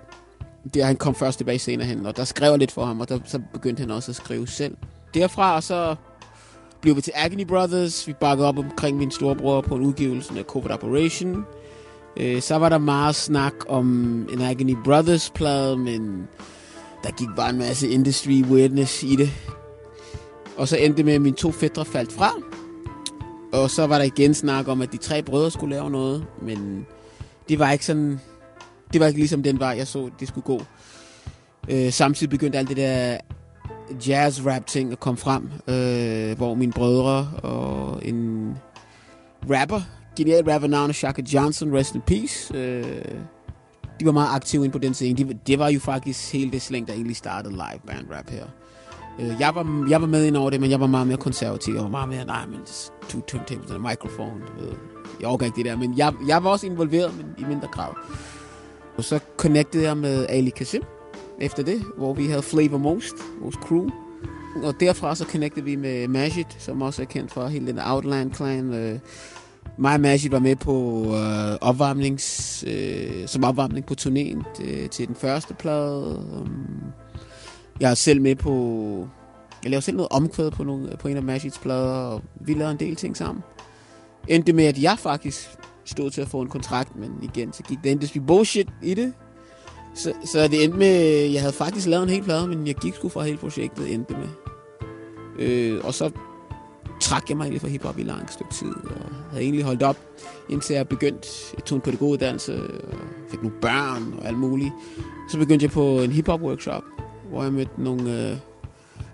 der 0.74 0.86
han 0.86 0.96
kom 0.96 1.16
først 1.16 1.38
tilbage 1.38 1.60
senere 1.60 1.88
hen, 1.88 2.06
og 2.06 2.18
der 2.18 2.24
skrev 2.24 2.50
jeg 2.50 2.60
lidt 2.60 2.72
for 2.72 2.86
ham, 2.86 3.00
og 3.00 3.10
der, 3.10 3.20
så 3.26 3.40
begyndte 3.54 3.80
han 3.80 3.92
også 3.92 4.12
at 4.12 4.16
skrive 4.16 4.48
selv. 4.48 4.78
Derfra 5.14 5.62
så 5.62 5.96
blev 6.82 6.96
vi 6.96 7.02
til 7.02 7.14
Agony 7.16 7.46
Brothers. 7.46 8.08
Vi 8.08 8.14
bakkede 8.14 8.48
op 8.48 8.58
omkring 8.58 8.98
min 8.98 9.12
storebror 9.12 9.62
på 9.62 9.76
en 9.76 9.82
udgivelse 9.82 10.40
af 10.40 10.44
Covert 10.44 10.72
Operation. 10.72 11.46
Øh, 12.18 12.42
så 12.42 12.56
var 12.56 12.70
der 12.70 12.78
meget 12.78 13.16
snak 13.16 13.54
om 13.68 13.88
en 14.34 14.42
Agony 14.42 14.76
Brothers 14.84 15.30
plade, 15.30 15.78
men 15.78 16.28
der 17.04 17.12
gik 17.12 17.28
bare 17.36 17.50
en 17.50 17.58
masse 17.58 17.90
industry 17.90 18.44
weirdness 18.44 19.04
i 19.04 19.16
det. 19.16 19.30
Og 20.58 20.68
så 20.68 20.78
endte 20.78 20.98
det 20.98 21.06
med, 21.06 21.14
at 21.14 21.22
mine 21.22 21.36
to 21.36 21.52
fædre 21.52 21.86
faldt 21.86 22.12
fra. 22.12 22.32
Og 23.54 23.70
så 23.70 23.88
var 23.88 23.98
der 23.98 24.06
igen 24.06 24.34
snak 24.34 24.68
om, 24.68 24.82
at 24.82 24.92
de 24.92 24.98
tre 24.98 25.24
brødre 25.24 25.52
skulle 25.52 25.76
lave 25.76 25.90
noget, 25.90 26.26
men 26.42 26.86
det 27.50 27.60
var 27.60 27.72
ikke 27.72 27.86
sådan... 27.86 28.20
Det 28.94 29.02
var 29.02 29.08
ikke 29.08 29.20
ligesom 29.20 29.44
den 29.44 29.60
vej, 29.60 29.76
jeg 29.78 29.88
så, 29.88 30.10
det 30.20 30.28
skulle 30.28 30.46
gå. 30.46 30.62
Øh, 31.70 31.92
samtidig 31.92 32.30
begyndte 32.30 32.58
alt 32.58 32.70
det 32.70 32.78
der 32.78 33.18
jazz-rap 34.08 34.66
ting 34.66 34.92
at 34.92 35.00
komme 35.00 35.18
frem, 35.18 35.50
øh, 35.68 36.38
hvor 36.38 36.56
mine 36.56 36.72
brødre 36.72 37.30
og 37.44 38.02
en 38.06 38.52
rapper, 39.50 39.82
genial 40.18 40.52
rapper 40.52 40.68
navnet 40.68 40.96
Shaka 40.96 41.22
Johnson, 41.34 41.74
rest 41.78 41.96
in 41.96 42.02
peace, 42.02 42.58
øh, 42.58 43.06
de 44.00 44.06
var 44.06 44.12
meget 44.12 44.36
aktive 44.36 44.66
ind 44.66 44.72
på 44.72 44.78
den 44.78 44.94
scene. 44.94 45.18
De, 45.18 45.38
det 45.48 45.60
var 45.60 45.70
jo 45.70 45.80
faktisk 45.80 46.34
hele 46.34 46.52
det 46.52 46.62
slæng, 46.62 46.88
der 46.88 46.94
egentlig 46.94 47.16
startede 47.16 47.54
live 47.54 47.80
band 47.88 48.06
rap 48.12 48.30
her. 48.30 48.46
Øh, 49.20 49.36
jeg, 49.40 49.56
var, 49.56 49.86
jeg 49.90 50.02
var 50.02 50.08
med 50.08 50.26
ind 50.26 50.38
over 50.38 50.50
det, 50.50 50.62
men 50.62 50.72
jeg 50.72 50.80
var 50.80 50.88
meget 50.88 51.08
mere 51.08 51.18
konservativ. 51.18 51.74
Jeg 51.74 51.84
var 51.84 51.90
meget 51.90 52.10
mere, 52.10 52.26
nej, 52.26 52.46
men 52.46 52.60
to 53.10 53.22
turntables 53.22 53.72
og 53.72 53.76
en 53.76 53.82
mikrofon. 53.82 54.40
Du. 54.40 54.76
Jeg 55.20 55.28
overgår 55.28 55.46
ikke 55.46 55.56
det 55.56 55.66
der, 55.66 55.78
men 55.78 55.98
jeg, 55.98 56.14
jeg 56.28 56.44
var 56.44 56.50
også 56.50 56.66
involveret, 56.66 57.18
men 57.18 57.26
i 57.38 57.44
mindre 57.50 57.68
grad. 57.68 57.90
Og 58.98 59.04
så 59.04 59.20
connectede 59.38 59.84
jeg 59.84 59.98
med 59.98 60.26
Ali 60.30 60.50
Kasim 60.50 60.82
efter 61.42 61.64
det, 61.64 61.82
hvor 61.98 62.14
vi 62.14 62.28
havde 62.28 62.42
Flavor 62.42 62.78
Most, 62.78 63.16
vores 63.42 63.56
crew. 63.56 63.90
Og 64.64 64.80
derfra 64.80 65.16
så 65.16 65.26
connectede 65.26 65.66
vi 65.66 65.76
med 65.76 66.08
Majid, 66.08 66.46
som 66.60 66.82
også 66.82 67.02
er 67.02 67.06
kendt 67.06 67.32
for 67.32 67.48
hele 67.48 67.68
den 67.68 67.80
Outland 67.80 68.34
Clan. 68.34 68.74
Øh, 68.74 69.00
mig 69.78 69.94
og 69.94 70.00
Majid 70.00 70.30
var 70.30 70.40
med 70.40 70.56
på 70.56 71.06
øh, 71.06 71.58
opvarmnings, 71.62 72.64
øh, 72.68 73.28
som 73.28 73.44
opvarmning 73.44 73.86
på 73.86 73.94
turnéen 74.02 74.44
til, 74.56 74.70
øh, 74.70 74.90
til 74.90 75.08
den 75.08 75.16
første 75.16 75.54
plade. 75.54 76.26
Um, 76.42 76.82
jeg 77.80 77.92
er 77.92 77.96
selv 77.96 78.22
med 78.22 78.36
på... 78.36 79.08
Jeg 79.64 79.70
lavede 79.70 79.86
selv 79.86 79.98
noget 79.98 80.12
omkvæd 80.12 80.52
på, 80.52 80.64
nogle, 80.64 80.98
på 81.00 81.08
en 81.08 81.18
af 81.18 81.24
Magics 81.24 81.60
plader, 81.60 81.94
og 81.94 82.22
vi 82.42 82.54
lavede 82.54 82.72
en 82.72 82.80
del 82.80 82.96
ting 82.96 83.18
sammen. 83.18 83.44
Endte 84.28 84.54
med, 84.54 84.66
at 84.66 84.82
jeg 84.82 85.00
faktisk 85.00 85.50
stod 85.86 86.12
til 86.12 86.22
at 86.22 86.28
få 86.28 86.42
en 86.42 86.48
kontrakt, 86.48 86.96
men 86.96 87.12
igen, 87.22 87.54
så 87.54 87.64
gik 87.64 87.78
det 87.84 87.90
industry 87.90 88.18
bullshit 88.18 88.70
i 88.82 88.94
det. 88.94 89.14
Så, 89.96 90.14
så 90.26 90.48
det 90.48 90.64
endte 90.64 90.78
med, 90.78 91.26
jeg 91.32 91.42
havde 91.42 91.54
faktisk 91.54 91.88
lavet 91.88 92.04
en 92.04 92.10
hel 92.10 92.24
plade, 92.24 92.48
men 92.48 92.68
jeg 92.68 92.76
gik 92.76 92.96
sgu 92.96 93.10
fra 93.10 93.24
hele 93.24 93.38
projektet, 93.38 93.94
endte 93.94 94.14
med. 94.14 94.30
Øh, 95.40 95.86
og 95.86 95.94
så 95.94 96.12
trak 97.02 97.30
jeg 97.30 97.38
mig 97.38 97.44
egentlig 97.44 97.62
fra 97.62 97.68
hiphop 97.68 98.00
i 98.00 98.04
lang 98.04 98.32
stykke 98.32 98.54
tid, 98.54 98.74
og 98.74 99.16
havde 99.30 99.44
egentlig 99.44 99.64
holdt 99.64 99.84
op, 99.84 99.98
indtil 100.50 100.76
jeg 100.76 100.88
begyndte, 100.88 101.28
jeg 101.58 101.66
tog 101.66 101.76
en 101.76 101.82
pædagoguddannelse, 101.82 102.64
og 102.64 102.70
fik 103.30 103.42
nogle 103.44 103.58
børn 103.62 104.14
og 104.20 104.28
alt 104.28 104.38
muligt. 104.38 104.74
Så 105.30 105.38
begyndte 105.38 105.64
jeg 105.64 105.72
på 105.72 106.02
en 106.02 106.12
hiphop 106.12 106.42
workshop, 106.42 106.84
hvor 107.30 107.44
jeg 107.44 107.54
mødte 107.54 107.72
nogle 107.78 108.30
øh, 108.30 108.38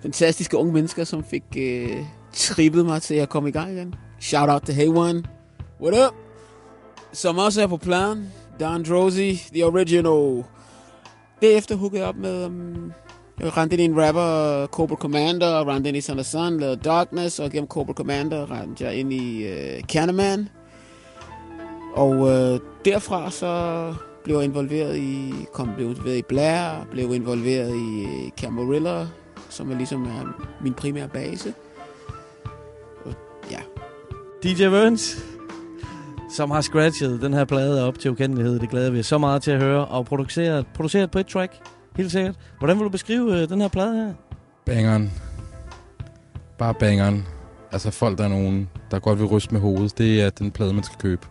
fantastiske 0.02 0.58
unge 0.58 0.74
mennesker, 0.74 1.04
som 1.04 1.24
fik 1.24 1.44
øh, 1.58 2.04
trippet 2.34 2.86
mig 2.86 3.02
til 3.02 3.16
at 3.16 3.30
komme 3.30 3.50
i 3.50 3.52
gang 3.52 3.72
igen. 3.72 3.96
Shout 4.20 4.50
out 4.50 4.62
til 4.62 4.76
Hey 4.76 4.88
One. 4.88 5.24
What 5.82 6.08
up? 6.08 6.16
Som 7.14 7.38
også 7.38 7.62
er 7.62 7.68
på 7.68 7.78
plan. 7.78 8.28
Don 8.60 8.84
Drosy, 8.84 9.34
the 9.54 9.66
original. 9.66 10.44
Derefter 11.42 11.76
hookede 11.76 12.02
jeg 12.02 12.10
op 12.10 12.16
med... 12.16 12.46
Um, 12.46 12.94
jeg 13.40 13.58
rendte 13.58 13.74
ind 13.74 13.82
i 13.82 13.86
en 13.86 14.02
rapper, 14.02 14.68
Cobra 14.68 14.96
Commander, 14.96 15.48
og 15.48 15.68
rendte 15.68 15.88
ind 15.88 15.98
i 15.98 16.02
Sun 16.02 16.24
Sun, 16.24 16.60
lavede 16.60 16.82
Darkness, 16.84 17.40
og 17.40 17.52
gennem 17.52 17.68
Cobra 17.68 17.94
Commander 17.94 18.52
rendte 18.52 18.84
jeg 18.84 18.96
ind 18.96 19.14
i 19.14 19.46
uh, 19.46 19.80
Candyman. 19.88 20.50
Og 21.96 22.10
uh, 22.10 22.60
derfra 22.86 23.32
så 23.32 23.94
blev 24.24 24.36
jeg 24.36 24.46
involveret 24.46 24.98
i, 24.98 25.34
kom, 25.54 25.70
blev 25.76 25.90
involveret 25.90 26.18
i 26.18 26.22
Blair, 26.22 26.88
blev 26.92 27.14
involveret 27.14 27.76
i 27.76 28.06
uh, 28.06 28.30
Camarilla, 28.38 29.08
som 29.50 29.72
er 29.72 29.78
ligesom 29.78 30.06
er 30.06 30.46
min 30.64 30.74
primære 30.74 31.08
base. 31.08 31.54
Og, 33.06 33.14
ja. 33.52 33.60
DJ 34.44 34.68
Burns, 34.68 35.26
som 36.30 36.52
har 36.52 36.62
scratchet 36.62 37.22
den 37.22 37.34
her 37.34 37.46
plade 37.46 37.88
op 37.88 38.00
til 38.00 38.12
ukendelighed. 38.12 38.60
Det 38.60 38.70
glæder 38.70 38.92
vi 38.92 39.00
os 39.00 39.06
så 39.06 39.18
meget 39.18 39.42
til 39.42 39.52
at 39.52 39.60
høre. 39.60 39.86
Og 39.86 40.06
produceret, 40.06 40.68
produceret 40.68 41.12
på 41.12 41.20
et 41.20 41.28
track, 41.28 41.54
helt 41.96 42.12
sikkert. 42.12 42.36
Hvordan 42.58 42.78
vil 42.78 42.84
du 42.84 42.90
beskrive 42.90 43.42
øh, 43.42 43.50
den 43.50 43.62
her 43.62 43.68
plade 43.68 43.96
her? 43.96 44.14
Bangeren. 44.66 45.12
Bare 46.58 46.74
bangeren. 46.74 47.26
Altså 47.72 47.92
folk, 47.92 48.18
der 48.18 48.24
er 48.24 48.28
nogen, 48.28 48.70
der 48.92 49.00
godt 49.00 49.20
vil 49.20 49.28
ryste 49.28 49.54
med 49.54 49.62
hovedet. 49.62 49.98
Det 49.98 50.22
er 50.22 50.30
den 50.30 50.52
plade, 50.52 50.74
man 50.74 50.84
skal 50.84 50.98
købe. 51.00 51.28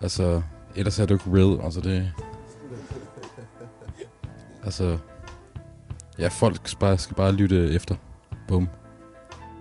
Altså, 0.00 0.42
ellers 0.76 0.98
er 0.98 1.06
det 1.06 1.10
jo 1.10 1.14
ikke 1.14 1.38
real. 1.38 1.64
Altså 1.64 1.80
det... 1.80 2.12
Altså... 4.64 4.98
Ja, 6.18 6.28
folk 6.28 6.60
skal 6.64 6.78
bare, 6.78 6.98
skal 6.98 7.16
bare 7.16 7.32
lytte 7.32 7.70
efter. 7.70 7.94
Bum. 8.48 8.68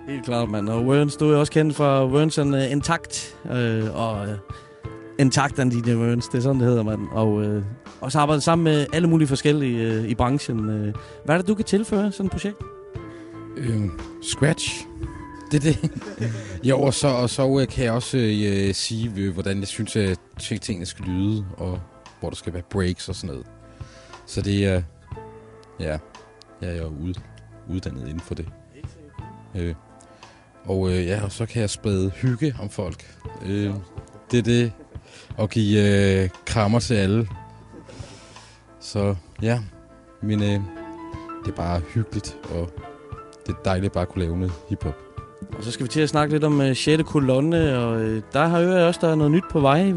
Helt 0.07 0.25
klart, 0.25 0.49
mand. 0.49 0.69
Og 0.69 0.85
Werns, 0.85 1.15
du 1.15 1.31
er 1.31 1.37
også 1.37 1.51
kendt 1.51 1.75
for 1.75 2.07
Werns 2.07 2.37
and 2.37 2.55
uh, 2.55 2.61
øh, 2.61 2.71
Intact. 2.71 3.35
Øh, 3.51 3.95
og 3.95 4.27
øh, 4.27 4.33
uh, 4.33 4.91
Intact 5.19 5.59
and 5.59 5.71
Dine 5.71 5.97
Werns, 5.97 6.27
det 6.27 6.37
er 6.37 6.41
sådan, 6.41 6.59
det 6.59 6.67
hedder, 6.67 6.83
mand. 6.83 7.07
Og 7.11 7.43
øh, 7.43 7.57
uh, 7.57 7.63
også 8.01 8.19
arbejdet 8.19 8.43
sammen 8.43 8.63
med 8.63 8.87
alle 8.93 9.09
mulige 9.09 9.27
forskellige 9.27 9.99
uh, 9.99 10.05
i 10.05 10.15
branchen. 10.15 10.59
Uh, 10.59 10.93
hvad 11.25 11.35
er 11.35 11.37
det, 11.37 11.47
du 11.47 11.55
kan 11.55 11.65
tilføre 11.65 12.11
sådan 12.11 12.25
et 12.25 12.31
projekt? 12.31 12.57
Øh, 13.57 13.81
scratch. 14.21 14.87
Det 15.51 15.67
er 15.67 15.73
det. 15.73 15.91
jo, 16.69 16.81
og 16.81 16.93
så, 16.93 17.07
og 17.07 17.29
så 17.29 17.59
øh, 17.59 17.67
kan 17.67 17.85
jeg 17.85 17.93
også 17.93 18.17
øh, 18.17 18.73
sige, 18.73 19.11
øh, 19.17 19.33
hvordan 19.33 19.59
jeg 19.59 19.67
synes, 19.67 19.95
at 19.95 20.19
tingene 20.61 20.85
skal 20.85 21.05
lyde, 21.05 21.45
og 21.57 21.79
hvor 22.19 22.29
der 22.29 22.35
skal 22.35 22.53
være 22.53 22.63
breaks 22.69 23.09
og 23.09 23.15
sådan 23.15 23.35
noget. 23.35 23.45
Så 24.25 24.41
det 24.41 24.65
er... 24.65 24.81
ja, 25.79 25.97
jeg 26.61 26.69
er 26.69 26.81
jo 26.81 26.87
ud, 26.87 27.13
uddannet 27.69 28.01
inden 28.01 28.19
for 28.19 28.35
det. 28.35 28.45
Øh, 29.55 29.75
og 30.65 30.89
øh, 30.91 31.05
ja, 31.05 31.23
og 31.23 31.31
så 31.31 31.45
kan 31.45 31.61
jeg 31.61 31.69
sprede 31.69 32.09
hygge 32.09 32.55
om 32.61 32.69
folk. 32.69 33.15
Øh, 33.45 33.73
det 34.31 34.39
er 34.39 34.43
det. 34.43 34.71
Og 35.37 35.49
give 35.49 36.23
øh, 36.23 36.29
krammer 36.45 36.79
til 36.79 36.93
alle. 36.93 37.27
Så 38.79 39.15
ja, 39.41 39.59
men 40.21 40.43
øh, 40.43 40.59
det 41.45 41.51
er 41.51 41.55
bare 41.55 41.81
hyggeligt, 41.93 42.37
og 42.55 42.69
det 43.45 43.53
er 43.53 43.63
dejligt 43.65 43.93
bare 43.93 44.01
at 44.01 44.09
kunne 44.09 44.23
lave 44.23 44.37
noget 44.37 44.53
hiphop. 44.69 44.97
Og 45.57 45.63
så 45.63 45.71
skal 45.71 45.83
vi 45.83 45.89
til 45.89 46.01
at 46.01 46.09
snakke 46.09 46.33
lidt 46.33 46.43
om 46.43 46.59
uh, 46.59 46.75
6. 46.75 47.03
kolonne, 47.05 47.79
og 47.79 48.01
uh, 48.01 48.21
der 48.33 48.47
har 48.47 48.59
jeg 48.59 48.85
også, 48.85 48.99
der 49.03 49.09
er 49.09 49.15
noget 49.15 49.31
nyt 49.31 49.43
på 49.51 49.59
vej. 49.59 49.93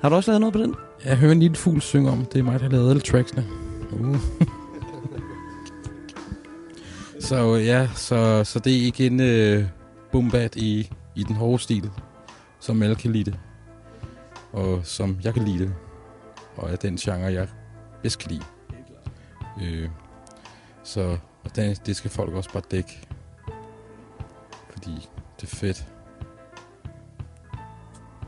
Har 0.00 0.08
du 0.08 0.14
også 0.14 0.30
lavet 0.30 0.40
noget 0.40 0.52
på 0.52 0.58
den? 0.58 0.74
Jeg 1.04 1.16
hører 1.16 1.32
en 1.32 1.40
lille 1.40 1.56
fugl 1.56 1.80
synge 1.80 2.10
om. 2.10 2.24
Det 2.24 2.38
er 2.38 2.42
mig, 2.42 2.60
der 2.60 2.64
har 2.64 2.70
lavet 2.70 2.90
alle 2.90 3.00
tracksene. 3.00 3.46
Uh. 3.92 4.16
så 7.28 7.56
ja, 7.56 7.88
så, 7.94 8.44
så 8.44 8.58
det 8.58 8.76
er 8.76 8.84
ikke 8.84 9.06
en 9.06 9.20
uh, 10.10 10.12
bombat 10.12 10.56
i, 10.56 10.92
i 11.14 11.22
den 11.22 11.36
hårde 11.36 11.62
stil, 11.62 11.90
som 12.60 12.82
alle 12.82 12.96
kan 12.96 13.12
lide 13.12 13.30
det. 13.30 13.38
Og 14.52 14.80
som 14.86 15.18
jeg 15.24 15.34
kan 15.34 15.44
lide 15.44 15.58
det. 15.58 15.74
Og 16.56 16.70
er 16.70 16.76
den 16.76 16.96
genre, 16.96 17.32
jeg 17.32 17.48
bedst 18.02 18.18
kan 18.18 18.30
lide. 18.30 18.44
Øh, 19.62 19.88
så 20.82 21.18
og 21.44 21.56
det, 21.56 21.86
det 21.86 21.96
skal 21.96 22.10
folk 22.10 22.34
også 22.34 22.52
bare 22.52 22.62
dække. 22.70 23.00
Fordi 24.70 25.08
det 25.40 25.52
er 25.52 25.56
fedt. 25.56 25.86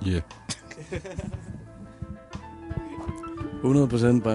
Yeah. 0.07 0.23
100 3.63 3.89
procent, 3.89 4.27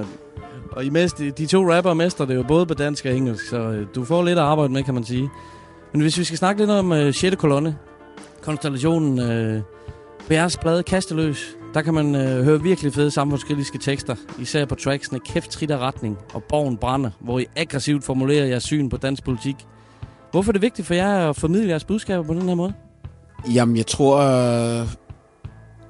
Og 0.72 0.86
I 0.86 0.90
mest, 0.90 1.18
de 1.18 1.46
to 1.46 1.74
rapper 1.74 1.94
mester 1.94 2.26
det 2.26 2.36
jo 2.36 2.44
både 2.44 2.66
på 2.66 2.74
dansk 2.74 3.06
og 3.06 3.16
engelsk, 3.16 3.50
så 3.50 3.58
øh, 3.58 3.88
du 3.96 4.06
får 4.06 4.24
lidt 4.24 4.40
at 4.40 4.46
arbejde 4.46 4.74
med, 4.74 4.84
kan 4.84 4.94
man 4.94 5.04
sige. 5.04 5.30
Men 5.94 6.02
hvis 6.02 6.18
vi 6.18 6.24
skal 6.24 6.38
snakke 6.38 6.62
lidt 6.62 6.72
om 6.72 6.92
øh, 6.92 7.14
6. 7.14 7.36
kolonne, 7.36 7.78
konstellationen 8.42 9.20
øh, 9.20 9.62
Bærs 10.30 10.58
plade 10.58 10.84
Kasteløs, 10.84 11.58
der 11.74 11.82
kan 11.82 11.94
man 11.94 12.16
øh, 12.16 12.44
høre 12.44 12.62
virkelig 12.62 12.94
fede 12.94 13.12
samfundskritiske 13.12 13.78
tekster, 13.78 14.16
især 14.42 14.66
på 14.66 14.76
tracksene 14.76 15.20
Kæft, 15.20 15.52
trit 15.52 15.72
og 15.72 15.80
retning 15.80 16.18
og 16.34 16.44
Borgen 16.44 16.78
brænder, 16.78 17.10
hvor 17.20 17.40
I 17.40 17.46
aggressivt 17.56 18.04
formulerer 18.04 18.46
jeres 18.46 18.64
syn 18.64 18.90
på 18.90 18.98
dansk 18.98 19.24
politik. 19.24 19.56
Hvorfor 20.32 20.52
er 20.52 20.54
det 20.54 20.62
vigtigt 20.62 20.88
for 20.88 20.94
jer 20.94 21.30
at 21.30 21.36
formidle 21.36 21.70
jeres 21.70 21.84
budskaber 21.84 22.24
på 22.24 22.34
den 22.34 22.42
her 22.42 22.56
måde? 22.56 22.74
Jamen, 23.54 23.78
jeg 23.78 23.88
tror, 23.88 24.18
øh, 24.18 24.88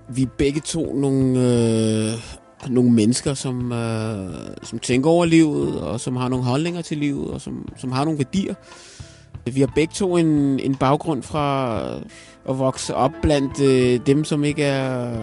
vi 0.09 0.21
er 0.21 0.27
begge 0.37 0.61
to 0.61 0.95
nogle, 0.95 1.39
øh, 1.39 2.13
nogle 2.69 2.91
mennesker, 2.91 3.33
som, 3.33 3.71
øh, 3.71 4.29
som 4.63 4.79
tænker 4.79 5.09
over 5.09 5.25
livet, 5.25 5.81
og 5.81 5.99
som 5.99 6.15
har 6.15 6.29
nogle 6.29 6.45
holdninger 6.45 6.81
til 6.81 6.97
livet, 6.97 7.27
og 7.27 7.41
som, 7.41 7.69
som 7.77 7.91
har 7.91 8.03
nogle 8.03 8.19
værdier. 8.19 8.53
Vi 9.53 9.59
har 9.59 9.71
begge 9.75 9.93
to 9.93 10.17
en, 10.17 10.59
en 10.59 10.75
baggrund 10.75 11.23
fra 11.23 11.79
at 12.49 12.59
vokse 12.59 12.95
op 12.95 13.11
blandt 13.21 13.61
øh, 13.61 13.99
dem, 14.05 14.23
som 14.23 14.43
ikke 14.43 14.63
er 14.63 15.13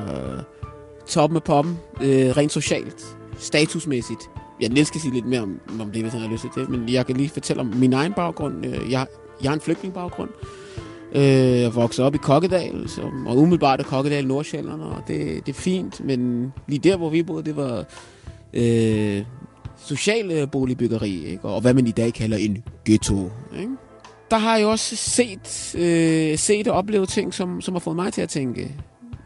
toppen 1.06 1.36
af 1.36 1.42
poppen, 1.42 1.78
øh, 2.00 2.36
rent 2.36 2.52
socialt, 2.52 3.16
statusmæssigt. 3.38 4.20
Jeg 4.60 4.68
Niels 4.68 4.88
skal 4.88 5.00
sige 5.00 5.14
lidt 5.14 5.26
mere 5.26 5.40
om, 5.40 5.60
om 5.80 5.90
det, 5.90 6.02
hvis 6.02 6.12
han 6.12 6.22
har 6.22 6.28
lyst 6.28 6.42
til 6.42 6.50
det, 6.62 6.68
men 6.68 6.88
jeg 6.88 7.06
kan 7.06 7.16
lige 7.16 7.28
fortælle 7.28 7.60
om 7.60 7.66
min 7.66 7.92
egen 7.92 8.12
baggrund. 8.12 8.66
Øh, 8.66 8.90
jeg, 8.90 9.06
jeg 9.42 9.50
har 9.50 9.54
en 9.54 9.60
flygtningbaggrund. 9.60 10.30
Øh, 11.12 11.60
jeg 11.60 11.74
voksede 11.74 12.06
op 12.06 12.14
i 12.14 12.18
Kokkedal, 12.18 12.88
som, 12.88 13.26
og 13.26 13.36
umiddelbart 13.36 13.80
er 13.80 13.84
Kokkedal 13.84 14.26
Nordsjælland, 14.26 14.80
og 14.80 15.02
det, 15.08 15.46
det 15.46 15.52
er 15.52 15.60
fint, 15.60 16.04
men 16.04 16.52
lige 16.66 16.78
der, 16.78 16.96
hvor 16.96 17.10
vi 17.10 17.22
boede, 17.22 17.44
det 17.44 17.56
var 17.56 17.84
øh, 18.54 19.24
sociale 19.76 20.46
boligbyggeri, 20.46 21.24
ikke? 21.24 21.44
og 21.44 21.60
hvad 21.60 21.74
man 21.74 21.86
i 21.86 21.90
dag 21.90 22.12
kalder 22.12 22.36
en 22.36 22.64
ghetto. 22.84 23.30
Ikke? 23.58 23.72
Der 24.34 24.40
har 24.40 24.56
jeg 24.56 24.66
også 24.66 24.96
set, 24.96 25.74
øh, 25.78 26.38
set 26.38 26.68
og 26.68 26.76
oplevet 26.76 27.08
ting, 27.08 27.34
som, 27.34 27.60
som 27.60 27.74
har 27.74 27.78
fået 27.78 27.96
mig 27.96 28.12
til 28.12 28.22
at 28.22 28.28
tænke 28.28 28.74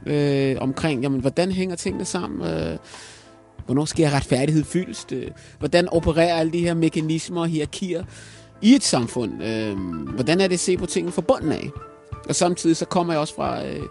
øh, 0.06 0.56
omkring, 0.60 1.02
jamen, 1.02 1.20
hvordan 1.20 1.52
hænger 1.52 1.76
tingene 1.76 2.04
sammen? 2.04 2.48
Øh, 2.48 2.78
hvornår 3.66 3.84
sker 3.84 4.10
retfærdighed 4.10 4.64
fyldest? 4.64 5.12
Øh, 5.12 5.30
hvordan 5.58 5.88
opererer 5.88 6.34
alle 6.34 6.52
de 6.52 6.58
her 6.58 6.74
mekanismer 6.74 7.40
og 7.40 7.48
hierarkier 7.48 8.04
i 8.62 8.74
et 8.74 8.84
samfund? 8.84 9.42
Øh, 9.44 9.76
hvordan 10.14 10.40
er 10.40 10.46
det 10.46 10.54
at 10.54 10.60
se 10.60 10.76
på 10.76 10.86
tingene 10.86 11.12
fra 11.12 11.22
bunden 11.22 11.52
af? 11.52 11.70
Og 12.28 12.34
samtidig 12.34 12.76
så 12.76 12.84
kommer 12.84 13.12
jeg 13.12 13.20
også 13.20 13.34
fra... 13.34 13.66
Øh, 13.66 13.82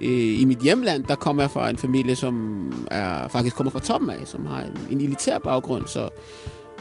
øh, 0.00 0.40
I 0.40 0.44
mit 0.44 0.58
hjemland, 0.58 1.04
der 1.04 1.14
kommer 1.14 1.42
jeg 1.42 1.50
fra 1.50 1.70
en 1.70 1.76
familie, 1.76 2.16
som 2.16 2.86
er 2.90 3.28
faktisk 3.28 3.56
kommer 3.56 3.70
fra 3.70 3.80
toppen 3.80 4.10
af, 4.10 4.26
som 4.26 4.46
har 4.46 4.62
en, 4.62 4.78
en 4.90 5.00
elitær 5.00 5.38
baggrund, 5.38 5.86
så 5.86 6.08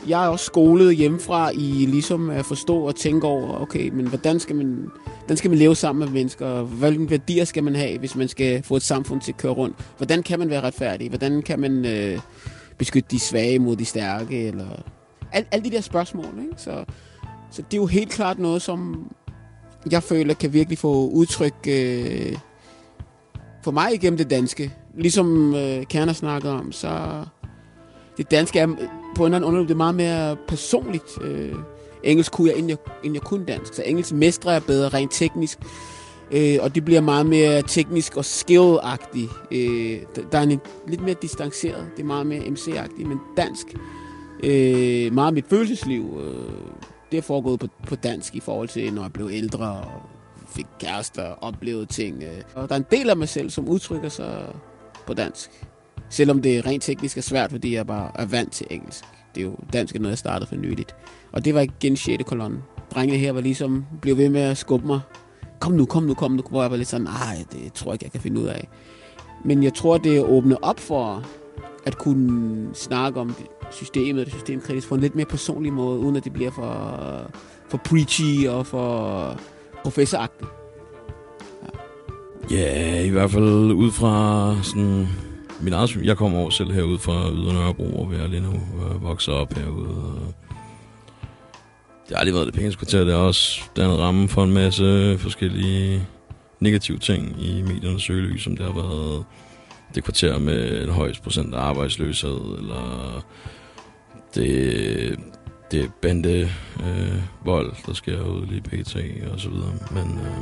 jeg 0.07 0.25
er 0.25 0.27
også 0.27 0.45
skolet 0.45 0.95
hjemmefra 0.95 1.49
i 1.49 1.85
ligesom 1.85 2.29
at 2.29 2.45
forstå 2.45 2.77
og 2.77 2.95
tænke 2.95 3.27
over, 3.27 3.61
okay, 3.61 3.89
men 3.89 4.07
hvordan 4.07 4.39
skal 4.39 4.55
man, 4.55 4.87
hvordan 5.19 5.37
skal 5.37 5.49
man 5.49 5.59
leve 5.59 5.75
sammen 5.75 6.05
med 6.05 6.13
mennesker? 6.13 6.61
Hvilke 6.61 7.09
værdier 7.09 7.45
skal 7.45 7.63
man 7.63 7.75
have, 7.75 7.99
hvis 7.99 8.15
man 8.15 8.27
skal 8.27 8.63
få 8.63 8.75
et 8.75 8.81
samfund 8.81 9.21
til 9.21 9.31
at 9.31 9.37
køre 9.37 9.51
rundt? 9.51 9.75
Hvordan 9.97 10.23
kan 10.23 10.39
man 10.39 10.49
være 10.49 10.61
retfærdig? 10.61 11.09
Hvordan 11.09 11.41
kan 11.41 11.59
man 11.59 11.85
øh, 11.85 12.19
beskytte 12.77 13.09
de 13.11 13.19
svage 13.19 13.59
mod 13.59 13.75
de 13.75 13.85
stærke? 13.85 14.47
Eller 14.47 14.67
Al, 15.31 15.45
alle 15.51 15.65
de 15.65 15.71
der 15.71 15.81
spørgsmål, 15.81 16.39
ikke? 16.41 16.53
Så, 16.57 16.85
så 17.51 17.61
det 17.61 17.73
er 17.73 17.81
jo 17.81 17.85
helt 17.85 18.11
klart 18.11 18.39
noget, 18.39 18.61
som 18.61 19.11
jeg 19.91 20.03
føler 20.03 20.33
kan 20.33 20.53
virkelig 20.53 20.77
få 20.77 21.09
udtryk 21.09 21.55
øh, 21.67 22.37
for 23.63 23.71
mig 23.71 23.93
igennem 23.93 24.17
det 24.17 24.29
danske. 24.29 24.73
Ligesom 24.97 25.55
øh, 25.55 25.85
Kerner 25.85 26.13
snakker 26.13 26.49
om, 26.49 26.71
så 26.71 27.23
det 28.17 28.31
danske 28.31 28.59
er 28.59 28.67
på 29.15 29.25
en 29.25 29.33
eller 29.33 29.47
anden 29.47 29.63
det 29.63 29.71
er 29.71 29.75
meget 29.75 29.95
mere 29.95 30.37
personligt. 30.47 31.21
Øh, 31.21 31.55
engelsk 32.03 32.31
kunne 32.31 32.49
jeg, 32.49 32.57
end 32.57 32.67
jeg, 32.67 32.77
end 33.03 33.13
jeg 33.13 33.21
kunne 33.21 33.45
dansk. 33.45 33.73
Så 33.73 33.83
engelsk 33.85 34.13
mestrer 34.13 34.51
jeg 34.51 34.63
bedre 34.63 34.89
rent 34.89 35.11
teknisk. 35.11 35.59
Øh, 36.31 36.57
og 36.61 36.75
det 36.75 36.85
bliver 36.85 37.01
meget 37.01 37.25
mere 37.25 37.61
teknisk 37.61 38.17
og 38.17 38.23
skill-agtigt. 38.25 39.31
Øh, 39.51 40.01
der 40.31 40.37
er 40.37 40.43
en 40.43 40.59
lidt 40.87 41.01
mere 41.01 41.15
distanceret. 41.21 41.87
Det 41.97 42.03
er 42.03 42.07
meget 42.07 42.27
mere 42.27 42.41
MC-agtigt. 42.41 43.07
Men 43.07 43.19
dansk, 43.37 43.67
øh, 44.43 45.13
meget 45.13 45.27
af 45.27 45.33
mit 45.33 45.45
følelsesliv, 45.49 46.21
øh, 46.21 46.53
det 47.11 47.17
er 47.17 47.21
foregået 47.21 47.59
på, 47.59 47.67
på 47.87 47.95
dansk 47.95 48.35
i 48.35 48.39
forhold 48.39 48.67
til, 48.67 48.93
når 48.93 49.01
jeg 49.01 49.13
blev 49.13 49.29
ældre 49.31 49.71
og 49.71 50.01
fik 50.47 50.65
kærester 50.79 51.23
og 51.23 51.43
oplevede 51.43 51.85
ting. 51.85 52.23
Øh. 52.23 52.41
Og 52.55 52.69
der 52.69 52.75
er 52.75 52.79
en 52.79 52.85
del 52.91 53.09
af 53.09 53.17
mig 53.17 53.29
selv, 53.29 53.49
som 53.49 53.69
udtrykker 53.69 54.09
sig 54.09 54.45
på 55.07 55.13
dansk. 55.13 55.51
Selvom 56.11 56.41
det 56.41 56.65
rent 56.65 56.83
teknisk 56.83 57.17
er 57.17 57.21
svært, 57.21 57.51
fordi 57.51 57.73
jeg 57.73 57.87
bare 57.87 58.11
er 58.15 58.25
vant 58.25 58.51
til 58.51 58.67
engelsk. 58.69 59.03
Det 59.35 59.41
er 59.41 59.45
jo 59.45 59.55
dansk 59.73 59.95
er 59.95 59.99
noget, 59.99 60.11
jeg 60.11 60.17
startede 60.17 60.49
for 60.49 60.55
nyligt. 60.55 60.95
Og 61.31 61.45
det 61.45 61.53
var 61.53 61.61
igen 61.61 61.95
6. 61.95 62.23
kolonne. 62.23 62.61
Drengene 62.95 63.19
her 63.19 63.31
var 63.31 63.41
ligesom, 63.41 63.85
blev 64.01 64.17
ved 64.17 64.29
med 64.29 64.41
at 64.41 64.57
skubbe 64.57 64.87
mig. 64.87 64.99
Kom 65.59 65.71
nu, 65.71 65.85
kom 65.85 66.03
nu, 66.03 66.13
kom 66.13 66.31
nu. 66.31 66.43
Hvor 66.49 66.61
jeg 66.61 66.71
var 66.71 66.77
lidt 66.77 66.87
sådan, 66.87 67.03
nej, 67.03 67.43
det 67.51 67.73
tror 67.73 67.91
jeg 67.91 67.93
ikke, 67.93 68.05
jeg 68.05 68.11
kan 68.11 68.21
finde 68.21 68.41
ud 68.41 68.45
af. 68.45 68.67
Men 69.45 69.63
jeg 69.63 69.73
tror, 69.73 69.97
det 69.97 70.23
åbner 70.23 70.55
op 70.61 70.79
for 70.79 71.25
at 71.85 71.97
kunne 71.97 72.69
snakke 72.75 73.19
om 73.19 73.35
systemet 73.71 74.19
og 74.19 74.25
det 74.25 74.33
systemkritisk 74.33 74.89
på 74.89 74.95
en 74.95 75.01
lidt 75.01 75.15
mere 75.15 75.25
personlig 75.25 75.73
måde, 75.73 75.99
uden 75.99 76.15
at 76.15 76.23
det 76.23 76.33
bliver 76.33 76.51
for, 76.51 77.31
for 77.69 77.77
preachy 77.77 78.47
og 78.47 78.65
for 78.65 79.39
professoragtigt. 79.83 80.49
Ja. 82.51 82.57
yeah, 82.57 83.05
i 83.05 83.09
hvert 83.09 83.31
fald 83.31 83.71
ud 83.71 83.91
fra 83.91 84.55
sådan 84.63 85.07
min 85.61 85.73
eget, 85.73 85.97
jeg 86.03 86.17
kommer 86.17 86.39
over 86.39 86.49
selv 86.49 86.71
herud 86.71 86.99
fra 86.99 87.31
Ydre 87.31 87.53
Nørrebro, 87.53 88.03
og 88.03 88.13
jeg 88.13 88.29
lige 88.29 88.41
nu 88.41 88.53
øh, 88.53 89.03
vokser 89.03 89.31
op 89.31 89.53
herude. 89.53 89.87
Og 89.87 90.33
det 92.07 92.15
har 92.15 92.17
aldrig 92.17 92.33
været 92.33 92.45
det 92.47 92.55
pæneste 92.55 92.79
kvarter. 92.79 93.03
Det 93.03 93.13
er 93.13 93.17
også 93.17 93.61
dannet 93.75 93.99
ramme 93.99 94.29
for 94.29 94.43
en 94.43 94.53
masse 94.53 95.17
forskellige 95.17 96.07
negative 96.59 96.97
ting 96.97 97.35
i 97.43 97.61
mediernes 97.61 98.03
søgelys, 98.03 98.43
som 98.43 98.57
det 98.57 98.65
har 98.65 98.73
været 98.73 99.25
det 99.95 100.03
kvarter 100.03 100.39
med 100.39 100.83
en 100.83 100.89
højst 100.89 101.23
procent 101.23 101.53
af 101.55 101.59
arbejdsløshed, 101.59 102.57
eller 102.57 103.25
det, 104.35 105.19
det 105.71 105.91
bande 106.01 106.49
øh, 106.83 107.21
vold, 107.45 107.73
der 107.85 107.93
sker 107.93 108.23
ude 108.23 108.45
lige 108.45 108.61
pt. 108.61 108.95
og 109.33 109.39
så 109.39 109.49
videre. 109.49 109.73
Men 109.91 110.19
øh, 110.19 110.37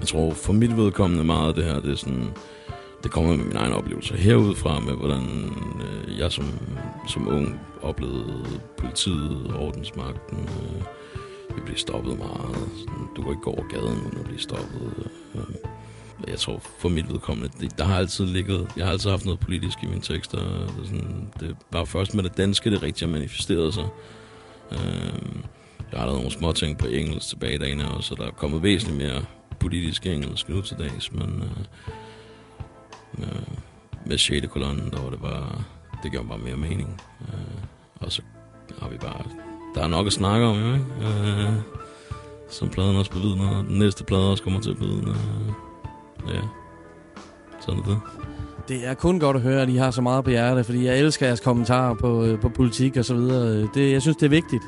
jeg 0.00 0.08
tror 0.08 0.34
for 0.34 0.52
mit 0.52 0.76
vedkommende 0.76 1.24
meget 1.24 1.48
af 1.48 1.54
det 1.54 1.64
her, 1.64 1.80
det 1.80 1.92
er 1.92 1.96
sådan 1.96 2.30
det 3.02 3.10
kommer 3.10 3.36
med 3.36 3.44
min 3.44 3.56
egen 3.56 3.72
oplevelse 3.72 4.14
herudfra, 4.14 4.80
med 4.80 4.92
hvordan 4.92 5.22
øh, 5.80 6.18
jeg 6.18 6.32
som, 6.32 6.44
som 7.08 7.28
ung 7.28 7.60
oplevede 7.82 8.60
politiet 8.78 9.54
ordensmagten. 9.58 10.38
Øh, 10.38 10.82
vi 11.56 11.60
blev 11.64 11.76
stoppet 11.76 12.18
meget. 12.18 12.68
Sådan, 12.78 13.06
du 13.16 13.22
går 13.22 13.30
ikke 13.30 13.48
over 13.48 13.68
gaden 13.68 14.00
uden 14.06 14.18
at 14.18 14.24
blive 14.24 14.40
stoppet. 14.40 15.10
Øh, 15.34 15.54
jeg 16.28 16.38
tror 16.38 16.62
for 16.78 16.88
mit 16.88 17.12
vedkommende, 17.12 17.50
det, 17.60 17.78
der 17.78 17.84
har 17.84 17.98
altid 17.98 18.26
ligget, 18.26 18.68
jeg 18.76 18.84
har 18.84 18.92
altid 18.92 19.10
haft 19.10 19.24
noget 19.24 19.40
politisk 19.40 19.78
i 19.82 19.86
mine 19.86 20.00
tekster. 20.00 20.38
Det, 20.38 20.86
sådan, 20.86 21.28
det 21.40 21.56
var 21.72 21.84
først 21.84 22.14
med 22.14 22.24
det 22.24 22.36
danske, 22.36 22.70
det 22.70 22.82
rigtigt 22.82 23.10
manifesterede 23.10 23.72
sig. 23.72 23.88
Øh, 24.72 24.78
jeg 25.92 26.00
har 26.00 26.06
lavet 26.06 26.18
nogle 26.18 26.30
små 26.30 26.52
ting 26.52 26.78
på 26.78 26.86
engelsk 26.86 27.28
tilbage 27.28 27.54
i 27.54 27.58
dagene 27.58 27.90
og 27.90 28.04
så 28.04 28.14
der 28.14 28.26
er 28.26 28.30
kommet 28.30 28.62
væsentligt 28.62 29.02
mere 29.02 29.22
politisk 29.60 30.06
engelsk 30.06 30.48
nu 30.48 30.62
til 30.62 30.76
dags, 30.78 31.12
men 31.12 31.42
øh, 31.42 31.64
Øh, 33.18 33.26
med 34.06 34.18
6. 34.18 34.46
kolonne, 34.46 34.90
der 34.90 35.02
var 35.02 35.10
det 35.10 35.20
bare, 35.20 35.62
det 36.02 36.10
gjorde 36.12 36.28
bare 36.28 36.38
mere 36.38 36.56
mening. 36.56 37.00
Øh, 37.20 37.62
og 38.00 38.12
så 38.12 38.22
har 38.82 38.88
vi 38.88 38.96
bare, 38.96 39.22
der 39.74 39.82
er 39.82 39.88
nok 39.88 40.06
at 40.06 40.12
snakke 40.12 40.46
om, 40.46 40.56
jo, 40.58 40.72
ikke? 40.72 40.84
Øh, 41.02 41.52
som 42.50 42.68
pladen 42.68 42.96
også 42.96 43.10
bevidner, 43.10 43.48
og 43.56 43.64
den 43.64 43.78
næste 43.78 44.04
plade 44.04 44.30
også 44.30 44.42
kommer 44.42 44.60
til 44.60 44.70
at 44.70 44.76
bevidne. 44.76 45.10
Øh, 45.10 46.34
ja, 46.34 46.40
sådan 47.60 47.80
er 47.80 47.84
det. 47.84 47.98
Det 48.68 48.86
er 48.86 48.94
kun 48.94 49.20
godt 49.20 49.36
at 49.36 49.42
høre, 49.42 49.62
at 49.62 49.68
I 49.68 49.76
har 49.76 49.90
så 49.90 50.02
meget 50.02 50.24
på 50.24 50.30
hjertet, 50.30 50.66
fordi 50.66 50.84
jeg 50.86 50.98
elsker 50.98 51.26
jeres 51.26 51.40
kommentarer 51.40 51.94
på, 51.94 52.24
øh, 52.24 52.40
på 52.40 52.48
politik 52.48 52.96
og 52.96 53.04
så 53.04 53.14
videre. 53.14 53.68
Det, 53.74 53.92
jeg 53.92 54.02
synes, 54.02 54.16
det 54.16 54.26
er 54.26 54.30
vigtigt. 54.30 54.62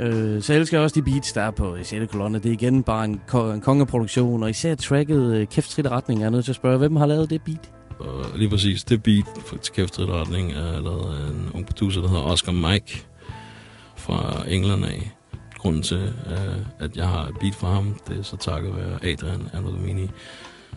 Øh, 0.00 0.42
så 0.42 0.52
jeg 0.72 0.80
også 0.80 0.94
de 0.94 1.02
beats, 1.02 1.32
der 1.32 1.42
er 1.42 1.50
på 1.50 1.76
6. 1.82 2.12
kolonne. 2.12 2.38
Det 2.38 2.48
er 2.48 2.52
igen 2.52 2.82
bare 2.82 3.04
en, 3.04 3.20
ko- 3.26 3.50
en 3.50 3.60
kongeproduktion, 3.60 4.42
og 4.42 4.50
især 4.50 4.74
tracket 4.74 5.34
øh, 5.34 5.46
Kæft 5.46 5.78
Retning. 5.78 6.20
Jeg 6.20 6.26
er 6.26 6.30
nødt 6.30 6.44
til 6.44 6.52
at 6.52 6.56
spørge, 6.56 6.78
hvem 6.78 6.96
har 6.96 7.06
lavet 7.06 7.30
det 7.30 7.42
beat? 7.42 7.70
Og 8.00 8.24
lige 8.38 8.48
præcis, 8.50 8.84
det 8.84 9.02
beat 9.02 9.24
for- 9.46 9.56
til 9.56 9.74
kæft 9.74 9.98
retning 9.98 10.52
er 10.52 10.80
lavet 10.80 11.14
af 11.18 11.30
en 11.30 11.50
ung 11.54 11.66
producer, 11.66 12.00
der 12.00 12.08
hedder 12.08 12.22
Oscar 12.22 12.52
Mike 12.52 13.04
fra 13.96 14.44
England 14.48 14.84
af. 14.84 15.10
Grunden 15.58 15.82
til, 15.82 16.12
øh, 16.30 16.56
at 16.78 16.96
jeg 16.96 17.08
har 17.08 17.26
et 17.26 17.34
beat 17.40 17.54
fra 17.54 17.72
ham, 17.74 17.94
det 18.08 18.18
er 18.18 18.22
så 18.22 18.36
takket 18.36 18.76
være 18.76 19.04
Adrian 19.12 19.48
Anodomini, 19.52 20.10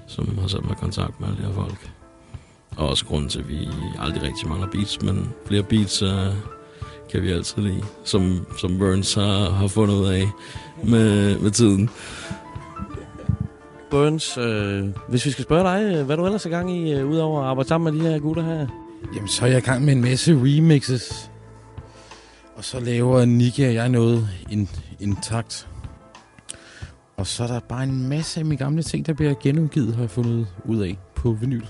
som 0.07 0.38
har 0.38 0.47
sat 0.47 0.63
mig 0.63 0.71
i 0.71 0.76
kontakt 0.80 1.19
med 1.19 1.28
alle 1.28 1.41
de 1.41 1.47
her 1.47 1.53
folk. 1.53 1.91
Og 2.78 2.89
også 2.89 3.05
grunden 3.05 3.30
til, 3.30 3.39
at 3.39 3.49
vi 3.49 3.67
aldrig 3.99 4.24
rigtig 4.24 4.47
mangler 4.49 4.67
beats, 4.71 5.01
men 5.01 5.30
flere 5.47 5.63
beats 5.63 6.01
uh, 6.03 6.09
kan 7.11 7.24
vi 7.24 7.32
altid 7.32 7.61
lide, 7.61 7.84
som, 8.03 8.45
som 8.59 8.78
Burns 8.78 9.13
har, 9.13 9.49
har 9.49 9.67
fundet 9.67 9.95
ud 9.95 10.05
af 10.07 10.28
med, 10.84 11.39
med 11.39 11.51
tiden. 11.51 11.89
Burns, 13.93 14.37
øh, 14.37 14.89
hvis 15.07 15.25
vi 15.25 15.31
skal 15.31 15.43
spørge 15.43 15.63
dig, 15.63 15.95
øh, 15.95 16.05
hvad 16.05 16.17
du 16.17 16.25
ellers 16.25 16.45
er 16.45 16.49
gang 16.49 16.77
i, 16.77 16.93
øh, 16.93 17.09
udover 17.09 17.41
at 17.41 17.47
arbejde 17.47 17.69
sammen 17.69 17.93
med 17.93 18.01
de 18.01 18.09
her 18.09 18.19
gutter 18.19 18.43
her? 18.43 18.67
Jamen, 19.15 19.27
så 19.27 19.45
er 19.45 19.49
jeg 19.49 19.57
i 19.57 19.61
gang 19.61 19.85
med 19.85 19.93
en 19.93 20.01
masse 20.01 20.33
remixes. 20.33 21.31
Og 22.55 22.63
så 22.63 22.79
laver 22.79 23.25
Nicky 23.25 23.59
og 23.59 23.73
jeg 23.73 23.89
noget 23.89 24.27
in, 24.49 24.69
intakt. 24.99 25.67
Og 27.17 27.27
så 27.27 27.43
er 27.43 27.47
der 27.47 27.59
bare 27.59 27.83
en 27.83 28.09
masse 28.09 28.39
af 28.39 28.45
mine 28.45 28.57
gamle 28.57 28.83
ting, 28.83 29.05
der 29.05 29.13
bliver 29.13 29.33
genudgivet, 29.43 29.95
har 29.95 30.01
jeg 30.01 30.09
fundet 30.09 30.47
ud 30.65 30.81
af 30.81 30.97
på 31.15 31.31
vinyl. 31.31 31.65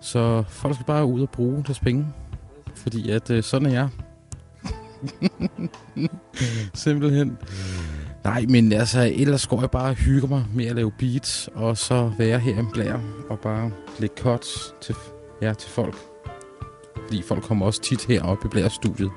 Så 0.00 0.44
folk 0.48 0.74
skal 0.74 0.86
bare 0.86 1.04
ud 1.04 1.20
og 1.20 1.30
bruge 1.30 1.64
deres 1.66 1.80
penge. 1.80 2.06
Fordi 2.74 3.10
at 3.10 3.30
øh, 3.30 3.42
sådan 3.42 3.68
er 3.68 3.72
jeg. 3.72 3.88
Simpelthen. 6.74 7.38
Nej, 8.24 8.46
men 8.48 8.72
altså, 8.72 9.12
ellers 9.14 9.46
går 9.46 9.60
jeg 9.60 9.70
bare 9.70 9.90
og 9.90 9.94
hygger 9.94 10.28
mig 10.28 10.44
med 10.54 10.66
at 10.66 10.76
lave 10.76 10.92
beats, 10.98 11.48
og 11.54 11.76
så 11.76 12.12
være 12.18 12.38
her 12.38 12.62
i 12.62 12.64
blære 12.72 13.00
og 13.28 13.38
bare 13.38 13.70
lægge 13.98 14.14
cuts 14.22 14.74
til, 14.80 14.94
ja, 15.42 15.52
til 15.54 15.70
folk. 15.70 15.96
Fordi 16.96 17.22
folk 17.22 17.42
kommer 17.42 17.66
også 17.66 17.82
tit 17.82 18.04
herop 18.06 18.44
i 18.44 18.48
Blair 18.48 18.68
studiet, 18.68 19.10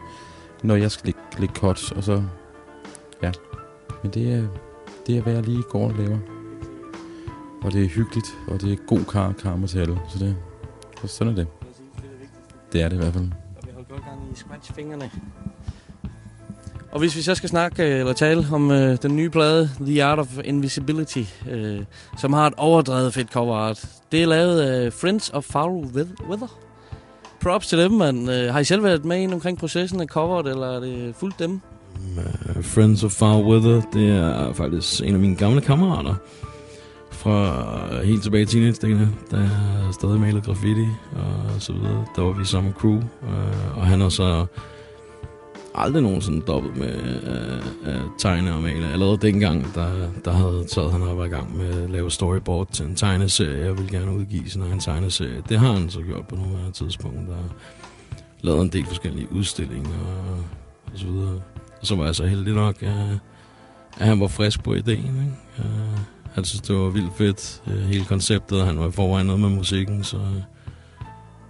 når 0.63 0.75
jeg 0.75 0.91
skal 0.91 1.05
lægge, 1.05 1.19
lægge 1.39 1.55
cuts, 1.55 1.91
og 1.91 2.03
så, 2.03 2.23
ja. 3.23 3.31
Men 4.03 4.11
det 4.11 4.33
er, 4.33 4.47
det 5.07 5.17
er, 5.17 5.21
hvad 5.21 5.33
jeg 5.33 5.43
lige 5.43 5.63
går 5.63 5.87
og 5.87 5.95
laver. 5.97 6.17
Og 7.63 7.73
det 7.73 7.83
er 7.85 7.89
hyggeligt, 7.89 8.27
og 8.47 8.61
det 8.61 8.73
er 8.73 8.77
god 8.87 9.05
kar 9.05 9.31
karma 9.31 9.67
til 9.67 9.79
alle, 9.79 9.99
så 10.09 10.19
det, 10.19 10.35
så 11.01 11.07
sådan 11.07 11.33
er 11.33 11.35
det. 11.35 11.47
Det 12.73 12.81
er 12.81 12.89
det 12.89 12.95
i 12.95 12.99
hvert 12.99 13.13
fald. 13.13 13.31
Og 13.57 13.63
vi 13.65 13.71
har 13.75 13.83
godt 13.83 14.05
gang 14.05 14.31
i 14.31 14.35
scratch-fingrene. 14.35 15.11
Og 16.91 16.99
hvis 16.99 17.15
vi 17.15 17.21
så 17.21 17.35
skal 17.35 17.49
snakke 17.49 17.83
øh, 17.83 17.99
eller 17.99 18.13
tale 18.13 18.47
om 18.51 18.71
øh, 18.71 18.97
den 19.01 19.15
nye 19.15 19.29
plade, 19.29 19.69
The 19.81 20.03
Art 20.03 20.19
of 20.19 20.27
Invisibility, 20.43 21.23
øh, 21.49 21.79
som 22.17 22.33
har 22.33 22.47
et 22.47 22.53
overdrevet 22.57 23.13
fedt 23.13 23.31
cover 23.33 23.55
art. 23.55 23.85
Det 24.11 24.21
er 24.21 24.25
lavet 24.27 24.61
af 24.61 24.93
Friends 24.93 25.29
of 25.29 25.43
Foul 25.43 25.85
Weather. 25.85 26.47
Props 27.41 27.67
til 27.67 27.77
dem, 27.77 27.91
man. 27.91 28.29
Øh, 28.29 28.53
har 28.53 28.59
I 28.59 28.63
selv 28.63 28.83
været 28.83 29.05
med 29.05 29.17
ind 29.17 29.33
omkring 29.33 29.57
processen 29.57 30.01
af 30.01 30.07
coveret, 30.07 30.47
eller 30.47 30.67
er 30.67 30.79
det 30.79 31.15
fuldt 31.15 31.39
dem? 31.39 31.49
Mm, 31.49 32.19
øh, 32.55 32.63
Friends 32.63 33.03
of 33.03 33.11
Foul 33.11 33.45
Weather, 33.45 33.81
det 33.93 34.09
er 34.09 34.53
faktisk 34.53 35.01
en 35.03 35.13
af 35.13 35.19
mine 35.19 35.35
gamle 35.35 35.61
kammerater. 35.61 36.15
Fra 37.11 37.65
øh, 37.91 38.01
helt 38.01 38.23
tilbage 38.23 38.43
i 38.43 38.45
teenage 38.45 39.09
da 39.31 39.37
jeg 39.37 39.49
stadig 39.93 40.19
malede 40.19 40.41
graffiti 40.41 40.87
og 41.15 41.61
så 41.61 41.73
videre. 41.73 42.05
Der 42.15 42.21
var 42.21 42.31
vi 42.31 42.45
samme 42.45 42.71
crew, 42.71 43.01
og 43.75 43.85
han 43.85 44.01
har 44.01 44.09
så 44.09 44.45
aldrig 45.75 46.03
nogensinde 46.03 46.41
dobbelt 46.41 46.77
med 46.77 46.95
øh, 47.23 47.93
øh, 47.93 48.01
tegne 48.17 48.53
og 48.53 48.61
male. 48.61 48.87
Allerede 48.87 49.17
dengang, 49.17 49.75
der, 49.75 50.09
der 50.25 50.31
havde 50.31 50.65
taget 50.69 50.91
han 50.91 51.01
op 51.01 51.25
i 51.25 51.29
gang 51.29 51.57
med 51.57 51.83
at 51.83 51.89
lave 51.89 52.11
storyboard 52.11 52.71
til 52.71 52.85
en 52.85 52.95
tegneserie. 52.95 53.65
Jeg 53.65 53.77
ville 53.77 53.99
gerne 53.99 54.11
udgive 54.11 54.49
sin 54.49 54.61
egen 54.61 54.79
tegneserie. 54.79 55.43
Det 55.49 55.59
har 55.59 55.71
han 55.71 55.89
så 55.89 56.01
gjort 56.01 56.27
på 56.27 56.35
nogle 56.35 56.71
tidspunkt. 56.73 57.29
Der 57.29 57.35
lavet 58.41 58.61
en 58.61 58.69
del 58.69 58.85
forskellige 58.85 59.31
udstillinger 59.31 59.89
og, 59.89 60.37
og 60.93 60.99
så 60.99 61.05
videre. 61.05 61.41
Og 61.81 61.87
så 61.87 61.95
var 61.95 62.05
jeg 62.05 62.15
så 62.15 62.25
heldig 62.25 62.53
nok, 62.53 62.83
at, 62.83 63.19
at 63.97 64.07
han 64.07 64.19
var 64.19 64.27
frisk 64.27 64.63
på 64.63 64.73
ideen. 64.73 65.05
Ikke? 65.05 65.67
Uh, 65.69 65.99
han 66.33 66.45
synes, 66.45 66.61
det 66.61 66.75
var 66.75 66.89
vildt 66.89 67.17
fedt, 67.17 67.61
øh, 67.67 67.79
hele 67.79 68.05
konceptet. 68.05 68.65
Han 68.65 68.79
var 68.79 68.87
i 68.87 68.91
forvejen 68.91 69.25
noget 69.25 69.41
med 69.41 69.49
musikken, 69.49 70.03
så, 70.03 70.19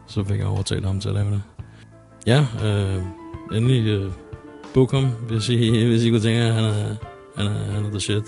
så 0.07 0.23
fik 0.23 0.39
jeg 0.39 0.47
overtalt 0.47 0.85
ham 0.85 0.99
til 0.99 1.09
at 1.09 1.15
lave 1.15 1.31
det. 1.31 1.41
Ja, 2.27 2.45
øh, 2.63 3.03
endelig 3.53 4.05
uh, 4.05 4.11
book 4.73 4.91
ham, 4.91 5.07
hvis 5.27 5.49
I, 5.49 5.85
hvis 5.89 6.03
I 6.03 6.09
kunne 6.09 6.21
tænke, 6.21 6.41
at 6.41 6.53
han 6.53 6.63
er, 6.63 6.95
han 7.37 7.45
er, 7.45 7.71
han 7.71 7.85
er 7.85 7.89
the 7.89 7.99
shit. 7.99 8.23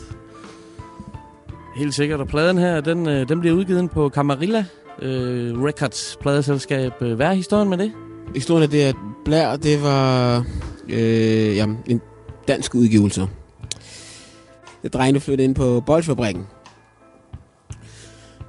Helt 1.76 1.93
sikkert. 1.93 2.19
Og 2.19 2.28
pladen 2.28 2.57
her, 2.57 2.82
den, 2.82 3.07
øh, 3.07 3.30
den 3.30 3.39
bliver 3.39 3.55
udgivet 3.55 3.91
på 3.91 4.09
Camarilla 4.09 4.65
øh, 5.01 5.63
Records 5.63 6.17
pladeselskab. 6.21 6.91
Øh, 7.01 7.13
Hvad 7.13 7.28
er 7.28 7.34
historien 7.34 7.69
med 7.69 7.78
det? 7.78 7.91
Historien 8.36 8.63
er 8.63 8.67
det, 8.67 8.82
at 8.82 8.95
Blær, 9.26 9.55
det 9.55 9.84
var 9.84 10.38
øh, 10.89 11.55
jamen, 11.55 11.78
en 11.86 12.01
dansk 12.47 12.76
udgivelse. 12.76 13.28
Det 14.84 14.93
drengene 14.93 15.19
flyttede 15.19 15.45
ind 15.45 15.55
på 15.55 15.84
Boldfabrikken. 15.86 16.47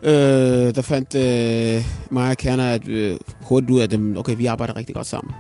Øh, 0.03 0.75
der 0.75 0.83
fandt 0.83 1.15
øh, 1.15 1.85
mig 2.11 2.31
og 2.31 2.37
Kerner 2.37 2.71
at, 2.71 2.89
øh, 2.89 3.17
hurtigt 3.41 3.71
ud 3.71 3.81
af 3.81 3.89
dem, 3.89 4.17
okay, 4.17 4.37
vi 4.37 4.47
arbejder 4.47 4.77
rigtig 4.77 4.95
godt 4.95 5.07
sammen. 5.07 5.35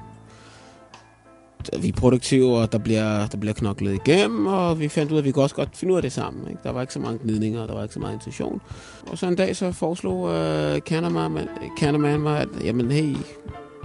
Vi 1.80 1.88
er 1.88 1.92
produktive, 1.92 2.56
og 2.56 2.72
der 2.72 2.78
bliver, 2.78 3.26
der 3.26 3.38
bliver 3.38 3.54
knoklet 3.54 3.94
igennem, 3.94 4.46
og 4.46 4.80
vi 4.80 4.88
fandt 4.88 5.12
ud 5.12 5.16
af, 5.16 5.20
at 5.20 5.24
vi 5.24 5.32
kunne 5.32 5.42
også 5.44 5.56
godt 5.56 5.76
finde 5.76 5.92
ud 5.92 5.96
af 5.96 6.02
det 6.02 6.12
sammen. 6.12 6.48
Ikke? 6.48 6.60
Der 6.64 6.72
var 6.72 6.80
ikke 6.80 6.92
så 6.92 7.00
mange 7.00 7.18
gnidninger, 7.22 7.60
og 7.62 7.68
der 7.68 7.74
var 7.74 7.82
ikke 7.82 7.94
så 7.94 8.00
meget 8.00 8.14
intention. 8.14 8.60
Og 9.06 9.18
så 9.18 9.26
en 9.26 9.36
dag 9.36 9.56
så 9.56 9.72
foreslog 9.72 10.28
øh, 10.28 10.80
Kernerman, 10.80 11.48
Kernerman 11.76 12.20
mig, 12.20 12.40
at 12.40 12.48
jamen, 12.64 12.90
hey, 12.90 13.16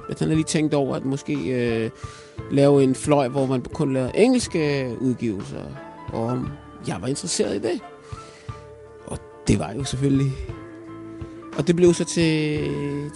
at 0.09 0.19
han 0.19 0.27
havde 0.27 0.35
lige 0.35 0.45
tænkt 0.45 0.73
over, 0.73 0.95
at 0.95 1.05
måske 1.05 1.33
øh, 1.33 1.89
lave 2.51 2.83
en 2.83 2.95
fløj, 2.95 3.27
hvor 3.27 3.45
man 3.45 3.61
kun 3.61 3.93
lavede 3.93 4.11
engelske 4.15 4.91
udgivelser. 5.01 5.63
Og 6.13 6.41
jeg 6.87 6.97
var 7.01 7.07
interesseret 7.07 7.55
i 7.55 7.59
det. 7.59 7.79
Og 9.05 9.17
det 9.47 9.59
var 9.59 9.73
jo 9.73 9.83
selvfølgelig... 9.83 10.31
Og 11.57 11.67
det 11.67 11.75
blev 11.75 11.93
så 11.93 12.05
til, 12.05 12.59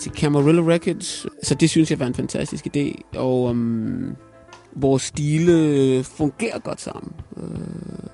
til 0.02 0.12
Camarilla 0.12 0.62
Records. 0.62 1.26
Så 1.44 1.56
det 1.56 1.70
synes 1.70 1.92
jeg 1.92 2.00
var 2.00 2.06
en 2.06 2.14
fantastisk 2.14 2.68
idé. 2.68 3.18
Og 3.18 3.44
um, 3.44 4.16
vores 4.76 5.04
stile 5.04 6.04
fungerer 6.04 6.60
godt 6.60 6.82
sammen. 6.82 7.14
Øh, 7.38 8.10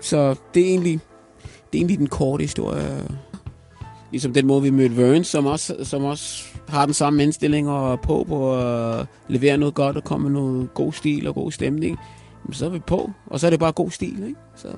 så 0.00 0.34
det 0.54 0.62
er 0.62 0.66
egentlig, 0.66 1.00
det 1.42 1.78
er 1.78 1.80
egentlig 1.80 1.98
den 1.98 2.06
korte 2.06 2.42
historie. 2.42 3.08
Ligesom 4.10 4.32
den 4.32 4.46
måde, 4.46 4.62
vi 4.62 4.70
mødte 4.70 4.96
Verne, 4.96 5.24
som 5.24 5.46
også, 5.46 5.76
som 5.82 6.04
også 6.04 6.44
har 6.68 6.84
den 6.84 6.94
samme 6.94 7.22
indstilling 7.22 7.68
og 7.68 7.92
er 7.92 7.96
på 7.96 8.24
på 8.28 8.58
at 8.58 9.06
levere 9.28 9.56
noget 9.56 9.74
godt 9.74 9.96
og 9.96 10.04
komme 10.04 10.30
med 10.30 10.40
noget 10.40 10.74
god 10.74 10.92
stil 10.92 11.28
og 11.28 11.34
god 11.34 11.52
stemning. 11.52 11.98
Jamen, 12.44 12.54
så 12.54 12.66
er 12.66 12.70
vi 12.70 12.78
på, 12.78 13.10
og 13.26 13.40
så 13.40 13.46
er 13.46 13.50
det 13.50 13.60
bare 13.60 13.72
god 13.72 13.90
stil, 13.90 14.24
ikke? 14.26 14.40
Så 14.56 14.68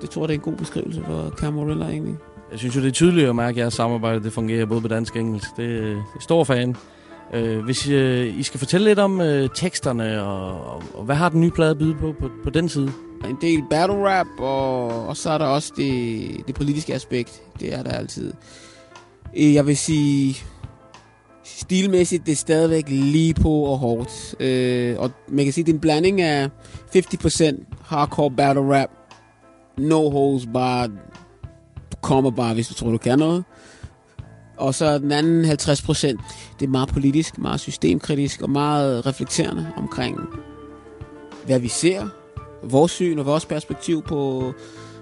det 0.00 0.10
tror 0.10 0.22
jeg, 0.22 0.28
det 0.28 0.34
er 0.34 0.38
en 0.38 0.52
god 0.52 0.56
beskrivelse 0.56 1.02
for 1.06 1.30
Camarilla 1.36 1.84
egentlig. 1.84 2.16
Jeg 2.50 2.58
synes 2.58 2.76
jo, 2.76 2.80
det 2.80 2.88
er 2.88 2.92
tydeligt 2.92 3.28
at 3.28 3.36
mærke, 3.36 3.56
at 3.56 3.62
jeres 3.62 3.74
samarbejde 3.74 4.24
det 4.24 4.32
fungerer 4.32 4.66
både 4.66 4.80
på 4.80 4.88
dansk 4.88 5.14
og 5.14 5.20
engelsk. 5.20 5.56
Det 5.56 5.92
er 5.92 6.02
stor 6.20 6.44
fan. 6.44 6.76
Øh, 7.34 7.58
hvis 7.64 7.88
øh, 7.88 8.38
I 8.38 8.42
skal 8.42 8.58
fortælle 8.58 8.86
lidt 8.86 8.98
om 8.98 9.20
øh, 9.20 9.48
teksterne, 9.54 10.22
og, 10.22 10.64
og, 10.74 10.82
og 10.94 11.04
hvad 11.04 11.16
har 11.16 11.28
den 11.28 11.40
nye 11.40 11.50
plade 11.50 11.70
at 11.70 11.78
byde 11.78 11.94
på, 11.94 12.14
på 12.20 12.30
på 12.44 12.50
den 12.50 12.68
side? 12.68 12.92
En 13.28 13.36
del 13.40 13.62
battle 13.70 14.08
rap, 14.08 14.26
og, 14.38 15.06
og 15.08 15.16
så 15.16 15.30
er 15.30 15.38
der 15.38 15.46
også 15.46 15.72
det, 15.76 16.30
det 16.46 16.54
politiske 16.54 16.94
aspekt. 16.94 17.42
Det 17.60 17.74
er 17.74 17.82
der 17.82 17.90
altid. 17.90 18.32
Øh, 19.36 19.54
Jeg 19.54 19.66
vil 19.66 19.76
sige, 19.76 20.36
stilmæssigt, 21.44 22.26
det 22.26 22.32
er 22.32 22.36
stadigvæk 22.36 22.84
lige 22.88 23.34
på 23.34 23.50
og 23.50 23.78
hårdt. 23.78 24.34
Øh, 24.40 24.96
og 24.98 25.10
man 25.28 25.44
kan 25.44 25.52
sige, 25.52 25.64
det 25.64 25.70
er 25.72 25.74
en 25.74 25.80
blanding 25.80 26.20
af 26.20 26.48
50% 26.96 27.64
hardcore 27.84 28.30
battle 28.30 28.80
rap, 28.80 28.90
no 29.78 30.10
holds 30.10 30.46
bare, 30.54 30.86
du 31.92 31.96
kommer 32.02 32.30
bare, 32.30 32.54
hvis 32.54 32.68
du 32.68 32.74
tror, 32.74 32.90
du 32.90 32.98
kan 32.98 33.18
noget. 33.18 33.44
Og 34.58 34.74
så 34.74 34.98
den 34.98 35.12
anden 35.12 35.44
50 35.44 35.82
procent, 35.82 36.20
det 36.60 36.66
er 36.66 36.70
meget 36.70 36.88
politisk, 36.88 37.38
meget 37.38 37.60
systemkritisk 37.60 38.42
og 38.42 38.50
meget 38.50 39.06
reflekterende 39.06 39.72
omkring, 39.76 40.18
hvad 41.46 41.58
vi 41.58 41.68
ser, 41.68 42.08
vores 42.62 42.92
syn 42.92 43.18
og 43.18 43.26
vores 43.26 43.46
perspektiv 43.46 44.02
på, 44.02 44.52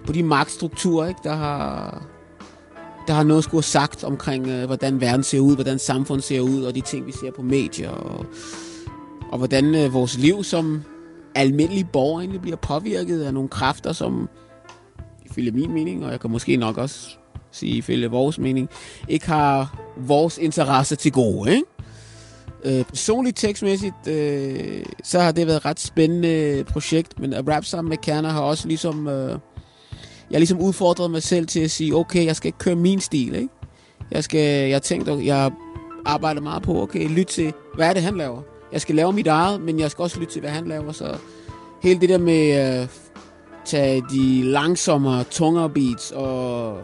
på 0.06 0.12
de 0.12 0.22
magtstrukturer, 0.22 1.08
ikke, 1.08 1.20
der 1.24 1.34
har 1.34 2.02
der 3.06 3.12
har 3.12 3.22
noget 3.22 3.44
skulle 3.44 3.58
have 3.58 3.62
sagt 3.62 4.04
omkring, 4.04 4.46
øh, 4.46 4.66
hvordan 4.66 5.00
verden 5.00 5.22
ser 5.22 5.40
ud, 5.40 5.54
hvordan 5.54 5.78
samfundet 5.78 6.24
ser 6.24 6.40
ud, 6.40 6.62
og 6.62 6.74
de 6.74 6.80
ting, 6.80 7.06
vi 7.06 7.12
ser 7.12 7.30
på 7.36 7.42
medier, 7.42 7.90
og, 7.90 8.26
og 9.32 9.38
hvordan 9.38 9.74
øh, 9.74 9.92
vores 9.92 10.18
liv 10.18 10.44
som 10.44 10.82
almindelige 11.34 11.88
borgere 11.92 12.20
egentlig 12.20 12.40
bliver 12.40 12.56
påvirket 12.56 13.22
af 13.22 13.34
nogle 13.34 13.48
kræfter, 13.48 13.92
som 13.92 14.28
ifølge 15.24 15.50
min 15.50 15.72
mening, 15.72 16.04
og 16.04 16.10
jeg 16.10 16.20
kan 16.20 16.30
måske 16.30 16.56
nok 16.56 16.78
også 16.78 17.18
sige 17.56 17.76
ifølge 17.76 18.10
vores 18.10 18.38
mening, 18.38 18.68
ikke 19.08 19.26
har 19.26 19.80
vores 19.96 20.38
interesse 20.38 20.96
til 20.96 21.12
gode, 21.12 21.50
ikke? 21.50 21.64
Øh, 22.64 22.84
personligt 22.84 23.36
tekstmæssigt, 23.36 24.08
øh, 24.08 24.84
så 25.04 25.20
har 25.20 25.32
det 25.32 25.46
været 25.46 25.56
et 25.56 25.64
ret 25.64 25.80
spændende 25.80 26.64
projekt, 26.64 27.20
men 27.20 27.32
at 27.32 27.48
rap 27.48 27.64
sammen 27.64 27.88
med 27.88 27.96
Kerner 27.96 28.30
har 28.30 28.40
også 28.40 28.68
ligesom... 28.68 29.08
Øh, 29.08 29.38
jeg 30.30 30.36
har 30.36 30.38
ligesom 30.38 30.60
udfordret 30.60 31.10
mig 31.10 31.22
selv 31.22 31.46
til 31.46 31.60
at 31.60 31.70
sige, 31.70 31.94
okay, 31.94 32.24
jeg 32.26 32.36
skal 32.36 32.48
ikke 32.48 32.58
køre 32.58 32.76
min 32.76 33.00
stil, 33.00 33.34
ikke? 33.34 33.48
Jeg 34.10 34.24
skal, 34.24 34.68
jeg 34.68 34.74
har 34.74 34.80
tænkt, 34.80 35.24
jeg 35.24 35.50
arbejder 36.06 36.40
meget 36.40 36.62
på, 36.62 36.82
okay, 36.82 37.08
lyt 37.08 37.26
til, 37.26 37.52
hvad 37.74 37.88
er 37.88 37.92
det, 37.92 38.02
han 38.02 38.16
laver? 38.16 38.42
Jeg 38.72 38.80
skal 38.80 38.94
lave 38.94 39.12
mit 39.12 39.26
eget, 39.26 39.60
men 39.60 39.80
jeg 39.80 39.90
skal 39.90 40.02
også 40.02 40.20
lytte 40.20 40.32
til, 40.32 40.40
hvad 40.40 40.50
han 40.50 40.68
laver, 40.68 40.92
så 40.92 41.16
hele 41.82 42.00
det 42.00 42.08
der 42.08 42.18
med 42.18 42.50
at 42.50 42.90
tage 43.64 44.02
de 44.10 44.42
langsommere, 44.42 45.24
tungere 45.24 45.70
beats 45.70 46.10
og, 46.10 46.78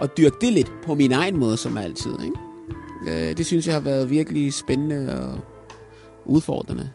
og 0.00 0.16
dyrke 0.18 0.36
det 0.40 0.52
lidt 0.52 0.72
på 0.86 0.94
min 0.94 1.12
egen 1.12 1.38
måde, 1.38 1.56
som 1.56 1.78
altid, 1.78 2.12
ikke? 2.24 2.36
Øh, 3.28 3.36
det 3.36 3.46
synes 3.46 3.66
jeg 3.66 3.74
har 3.74 3.80
været 3.80 4.10
virkelig 4.10 4.52
spændende 4.52 5.20
og 5.22 5.38
udfordrende. 6.24 6.90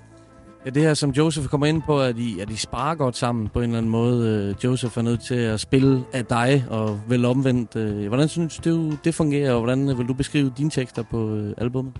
Ja, 0.65 0.69
det 0.69 0.81
her, 0.83 0.93
som 0.93 1.09
Joseph 1.09 1.47
kommer 1.47 1.67
ind 1.67 1.81
på, 1.85 2.01
at 2.01 2.17
I, 2.17 2.39
at 2.39 2.49
I 2.49 2.55
sparer 2.55 2.95
godt 2.95 3.17
sammen 3.17 3.47
på 3.53 3.59
en 3.59 3.63
eller 3.63 3.77
anden 3.77 3.91
måde. 3.91 4.29
Øh, 4.29 4.63
Joseph 4.63 4.97
er 4.97 5.01
nødt 5.01 5.21
til 5.25 5.35
at 5.35 5.59
spille 5.59 6.03
af 6.13 6.25
dig, 6.25 6.65
og 6.69 6.99
vel 7.07 7.25
omvendt. 7.25 7.75
øh, 7.75 8.07
Hvordan 8.07 8.27
synes 8.27 8.57
du, 8.57 8.91
det 9.03 9.15
fungerer, 9.15 9.53
og 9.53 9.59
hvordan 9.59 9.97
vil 9.97 10.07
du 10.07 10.13
beskrive 10.13 10.51
dine 10.57 10.69
tekster 10.69 11.03
på 11.11 11.29
øh, 11.35 11.53
albumet? 11.57 11.93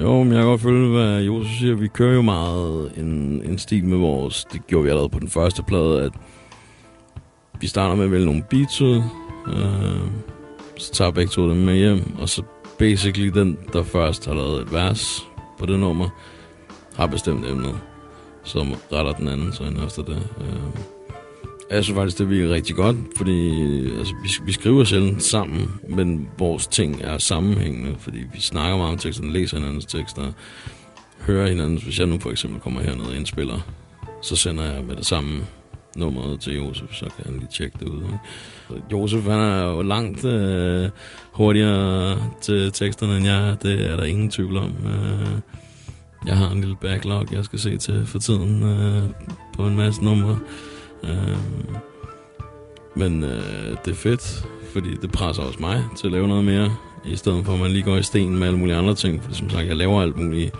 Jo, 0.00 0.22
men 0.22 0.32
jeg 0.32 0.38
kan 0.40 0.46
godt 0.46 0.60
følge, 0.60 0.90
hvad 0.90 1.20
Josef 1.20 1.52
siger. 1.58 1.74
Vi 1.74 1.88
kører 1.88 2.14
jo 2.14 2.22
meget 2.22 2.92
en, 2.96 3.42
en 3.44 3.58
stil 3.58 3.84
med 3.84 3.98
vores... 3.98 4.44
Det 4.52 4.66
gjorde 4.66 4.84
vi 4.84 4.88
allerede 4.90 5.08
på 5.08 5.18
den 5.18 5.28
første 5.28 5.62
plade, 5.62 6.02
at 6.02 6.12
vi 7.60 7.66
starter 7.66 7.94
med 7.94 8.04
at 8.04 8.10
vælge 8.10 8.26
nogle 8.26 8.42
beats 8.50 8.80
ud. 8.80 9.02
Øh, 9.46 10.00
så 10.78 10.92
tager 10.92 11.10
begge 11.10 11.30
to 11.30 11.50
dem 11.50 11.56
med 11.56 11.76
hjem, 11.76 12.14
og 12.18 12.28
så 12.28 12.42
basically 12.78 13.28
den, 13.28 13.58
der 13.72 13.82
først 13.82 14.26
har 14.26 14.34
lavet 14.34 14.62
et 14.62 14.72
vers 14.72 15.28
på 15.58 15.66
det 15.66 15.78
nummer, 15.78 16.08
har 16.96 17.06
bestemt 17.06 17.46
emnet, 17.46 17.74
som 18.44 18.74
retter 18.92 19.12
den 19.12 19.28
anden 19.28 19.52
så 19.52 19.64
efter 19.86 20.02
det. 20.02 20.28
Øh, 20.40 20.82
jeg 21.70 21.84
synes 21.84 21.96
faktisk, 21.96 22.18
det 22.18 22.30
virker 22.30 22.54
rigtig 22.54 22.76
godt, 22.76 22.96
fordi 23.16 23.50
altså, 23.98 24.14
vi, 24.22 24.28
vi 24.46 24.52
skriver 24.52 24.84
sjældent 24.84 25.22
sammen, 25.22 25.70
men 25.88 26.28
vores 26.38 26.66
ting 26.66 27.02
er 27.02 27.18
sammenhængende, 27.18 27.94
fordi 27.98 28.18
vi 28.34 28.40
snakker 28.40 28.76
meget 28.76 28.92
om 28.92 28.98
teksterne, 28.98 29.32
læser 29.32 29.56
hinandens 29.56 29.86
tekster, 29.86 30.32
hører 31.20 31.48
hinandens. 31.48 31.82
Hvis 31.82 31.98
jeg 31.98 32.06
nu 32.06 32.18
for 32.18 32.30
eksempel 32.30 32.60
kommer 32.60 32.80
herned 32.80 33.04
og 33.06 33.16
indspiller, 33.16 33.60
så 34.22 34.36
sender 34.36 34.64
jeg 34.72 34.84
med 34.84 34.96
det 34.96 35.06
samme 35.06 35.46
nummeret 35.96 36.40
til 36.40 36.56
Josef, 36.56 36.94
så 36.94 37.04
kan 37.16 37.24
han 37.24 37.34
lige 37.34 37.48
tjekke 37.52 37.76
det 37.80 37.88
ud. 37.88 38.02
Ikke? 38.02 38.18
Så 38.68 38.74
Josef 38.92 39.24
han 39.24 39.40
er 39.40 39.64
jo 39.64 39.82
langt 39.82 40.24
øh, 40.24 40.90
hurtigere 41.32 42.18
til 42.40 42.72
teksterne 42.72 43.16
end 43.16 43.26
jeg. 43.26 43.56
Det 43.62 43.90
er 43.90 43.96
der 43.96 44.04
ingen 44.04 44.30
tvivl 44.30 44.56
om. 44.56 44.72
Øh, 44.86 45.28
jeg 46.26 46.36
har 46.36 46.50
en 46.50 46.60
lille 46.60 46.76
backlog, 46.80 47.32
jeg 47.32 47.44
skal 47.44 47.58
se 47.58 47.76
til 47.76 48.06
for 48.06 48.18
tiden 48.18 48.62
øh, 48.62 49.02
på 49.56 49.66
en 49.66 49.76
masse 49.76 50.04
numre. 50.04 50.38
Øh, 51.04 51.36
men 52.96 53.24
øh, 53.24 53.76
det 53.84 53.90
er 53.90 53.94
fedt, 53.94 54.46
fordi 54.72 54.96
det 55.02 55.12
presser 55.12 55.42
også 55.42 55.58
mig 55.60 55.84
til 55.96 56.06
at 56.06 56.12
lave 56.12 56.28
noget 56.28 56.44
mere, 56.44 56.76
i 57.04 57.16
stedet 57.16 57.44
for 57.44 57.52
at 57.52 57.60
man 57.60 57.70
lige 57.70 57.82
går 57.82 57.96
i 57.96 58.02
sten 58.02 58.38
med 58.38 58.46
alle 58.46 58.58
mulige 58.58 58.76
andre 58.76 58.94
ting. 58.94 59.22
For 59.22 59.34
som 59.34 59.50
sagt, 59.50 59.66
jeg 59.66 59.76
laver 59.76 60.02
alt 60.02 60.16
muligt. 60.16 60.54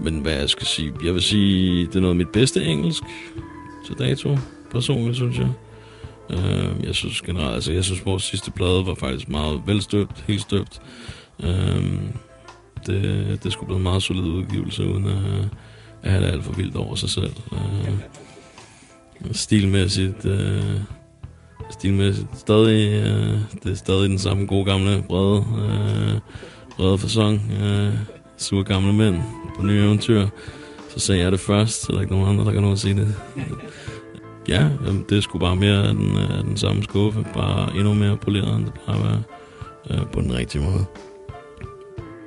Men 0.00 0.20
hvad 0.20 0.32
jeg 0.32 0.50
skal 0.50 0.66
sige, 0.66 0.92
jeg 1.04 1.14
vil 1.14 1.22
sige, 1.22 1.86
det 1.86 1.96
er 1.96 2.00
noget 2.00 2.12
af 2.12 2.16
mit 2.16 2.28
bedste 2.28 2.64
engelsk 2.64 3.02
til 3.86 3.98
dato, 3.98 4.36
personligt, 4.70 5.16
synes 5.16 5.38
jeg. 5.38 5.48
Øh, 6.30 6.84
jeg 6.86 6.94
synes 6.94 7.22
generelt, 7.22 7.54
altså 7.54 7.72
jeg 7.72 7.84
synes, 7.84 8.06
vores 8.06 8.22
sidste 8.22 8.50
plade 8.50 8.86
var 8.86 8.94
faktisk 8.94 9.28
meget 9.28 9.62
velstøbt, 9.66 10.24
helt 10.26 10.40
støbt. 10.40 10.80
Øh, 11.42 11.92
det, 12.86 13.40
det 13.44 13.52
skulle 13.52 13.66
blive 13.66 13.76
en 13.76 13.82
meget 13.82 14.02
solid 14.02 14.22
udgivelse, 14.22 14.84
uden 14.84 15.06
at, 15.06 15.48
at 16.02 16.10
have 16.10 16.24
det 16.24 16.32
alt 16.32 16.44
for 16.44 16.52
vildt 16.52 16.76
over 16.76 16.94
sig 16.94 17.10
selv. 17.10 17.32
Øh, 17.52 17.94
stilmæssigt, 19.32 20.26
øh, 20.26 20.80
stilmæssigt 21.70 22.28
stadig, 22.34 22.92
øh, 22.92 23.38
det 23.62 23.72
er 23.72 23.76
stadig 23.76 24.10
den 24.10 24.18
samme 24.18 24.46
gode 24.46 24.64
gamle 24.64 25.04
brede, 25.08 25.44
øh, 25.58 26.18
brede 26.76 26.98
fasong. 26.98 27.52
Øh, 27.62 27.92
sure 28.36 28.64
gamle 28.64 28.92
mænd 28.92 29.16
på 29.56 29.62
nye 29.62 29.80
eventyr. 29.80 30.26
Så 30.88 30.98
sagde 30.98 31.20
jeg 31.22 31.32
det 31.32 31.40
først, 31.40 31.82
så 31.82 31.92
der 31.92 31.98
er 31.98 32.02
ikke 32.02 32.12
nogen 32.12 32.28
andre, 32.28 32.44
der 32.44 32.52
kan 32.52 32.62
nå 32.62 32.72
at 32.72 32.78
sige 32.78 32.94
det. 32.94 33.14
Ja, 34.48 34.68
jamen, 34.86 35.04
det 35.08 35.16
er 35.16 35.22
sgu 35.22 35.38
bare 35.38 35.56
mere 35.56 35.88
af 35.88 35.94
den, 35.94 36.16
af 36.16 36.44
den 36.44 36.56
samme 36.56 36.82
skuffe, 36.82 37.26
bare 37.34 37.76
endnu 37.76 37.94
mere 37.94 38.16
poleret, 38.16 38.56
end 38.56 38.64
det 38.64 38.74
plejer 38.84 39.00
at 39.00 39.04
være 39.04 39.22
øh, 39.90 40.06
på 40.12 40.20
den 40.20 40.34
rigtige 40.34 40.62
måde. 40.62 40.84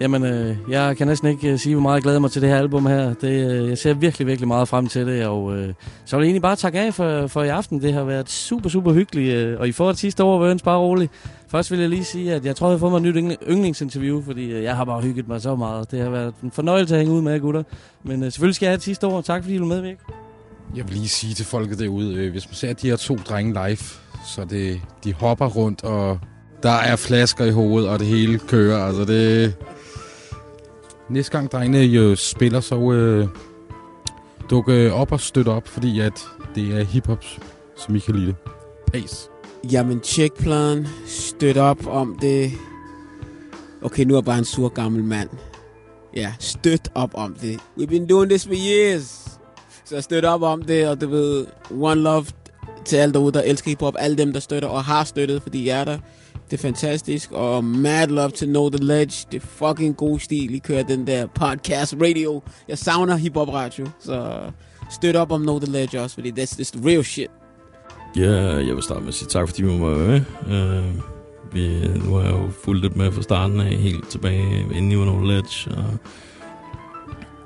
Jamen, 0.01 0.24
øh, 0.24 0.57
jeg 0.69 0.97
kan 0.97 1.07
næsten 1.07 1.30
ikke 1.30 1.51
øh, 1.51 1.59
sige, 1.59 1.76
hvor 1.76 1.82
meget 1.82 1.95
jeg 1.95 2.03
glæder 2.03 2.19
mig 2.19 2.32
til 2.32 2.41
det 2.41 2.49
her 2.49 2.57
album 2.57 2.86
her. 2.86 3.13
Det, 3.13 3.51
øh, 3.51 3.69
jeg 3.69 3.78
ser 3.78 3.93
virkelig, 3.93 4.28
virkelig 4.28 4.47
meget 4.47 4.67
frem 4.67 4.88
til 4.88 5.07
det, 5.07 5.26
og 5.26 5.57
øh, 5.57 5.74
så 6.05 6.15
vil 6.15 6.24
jeg 6.24 6.28
egentlig 6.28 6.41
bare 6.41 6.55
takke 6.55 6.80
af 6.80 6.93
for, 6.93 7.28
for 7.28 7.43
i 7.43 7.47
aften. 7.47 7.82
Det 7.82 7.93
har 7.93 8.03
været 8.03 8.30
super, 8.30 8.69
super 8.69 8.93
hyggeligt, 8.93 9.36
øh, 9.36 9.59
og 9.59 9.67
I 9.67 9.72
får 9.72 9.88
det 9.88 9.97
sidste 9.97 10.24
år, 10.24 10.39
Vørens, 10.39 10.63
bare 10.63 10.80
roligt. 10.80 11.11
Først 11.47 11.72
vil 11.72 11.80
jeg 11.80 11.89
lige 11.89 12.03
sige, 12.03 12.34
at 12.34 12.45
jeg 12.45 12.55
tror, 12.55 12.67
jeg 12.67 12.74
har 12.74 12.80
fået 12.80 13.01
mig 13.01 13.09
et 13.09 13.15
nyt 13.15 13.38
yndlingsinterview, 13.49 14.22
fordi 14.22 14.51
øh, 14.51 14.63
jeg 14.63 14.76
har 14.76 14.86
bare 14.86 15.01
hygget 15.01 15.28
mig 15.28 15.41
så 15.41 15.55
meget. 15.55 15.91
Det 15.91 16.01
har 16.01 16.09
været 16.09 16.34
en 16.43 16.51
fornøjelse 16.51 16.95
at 16.95 17.01
hænge 17.01 17.15
ud 17.15 17.22
med 17.22 17.32
jer, 17.32 17.39
gutter. 17.39 17.63
Men 18.03 18.24
øh, 18.24 18.32
selvfølgelig 18.32 18.55
skal 18.55 18.65
jeg 18.65 18.72
have 18.72 18.78
det 18.78 18.84
sidste 18.84 19.07
år. 19.07 19.22
Tak 19.22 19.43
fordi 19.43 19.55
I 19.55 19.57
vil 19.57 19.67
medvirke. 19.67 19.99
Jeg 20.76 20.88
vil 20.88 20.93
lige 20.93 21.09
sige 21.09 21.34
til 21.34 21.45
folket 21.45 21.80
derude, 21.80 22.15
øh, 22.15 22.32
hvis 22.32 22.47
man 22.47 22.55
ser 22.55 22.74
de 22.74 22.89
her 22.89 22.95
to 22.95 23.15
drenge 23.15 23.53
live, 23.53 23.78
så 24.36 24.45
det, 24.49 24.82
de 25.03 25.13
hopper 25.13 25.47
rundt, 25.47 25.84
og 25.84 26.19
der 26.63 26.72
er 26.72 26.95
flasker 26.95 27.45
i 27.45 27.51
hovedet, 27.51 27.89
og 27.89 27.99
det 27.99 28.07
hele 28.07 28.39
kører. 28.39 28.86
Altså 28.86 29.05
det... 29.05 29.55
Næste 31.09 31.32
gang 31.32 31.51
drengene 31.51 31.80
jo 31.80 32.15
spiller, 32.15 32.59
så 32.59 32.91
øh, 32.91 33.28
dukke 34.49 34.74
øh, 34.74 34.93
op 34.93 35.11
og 35.11 35.19
støtte 35.19 35.49
op, 35.49 35.67
fordi 35.67 35.99
at 35.99 36.28
det 36.55 36.80
er 36.80 36.84
hiphop, 36.84 37.26
som 37.78 37.95
I 37.95 37.99
kan 37.99 38.15
lide. 38.15 38.36
Peace. 38.91 39.30
Jamen, 39.72 39.99
tjek 39.99 40.34
pladen. 40.34 40.88
Støt 41.05 41.57
op 41.57 41.88
om 41.88 42.17
det. 42.22 42.51
Okay, 43.82 44.03
nu 44.03 44.13
er 44.13 44.17
jeg 44.17 44.26
bare 44.26 44.38
en 44.38 44.45
sur 44.45 44.69
gammel 44.69 45.03
mand. 45.03 45.30
Ja, 46.15 46.34
støt 46.39 46.91
op 46.95 47.11
om 47.13 47.36
det. 47.41 47.59
We've 47.78 47.86
been 47.86 48.07
doing 48.07 48.30
this 48.30 48.45
for 48.45 48.53
years. 48.53 49.32
Så 49.91 50.01
støt 50.01 50.25
op 50.25 50.41
om 50.41 50.61
det, 50.61 50.87
og 50.87 51.01
du 51.01 51.07
ved, 51.07 51.45
one 51.71 52.01
love 52.01 52.25
til 52.85 52.97
alle 52.97 53.13
derude, 53.13 53.31
der 53.31 53.41
elsker 53.41 53.71
hiphop. 53.71 53.95
Alle 53.99 54.17
dem, 54.17 54.33
der 54.33 54.39
støtter 54.39 54.69
og 54.69 54.83
har 54.83 55.03
støttet, 55.03 55.41
fordi 55.41 55.63
I 55.63 55.67
er 55.67 55.83
der. 55.83 55.97
Det 56.51 56.57
er 56.57 56.61
fantastisk. 56.61 57.31
Og 57.31 57.63
mad 57.63 58.07
love 58.07 58.29
to 58.29 58.45
Know 58.45 58.69
The 58.69 58.83
Ledge. 58.83 59.27
Det 59.31 59.43
er 59.43 59.47
fucking 59.47 59.97
god 59.97 60.19
stil. 60.19 60.55
I 60.55 60.57
kører 60.57 60.83
den 60.83 61.07
der 61.07 61.27
podcast 61.27 61.95
radio. 62.01 62.41
Jeg 62.67 62.77
savner 62.77 63.15
hiphop 63.15 63.53
radio. 63.53 63.87
Så 63.99 64.39
støt 64.91 65.15
op 65.15 65.31
om 65.31 65.41
Know 65.41 65.59
The 65.59 65.71
Ledge 65.71 66.01
også, 66.01 66.13
fordi 66.13 66.31
that's, 66.31 66.59
just 66.59 66.77
real 66.85 67.03
shit. 67.03 67.29
Ja, 68.17 68.31
jeg 68.41 68.75
vil 68.75 68.83
starte 68.83 69.01
med 69.01 69.07
at 69.07 69.13
sige 69.13 69.29
tak, 69.29 69.47
fordi 69.47 69.63
vi 69.63 69.77
må 69.77 69.89
være 69.89 70.07
med. 70.07 70.21
Uh, 70.45 70.95
vi, 71.53 71.87
nu 72.05 72.13
har 72.13 72.21
jeg 72.21 72.31
jo 72.31 72.49
fulgt 72.63 72.81
lidt 72.81 72.95
med 72.95 73.11
fra 73.11 73.21
starten 73.21 73.59
af, 73.59 73.75
helt 73.75 74.09
tilbage 74.09 74.65
inden 74.73 74.91
i 74.91 74.95
Under 74.95 75.25
Ledge. 75.25 75.71
Og, 75.71 75.93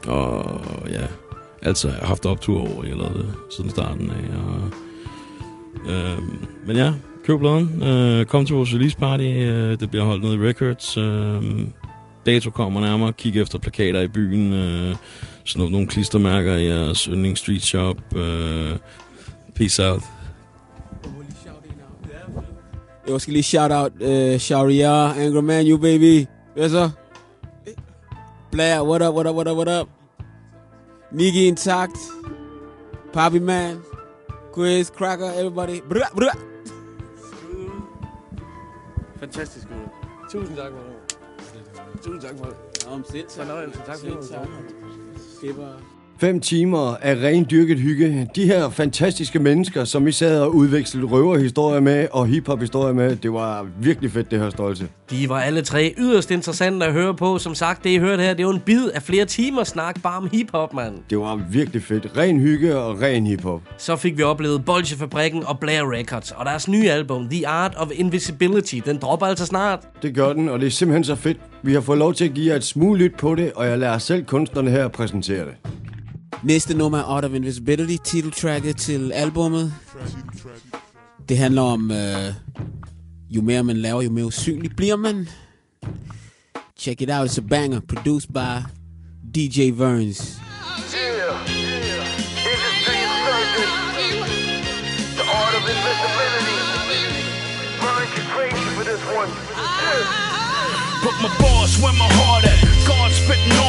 og 0.08 0.90
ja, 0.90 1.08
altså 1.66 1.90
har 1.90 2.06
haft 2.06 2.26
optur 2.26 2.60
over, 2.60 2.86
jeg 2.86 2.96
lavede 2.96 3.18
det 3.18 3.34
siden 3.56 3.70
starten 3.70 4.10
af. 4.10 4.38
Og, 4.38 4.72
øh, 5.92 6.18
men 6.68 6.78
ja, 6.78 6.94
køb 7.26 7.40
pladen. 7.40 7.84
Øh, 7.84 8.26
kom 8.26 8.46
til 8.46 8.56
vores 8.56 8.74
release 8.74 8.98
party. 8.98 9.24
Øh, 9.24 9.80
det 9.80 9.90
bliver 9.90 10.06
holdt 10.06 10.24
nede 10.24 10.36
i 10.36 10.50
Records. 10.50 10.98
Øh, 10.98 11.68
dato 12.26 12.50
kommer 12.50 12.82
nærmere. 12.82 13.14
Kig 13.14 13.38
efter 13.38 13.60
plakater 13.60 14.02
i 14.02 14.08
byen. 14.08 14.54
Øh, 14.54 14.96
snup 15.46 15.72
nogle 15.72 15.88
klistermærker 15.88 16.56
i 16.56 16.68
jeres 16.68 17.04
yndlings 17.04 17.40
street 17.40 17.62
shop. 17.62 18.16
Øh, 18.16 18.72
peace 19.56 19.90
out. 19.92 20.04
Jeg 23.08 23.22
skal 23.22 23.34
lige 23.34 23.44
shout 23.44 23.72
out 23.72 23.92
uh, 24.02 24.40
Sharia, 24.40 25.26
Angry 25.26 25.42
Man, 25.42 25.68
you 25.68 25.78
baby. 25.78 26.26
Hvad 26.56 26.70
så? 26.70 26.90
Blair, 28.52 28.82
what 28.82 29.02
up, 29.02 29.16
what 29.16 29.28
up, 29.28 29.36
what 29.36 29.48
up, 29.48 29.58
what 29.58 29.82
up? 29.82 30.05
Niggy 31.12 31.48
intakt. 31.48 31.98
Poppy 33.14 33.40
Man. 33.40 33.84
Quiz, 34.54 34.90
Cracker, 34.90 35.32
everybody. 35.32 35.82
Brr, 35.82 36.10
brr. 36.16 36.38
Fantastisk, 39.20 39.68
gutter. 39.68 39.90
Tusind 40.32 40.58
tak 40.58 40.72
for 40.72 40.80
det. 40.80 42.02
Tusind 42.02 42.22
tak 42.22 42.38
for 42.38 42.46
det. 42.46 42.88
Om 42.88 43.04
selv 43.04 43.28
tak. 43.28 43.48
Fornøjelse. 43.48 43.82
Tak 43.86 43.98
for 44.00 44.08
det. 45.42 45.58
Var... 45.58 45.95
Fem 46.18 46.40
timer 46.40 46.96
af 47.02 47.16
ren 47.16 47.48
dyrket 47.52 47.80
hygge. 47.80 48.30
De 48.36 48.46
her 48.46 48.70
fantastiske 48.70 49.40
mennesker, 49.40 49.84
som 49.84 50.06
vi 50.06 50.12
sad 50.12 50.42
og 50.42 50.56
udvekslede 50.56 51.06
røverhistorier 51.06 51.80
med 51.80 52.08
og 52.12 52.28
hiphop-historier 52.28 52.94
med, 52.94 53.16
det 53.16 53.34
var 53.34 53.68
virkelig 53.82 54.12
fedt, 54.12 54.32
det 54.32 54.40
her 54.40 54.50
stolte. 54.50 54.88
De 55.10 55.30
var 55.30 55.40
alle 55.40 55.62
tre 55.62 55.94
yderst 55.98 56.32
interessante 56.32 56.86
at 56.86 56.94
høre 56.94 57.16
på. 57.16 57.38
Som 57.38 57.56
sagt, 57.56 57.84
det 57.84 57.90
I 57.90 57.98
hørte 57.98 58.24
her, 58.24 58.34
det 58.34 58.44
jo 58.44 58.50
en 58.50 58.60
bid 58.60 58.90
af 58.90 59.02
flere 59.02 59.26
timer 59.26 59.64
snak 59.64 60.02
bare 60.04 60.18
om 60.18 60.30
hiphop, 60.32 60.74
mand. 60.74 60.96
Det 61.10 61.18
var 61.18 61.42
virkelig 61.52 61.84
fedt. 61.84 62.12
Ren 62.18 62.40
hygge 62.40 62.78
og 62.78 63.02
ren 63.02 63.28
hiphop. 63.28 63.62
Så 63.78 63.96
fik 63.96 64.18
vi 64.18 64.24
oplevet 64.24 64.66
Bolsjefabrikken 64.66 65.44
og 65.46 65.60
Blair 65.60 65.92
Records, 65.92 66.32
og 66.32 66.46
deres 66.46 66.68
nye 66.68 66.90
album, 66.90 67.30
The 67.30 67.48
Art 67.48 67.74
of 67.78 67.88
Invisibility, 67.94 68.80
den 68.86 68.98
dropper 68.98 69.26
altså 69.26 69.46
snart. 69.46 69.80
Det 70.02 70.16
gør 70.16 70.34
den, 70.34 70.50
og 70.50 70.60
det 70.60 70.66
er 70.66 70.72
simpelthen 70.72 71.04
så 71.04 71.16
fedt. 71.16 71.38
Vi 71.64 71.74
har 71.74 71.82
fået 71.82 72.00
lov 72.00 72.14
til 72.14 72.26
at 72.26 72.34
give 72.34 72.50
jer 72.50 72.56
et 72.56 72.64
smule 72.64 73.00
lyt 73.00 73.16
på 73.16 73.36
det, 73.36 73.52
og 73.56 73.68
jeg 73.68 73.80
lader 73.80 73.98
selv 73.98 74.26
kunstnerne 74.26 74.72
her 74.72 74.88
præsentere 74.88 75.46
det. 75.46 75.54
Næste 76.46 76.74
nummer 76.78 76.98
er 76.98 77.04
Out 77.08 77.26
of 77.26 77.34
Invisibility, 77.34 77.98
titeltracket 78.04 78.78
til 78.78 79.12
albummet. 79.12 79.74
Det 81.30 81.38
handler 81.38 81.62
om, 81.62 81.92
øh, 81.92 82.34
jo 83.30 83.42
mere 83.42 83.64
man 83.64 83.78
laver, 83.78 84.02
jo 84.02 84.12
mere 84.12 84.26
usynlig 84.26 84.72
bliver 84.78 84.96
man. 84.96 85.30
Check 86.80 87.02
it 87.02 87.10
out, 87.10 87.30
it's 87.30 87.38
a 87.38 87.42
banger, 87.50 87.80
produced 87.80 88.30
by 88.34 88.64
DJ 89.36 89.72
Verns. 89.74 90.42
Put 101.04 101.16
my 101.22 101.30
balls 101.40 101.74
where 101.82 101.94
my 101.94 102.10
heart 102.20 102.44
at. 102.52 102.58
God 102.88 103.10
spitting 103.12 103.65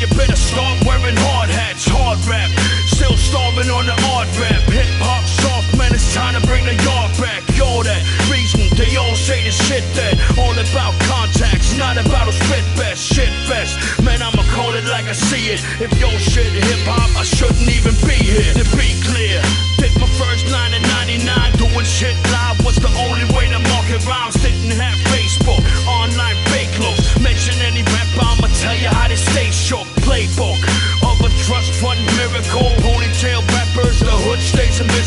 you 0.00 0.08
better 0.16 0.36
start 0.36 0.80
wearing 0.88 1.16
hard 1.28 1.52
hats. 1.52 1.84
Hard 1.84 2.16
rap. 2.24 2.48
Still 2.88 3.16
starving 3.20 3.68
on 3.68 3.84
the 3.84 3.96
hard 4.08 4.28
rap. 4.40 4.64
Hip 4.72 4.88
hop 4.96 5.24
soft, 5.28 5.76
man, 5.76 5.92
it's 5.92 6.14
time 6.16 6.32
to 6.40 6.42
bring 6.48 6.64
the 6.64 6.72
yard 6.72 7.12
back. 7.20 7.44
Yo, 7.52 7.84
that 7.84 8.00
reason 8.32 8.64
they 8.80 8.96
all 8.96 9.12
say 9.14 9.44
this 9.44 9.60
shit 9.68 9.84
that. 10.00 10.16
All 10.40 10.56
about 10.56 10.96
contacts, 11.04 11.76
not 11.76 12.00
about 12.00 12.28
a 12.28 12.32
spit 12.32 12.64
best. 12.80 13.04
Shit 13.04 13.28
fest. 13.44 13.76
Man, 14.00 14.24
I'ma 14.24 14.40
call 14.56 14.72
it 14.72 14.88
like 14.88 15.04
I 15.04 15.12
see 15.12 15.52
it. 15.52 15.60
If 15.84 15.92
your 16.00 16.16
shit 16.16 16.48
hip 16.48 16.80
hop, 16.88 17.12
I 17.20 17.24
shouldn't 17.24 17.68
even 17.68 17.92
be 18.08 18.16
here. 18.16 18.56
To 18.56 18.64
be 18.72 18.96
clear, 19.04 19.44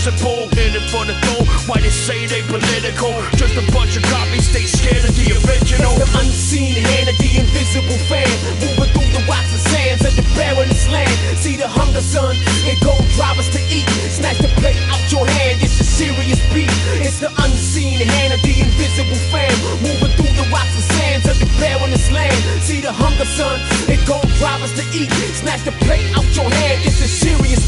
stays. 0.03 0.43
In 0.53 0.75
it 0.75 0.85
for 0.91 1.05
the 1.05 1.15
throne, 1.23 1.47
why 1.65 1.79
they 1.79 1.89
say 1.89 2.27
they 2.27 2.41
political? 2.43 3.15
Just 3.39 3.55
a 3.55 3.63
bunch 3.71 3.95
of 3.95 4.03
copies, 4.03 4.51
they 4.51 4.67
scared 4.67 5.03
of 5.03 5.15
the 5.15 5.31
original. 5.43 5.95
The 5.95 6.07
unseen 6.19 6.75
hand 6.75 7.09
of 7.09 7.17
the 7.17 7.31
invisible 7.39 7.99
fan. 8.11 8.27
Moving 8.59 8.91
through 8.91 9.11
the 9.15 9.23
rocks 9.25 9.51
and 9.55 9.63
sands 9.71 10.03
of 10.05 10.13
the 10.15 10.25
barrenest 10.35 10.91
land. 10.91 11.15
See 11.39 11.55
the 11.55 11.67
hunger, 11.67 12.01
son, 12.01 12.35
it 12.67 12.79
go 12.83 12.93
drive 13.15 13.39
us 13.39 13.49
to 13.55 13.61
eat. 13.71 13.87
Snatch 14.11 14.37
the 14.39 14.51
plate 14.59 14.77
out 14.91 15.03
your 15.11 15.25
hand, 15.25 15.63
it's 15.63 15.79
a 15.79 15.87
serious 15.87 16.39
beat. 16.53 16.69
It's 16.99 17.19
the 17.19 17.31
unseen 17.43 18.03
hand 18.03 18.33
of 18.35 18.41
the 18.43 18.53
invisible 18.59 19.21
fan. 19.31 19.51
Moving 19.79 20.13
through 20.19 20.35
the 20.35 20.47
rocks 20.51 20.75
and 20.75 20.87
sands 20.99 21.25
of 21.31 21.39
the 21.39 21.49
barrenest 21.59 22.11
land. 22.11 22.35
See 22.61 22.81
the 22.81 22.91
hunger, 22.91 23.25
son, 23.25 23.57
it 23.87 24.03
go 24.05 24.19
drive 24.37 24.61
us 24.61 24.75
to 24.75 24.83
eat. 24.91 25.09
Snatch 25.33 25.63
the 25.63 25.73
plate 25.87 26.05
out 26.13 26.27
your 26.35 26.49
hand, 26.51 26.83
it's 26.83 26.99
a 26.99 27.07
serious 27.07 27.62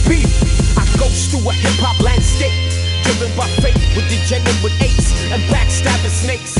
through 1.36 1.50
a 1.50 1.54
hip-hop 1.54 2.00
landscape 2.00 2.54
Driven 3.04 3.32
by 3.36 3.48
fate 3.60 3.78
with 3.96 4.08
degenerate 4.08 4.76
apes 4.80 5.12
and 5.32 5.42
backstabbing 5.52 6.14
snakes 6.14 6.56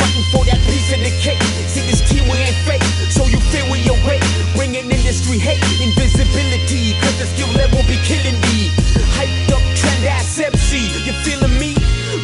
Fighting 0.00 0.26
for 0.32 0.44
that 0.46 0.60
piece 0.70 0.94
of 0.94 1.00
the 1.02 1.10
cake. 1.18 1.42
See 1.66 1.82
this 1.90 2.06
we 2.06 2.36
ain't 2.38 2.54
fake, 2.62 2.86
so 3.10 3.26
you 3.26 3.40
feel 3.50 3.66
we 3.66 3.82
awake. 3.90 4.22
Bringing 4.54 4.86
industry 4.86 5.42
hate, 5.42 5.58
invisibility, 5.82 6.94
cause 7.02 7.18
the 7.18 7.26
skill 7.26 7.50
level 7.58 7.82
be 7.90 7.98
killing 8.06 8.38
me. 8.46 8.70
Hyped 9.18 9.50
up 9.50 9.64
trend 9.74 10.06
ass 10.06 10.38
MC, 10.38 10.86
you 11.02 11.10
feeling 11.26 11.50
me? 11.58 11.74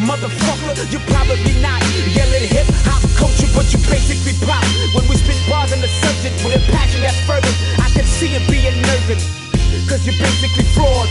Motherfucker, 0.07 0.87
you 0.87 1.03
probably 1.11 1.59
not 1.59 1.83
yelling 2.15 2.47
hip 2.47 2.71
hop 2.87 3.03
culture, 3.19 3.51
but 3.59 3.67
you 3.75 3.83
basically 3.91 4.39
pop. 4.47 4.63
When 4.95 5.03
we 5.11 5.19
spit 5.19 5.35
bars 5.51 5.75
on 5.75 5.83
the 5.83 5.91
subject 5.91 6.39
with 6.47 6.55
a 6.55 6.63
passion 6.71 7.03
that's 7.03 7.19
fervent, 7.27 7.59
I 7.83 7.91
can 7.91 8.07
see 8.07 8.39
it 8.39 8.47
being 8.47 8.79
nerving. 8.87 9.19
Cause 9.91 10.07
you're 10.07 10.15
basically 10.23 10.63
frauds. 10.79 11.04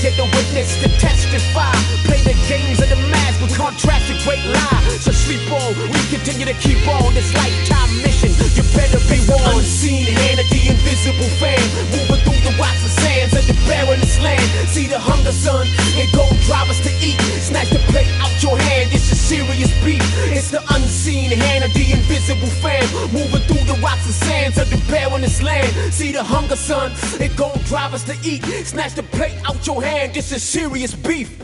Get 0.00 0.16
the 0.16 0.24
witness 0.24 0.80
to 0.80 0.88
testify? 0.96 1.72
Play 2.08 2.20
the 2.24 2.36
games 2.48 2.80
of 2.80 2.88
the 2.88 2.96
mask 3.12 3.40
with 3.40 3.54
contracts 3.56 4.08
a 4.08 4.16
great 4.24 4.44
lie. 4.48 4.80
So 5.00 5.12
sleep 5.12 5.44
on, 5.52 5.76
we 5.76 6.00
continue 6.08 6.46
to 6.46 6.56
keep 6.56 6.80
on 6.88 7.12
this 7.12 7.32
lifetime 7.36 7.92
mission. 8.00 8.32
You 8.56 8.64
better 8.72 9.00
be 9.12 9.20
warned. 9.28 9.60
Unseen 9.60 10.08
hand 10.08 10.40
of 10.40 10.48
the 10.48 10.60
invisible 10.72 11.30
fan, 11.36 11.60
moving 11.92 12.20
through 12.24 12.42
the 12.48 12.56
rocks 12.56 12.80
and 12.80 12.94
sands 13.04 13.32
of 13.36 13.44
the 13.46 13.56
barrenest 13.68 14.20
land. 14.20 14.42
See 14.68 14.86
the 14.86 14.98
hunger, 14.98 15.32
son, 15.32 15.68
it 16.00 16.08
gon' 16.16 16.32
drive 16.48 16.70
us 16.70 16.80
to 16.80 16.92
eat. 17.04 17.20
Snatch 17.40 17.68
the 17.70 17.80
plate 17.92 18.10
out 18.24 18.32
your 18.42 18.58
hand, 18.58 18.90
it's 18.92 19.12
a 19.12 19.16
serious 19.16 19.72
beat. 19.84 20.09
It's 20.40 20.50
the 20.50 20.62
unseen 20.74 21.30
hand 21.32 21.64
of 21.64 21.74
the 21.74 21.92
invisible 21.92 22.48
fan, 22.64 22.82
moving 23.12 23.42
through 23.42 23.62
the 23.70 23.78
rocks 23.82 24.06
and 24.06 24.14
sands 24.14 24.56
of 24.56 24.70
the 24.70 24.78
barrenest 24.90 25.42
land. 25.42 25.70
See 25.92 26.12
the 26.12 26.24
hunger, 26.24 26.56
son, 26.56 26.92
it 27.20 27.36
gon' 27.36 27.58
drive 27.64 27.92
us 27.92 28.04
to 28.04 28.16
eat. 28.24 28.42
Snatch 28.64 28.94
the 28.94 29.02
plate 29.02 29.36
out 29.44 29.66
your 29.66 29.82
hand, 29.82 30.14
this 30.14 30.32
is 30.32 30.42
serious 30.42 30.94
beef. 30.94 31.38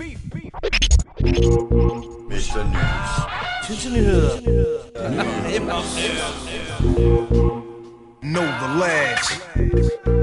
Mr. 2.30 2.64
News. 2.72 3.12
Tidsnyheder. 3.66 4.40
Know 8.22 8.46
the 8.60 8.68
lads. 8.80 10.15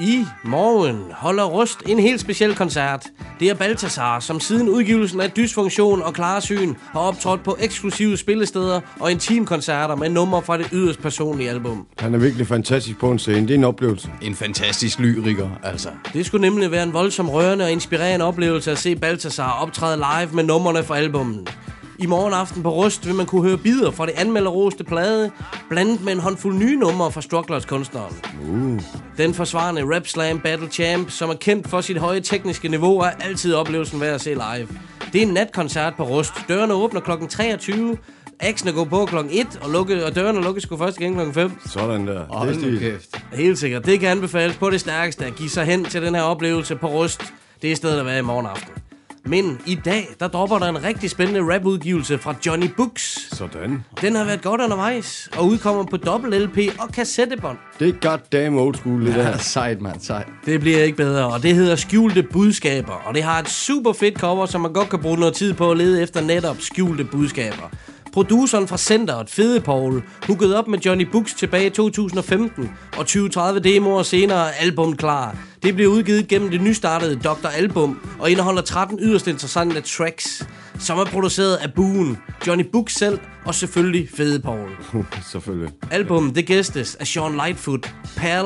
I 0.00 0.26
morgen 0.44 1.04
holder 1.12 1.44
Rust 1.44 1.82
en 1.86 1.98
helt 1.98 2.20
speciel 2.20 2.54
koncert. 2.54 3.06
Det 3.40 3.48
er 3.48 3.54
Baltasar, 3.54 4.20
som 4.20 4.40
siden 4.40 4.68
udgivelsen 4.68 5.20
af 5.20 5.30
Dysfunktion 5.30 6.02
og 6.02 6.14
Klarsyn 6.14 6.74
har 6.92 7.00
optrådt 7.00 7.42
på 7.44 7.56
eksklusive 7.60 8.16
spillesteder 8.16 8.80
og 9.00 9.10
intimkoncerter 9.10 9.94
med 9.94 10.08
numre 10.08 10.42
fra 10.42 10.58
det 10.58 10.68
yderst 10.72 11.02
personlige 11.02 11.50
album. 11.50 11.86
Han 11.98 12.14
er 12.14 12.18
virkelig 12.18 12.46
fantastisk 12.46 12.98
på 12.98 13.10
en 13.10 13.18
scene. 13.18 13.40
Det 13.40 13.50
er 13.50 13.54
en 13.54 13.64
oplevelse. 13.64 14.08
En 14.22 14.34
fantastisk 14.34 14.98
lyriker, 14.98 15.48
altså. 15.62 15.88
Det 16.12 16.26
skulle 16.26 16.42
nemlig 16.50 16.70
være 16.70 16.82
en 16.82 16.92
voldsom 16.92 17.30
rørende 17.30 17.64
og 17.64 17.72
inspirerende 17.72 18.24
oplevelse 18.24 18.70
at 18.70 18.78
se 18.78 18.96
Baltasar 18.96 19.62
optræde 19.62 19.96
live 19.96 20.30
med 20.32 20.44
numrene 20.44 20.82
fra 20.82 20.96
albummet. 20.96 21.56
I 22.02 22.06
morgen 22.06 22.34
aften 22.34 22.62
på 22.62 22.70
Rust 22.70 23.06
vil 23.06 23.14
man 23.14 23.26
kunne 23.26 23.42
høre 23.42 23.58
bidder 23.58 23.90
fra 23.90 24.06
det 24.06 24.12
anmelderoste 24.16 24.84
plade, 24.84 25.30
blandet 25.68 26.04
med 26.04 26.12
en 26.12 26.20
håndfuld 26.20 26.56
nye 26.56 26.76
numre 26.76 27.12
fra 27.12 27.20
Strugglers 27.20 27.64
kunstneren. 27.64 28.16
Uh. 28.48 28.80
Den 29.16 29.34
forsvarende 29.34 29.94
Rap 29.94 30.06
Slam 30.06 30.40
Battle 30.40 30.68
Champ, 30.68 31.10
som 31.10 31.30
er 31.30 31.34
kendt 31.34 31.68
for 31.68 31.80
sit 31.80 31.96
høje 31.96 32.20
tekniske 32.20 32.68
niveau, 32.68 32.98
er 32.98 33.10
altid 33.10 33.54
oplevelsen 33.54 34.00
værd 34.00 34.14
at 34.14 34.20
se 34.20 34.30
live. 34.30 34.68
Det 35.12 35.22
er 35.22 35.26
en 35.26 35.34
natkoncert 35.34 35.94
på 35.96 36.02
Rust. 36.02 36.32
Dørene 36.48 36.74
åbner 36.74 37.00
kl. 37.00 37.10
23. 37.28 37.96
Aksene 38.40 38.72
går 38.72 38.84
på 38.84 39.06
kl. 39.06 39.16
1, 39.30 39.58
og, 39.62 39.70
lukke, 39.70 40.06
og 40.06 40.14
dørene 40.14 40.42
lukkes 40.42 40.62
sgu 40.62 40.76
først 40.76 41.00
igen 41.00 41.14
kl. 41.14 41.32
5. 41.32 41.52
Sådan 41.66 42.06
der. 42.06 42.24
Hold 42.28 42.54
det 42.54 42.74
er 42.74 42.90
kæft. 42.90 43.22
Helt 43.32 43.58
sikkert. 43.58 43.86
Det 43.86 44.00
kan 44.00 44.08
anbefales 44.08 44.56
på 44.56 44.70
det 44.70 44.80
stærkeste 44.80 45.24
at 45.24 45.36
give 45.36 45.50
sig 45.50 45.64
hen 45.64 45.84
til 45.84 46.02
den 46.02 46.14
her 46.14 46.22
oplevelse 46.22 46.76
på 46.76 46.86
Rust. 46.86 47.22
Det 47.62 47.72
er 47.72 47.76
stedet 47.76 48.00
at 48.00 48.06
være 48.06 48.18
i 48.18 48.22
morgen 48.22 48.46
aften. 48.46 48.89
Men 49.26 49.60
i 49.66 49.74
dag, 49.84 50.08
der 50.20 50.28
dropper 50.28 50.58
der 50.58 50.66
en 50.66 50.84
rigtig 50.84 51.10
spændende 51.10 51.54
rapudgivelse 51.54 52.18
fra 52.18 52.34
Johnny 52.46 52.66
Books. 52.76 53.28
Sådan. 53.36 53.84
Den 54.00 54.14
har 54.14 54.24
været 54.24 54.42
godt 54.42 54.60
undervejs, 54.60 55.30
og 55.38 55.46
udkommer 55.46 55.84
på 55.84 55.96
dobbelt 55.96 56.42
LP 56.42 56.58
og 56.78 56.88
kassettebånd. 56.92 57.58
Det 57.78 57.88
er 57.88 58.08
goddamn 58.08 58.58
old 58.58 58.74
school, 58.74 59.06
det 59.06 59.14
der. 59.14 59.28
Ja, 59.28 59.38
sejt, 59.38 59.80
mand, 59.80 60.00
sejt. 60.00 60.26
Det 60.46 60.60
bliver 60.60 60.82
ikke 60.82 60.96
bedre, 60.96 61.26
og 61.26 61.42
det 61.42 61.54
hedder 61.54 61.76
Skjulte 61.76 62.22
Budskaber. 62.22 62.92
Og 62.92 63.14
det 63.14 63.22
har 63.22 63.38
et 63.38 63.48
super 63.48 63.92
fedt 63.92 64.18
cover, 64.18 64.46
som 64.46 64.60
man 64.60 64.72
godt 64.72 64.88
kan 64.88 64.98
bruge 64.98 65.18
noget 65.18 65.34
tid 65.34 65.54
på 65.54 65.70
at 65.70 65.76
lede 65.76 66.02
efter 66.02 66.20
netop 66.20 66.56
skjulte 66.60 67.04
budskaber. 67.04 67.70
Produceren 68.12 68.68
fra 68.68 68.76
centeret, 68.78 69.30
Fede 69.30 69.60
Paul, 69.60 70.02
huggede 70.26 70.58
op 70.58 70.68
med 70.68 70.78
Johnny 70.78 71.04
Books 71.12 71.34
tilbage 71.34 71.66
i 71.66 71.70
2015, 71.70 72.70
og 72.96 73.04
20-30 73.08 73.58
demoer 73.58 74.02
senere 74.02 74.48
er 74.48 74.52
album 74.52 74.96
klar. 74.96 75.36
Det 75.62 75.74
bliver 75.74 75.90
udgivet 75.90 76.28
gennem 76.28 76.50
det 76.50 76.60
nystartede 76.60 77.16
Dr. 77.16 77.48
Album, 77.48 78.00
og 78.18 78.30
indeholder 78.30 78.62
13 78.62 78.98
yderst 79.02 79.26
interessante 79.26 79.80
tracks, 79.80 80.46
som 80.78 80.98
er 80.98 81.04
produceret 81.04 81.56
af 81.56 81.74
Boone, 81.74 82.16
Johnny 82.46 82.64
Books 82.72 82.94
selv, 82.94 83.18
og 83.44 83.54
selvfølgelig 83.54 84.08
Fede 84.14 84.40
Paul. 84.40 84.70
Selvfølgelig. 85.32 85.72
Album 85.90 86.34
det 86.34 86.46
gæstes 86.46 86.94
af 86.94 87.06
Sean 87.06 87.32
Lightfoot, 87.32 87.94
Pal 88.16 88.44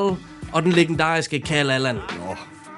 og 0.53 0.63
den 0.63 0.71
legendariske 0.71 1.41
Cal 1.45 1.71
Allen. 1.71 1.97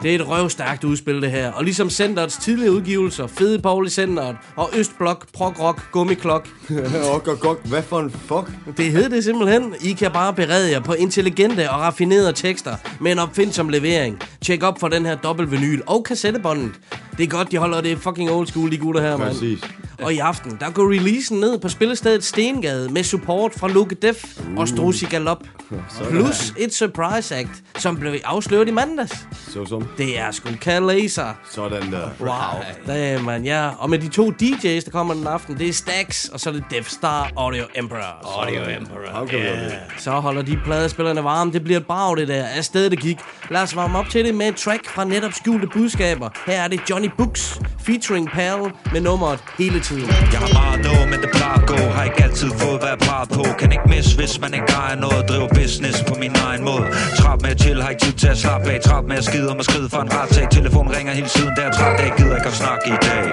Det 0.01 0.11
er 0.11 0.15
et 0.15 0.27
røvstærkt 0.27 0.83
udspil, 0.83 1.21
det 1.21 1.31
her. 1.31 1.51
Og 1.51 1.63
ligesom 1.63 1.89
Centerets 1.89 2.37
tidligere 2.37 2.71
udgivelser, 2.71 3.27
Fede 3.27 3.59
Paul 3.59 3.87
i 3.87 3.89
Centeret 3.89 4.35
og 4.55 4.69
Østblok, 4.77 5.25
Prog 5.33 5.59
Rock, 5.59 5.91
Gummiklok. 5.91 6.47
og 7.13 7.27
og, 7.43 7.57
hvad 7.65 7.83
for 7.83 7.99
en 7.99 8.11
fuck? 8.11 8.77
Det 8.77 8.91
hed 8.91 9.09
det 9.09 9.23
simpelthen. 9.23 9.75
I 9.81 9.91
kan 9.93 10.11
bare 10.11 10.33
berede 10.33 10.71
jer 10.71 10.79
på 10.79 10.93
intelligente 10.93 11.69
og 11.69 11.79
raffinerede 11.79 12.33
tekster 12.33 12.75
med 13.01 13.11
en 13.11 13.19
opfindsom 13.19 13.69
levering. 13.69 14.19
Tjek 14.41 14.63
op 14.63 14.79
for 14.79 14.87
den 14.87 15.05
her 15.05 15.15
dobbelt-vinyl 15.15 15.81
og 15.85 16.03
kassettebåndet. 16.03 16.71
Det 17.17 17.23
er 17.23 17.27
godt, 17.27 17.51
de 17.51 17.57
holder 17.57 17.81
det 17.81 17.97
fucking 17.97 18.31
old 18.31 18.47
school, 18.47 18.71
de 18.71 18.77
gutter 18.77 19.01
her, 19.01 19.17
mand. 19.17 19.29
Præcis. 19.29 19.59
Og 20.01 20.13
i 20.13 20.17
aften, 20.17 20.57
der 20.59 20.71
går 20.71 20.91
releasen 20.91 21.39
ned 21.39 21.59
på 21.59 21.69
spillestedet 21.69 22.23
Stengade 22.23 22.89
med 22.93 23.03
support 23.03 23.53
fra 23.53 23.67
Luke 23.67 23.95
Def 23.95 24.23
uh. 24.39 24.57
og 24.57 24.67
Strusi 24.67 25.05
Galop. 25.05 25.43
Plus 26.09 26.53
et 26.57 26.73
surprise 26.73 27.35
act, 27.35 27.63
som 27.77 27.97
blev 27.97 28.15
afsløret 28.23 28.67
i 28.67 28.71
mandags. 28.71 29.27
Så 29.53 29.65
som. 29.65 29.87
Det 29.97 30.19
er 30.19 30.31
sgu 30.31 30.49
Cal 30.61 30.81
Laser. 30.81 31.33
Sådan 31.51 31.91
der. 31.91 32.09
Wow. 32.19 32.95
Det 32.95 33.23
man, 33.23 33.45
ja. 33.45 33.69
Og 33.79 33.89
med 33.89 33.99
de 33.99 34.07
to 34.07 34.29
DJ's, 34.29 34.85
der 34.85 34.91
kommer 34.91 35.13
den 35.13 35.27
aften, 35.27 35.57
det 35.57 35.69
er 35.69 35.73
Stax, 35.73 36.25
og 36.25 36.39
så 36.39 36.49
er 36.49 36.53
det 36.53 36.63
Death 36.71 36.89
Star 36.89 37.31
Audio 37.35 37.63
Emperor. 37.75 38.39
Audio 38.41 38.61
Emperor. 38.79 39.33
Yeah. 39.33 39.71
Så 39.97 40.11
holder 40.11 40.41
de 40.41 40.59
pladespillerne 40.65 41.23
varme. 41.23 41.51
Det 41.51 41.63
bliver 41.63 41.79
et 41.79 41.87
brag, 41.87 42.17
det 42.17 42.27
der. 42.27 42.45
Afsted 42.45 42.89
det 42.89 42.99
gik. 42.99 43.17
Lad 43.49 43.61
os 43.61 43.75
varme 43.75 43.97
op 43.97 44.09
til 44.09 44.25
det 44.25 44.35
med 44.35 44.47
et 44.47 44.55
track 44.55 44.89
fra 44.89 45.03
netop 45.03 45.33
skjulte 45.33 45.67
budskaber. 45.67 46.29
Her 46.45 46.61
er 46.61 46.67
det 46.67 46.79
Johnny 46.89 47.09
Books 47.17 47.59
featuring 47.79 48.29
Pal 48.29 48.71
med 48.93 49.01
nummeret 49.01 49.39
hele 49.57 49.79
tiden. 49.88 50.09
Jeg 50.33 50.39
har 50.45 50.51
meget 50.59 50.77
at 50.77 50.85
nå, 50.88 50.95
men 51.11 51.19
det 51.23 51.29
plejer 51.38 51.57
at 51.61 51.67
gå. 51.73 51.79
Har 51.95 52.03
ikke 52.09 52.21
altid 52.27 52.49
fået, 52.61 52.77
hvad 52.81 52.91
jeg 52.95 53.01
plejer 53.07 53.27
på. 53.38 53.43
Kan 53.59 53.69
ikke 53.75 53.88
miss, 53.93 54.09
hvis 54.19 54.33
man 54.43 54.51
ikke 54.57 54.71
ejer 54.81 54.97
noget. 55.05 55.21
Driver 55.29 55.49
business 55.59 55.97
på 56.09 56.13
min 56.23 56.33
egen 56.47 56.63
måde. 56.69 56.85
Trap 57.19 57.38
med 57.43 57.51
at 57.55 57.59
chill, 57.63 57.79
har 57.83 57.89
ikke 57.93 58.03
tid 58.07 58.15
til 58.23 58.29
at 58.35 58.39
slappe 58.43 58.65
af. 58.73 58.77
Trap 58.88 59.03
med 59.11 59.17
at 59.21 59.25
skide 59.29 59.47
om 59.53 59.57
at 59.63 59.65
skride 59.69 59.88
for 59.93 60.01
en 60.05 60.11
retssag 60.17 60.45
Telefon 60.57 60.88
ringer 60.97 61.13
hele 61.19 61.29
tiden, 61.38 61.53
der 61.57 61.63
er 61.69 61.73
træt 61.77 61.99
af. 62.05 62.09
Gider 62.17 62.35
ikke 62.39 62.49
at 62.53 62.57
snakke 62.63 62.85
i 62.95 62.97
dag. 63.09 63.25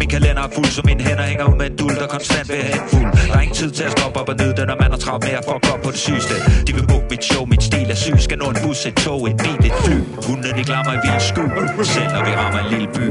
Min 0.00 0.08
kalender 0.14 0.42
er 0.48 0.50
fuld, 0.56 0.70
så 0.76 0.82
mine 0.90 1.02
hænder 1.08 1.26
hænger 1.30 1.44
ud 1.50 1.56
med 1.60 1.66
en 1.70 1.76
dul 1.80 1.94
Der 2.00 2.08
konstant 2.16 2.48
vil 2.48 2.62
have 2.68 2.78
en 2.82 2.88
fuld. 2.92 3.08
Der 3.28 3.34
er 3.38 3.42
ingen 3.46 3.56
tid 3.62 3.70
til 3.78 3.84
at 3.88 3.92
stoppe 3.96 4.16
op 4.20 4.28
og 4.32 4.36
nyde 4.40 4.54
det 4.58 4.64
Når 4.70 4.78
man 4.82 4.90
er 4.96 5.00
travlt 5.04 5.22
med 5.26 5.34
at 5.40 5.44
fuck 5.50 5.62
op 5.72 5.80
på 5.86 5.90
det 5.94 6.00
sygeste. 6.06 6.34
De 6.66 6.70
vil 6.76 6.86
book 6.92 7.04
mit 7.12 7.24
show, 7.30 7.42
mit 7.52 7.62
stil 7.68 7.90
er 7.94 7.98
syg. 8.04 8.18
Skal 8.26 8.38
nå 8.42 8.46
en 8.54 8.58
bus, 8.64 8.86
et 8.86 8.96
tog, 9.04 9.20
et 9.30 9.36
bil, 9.44 9.60
et 9.68 9.76
fly. 9.84 9.96
Hundene 10.26 10.50
de 10.58 10.64
glammer 10.70 10.92
i 10.96 10.98
vild 11.04 11.20
skue 11.30 11.84
Selv 11.94 12.10
når 12.14 12.22
vi 12.28 12.32
rammer 12.40 12.60
en 12.64 12.68
lille 12.74 12.88
by. 12.96 13.06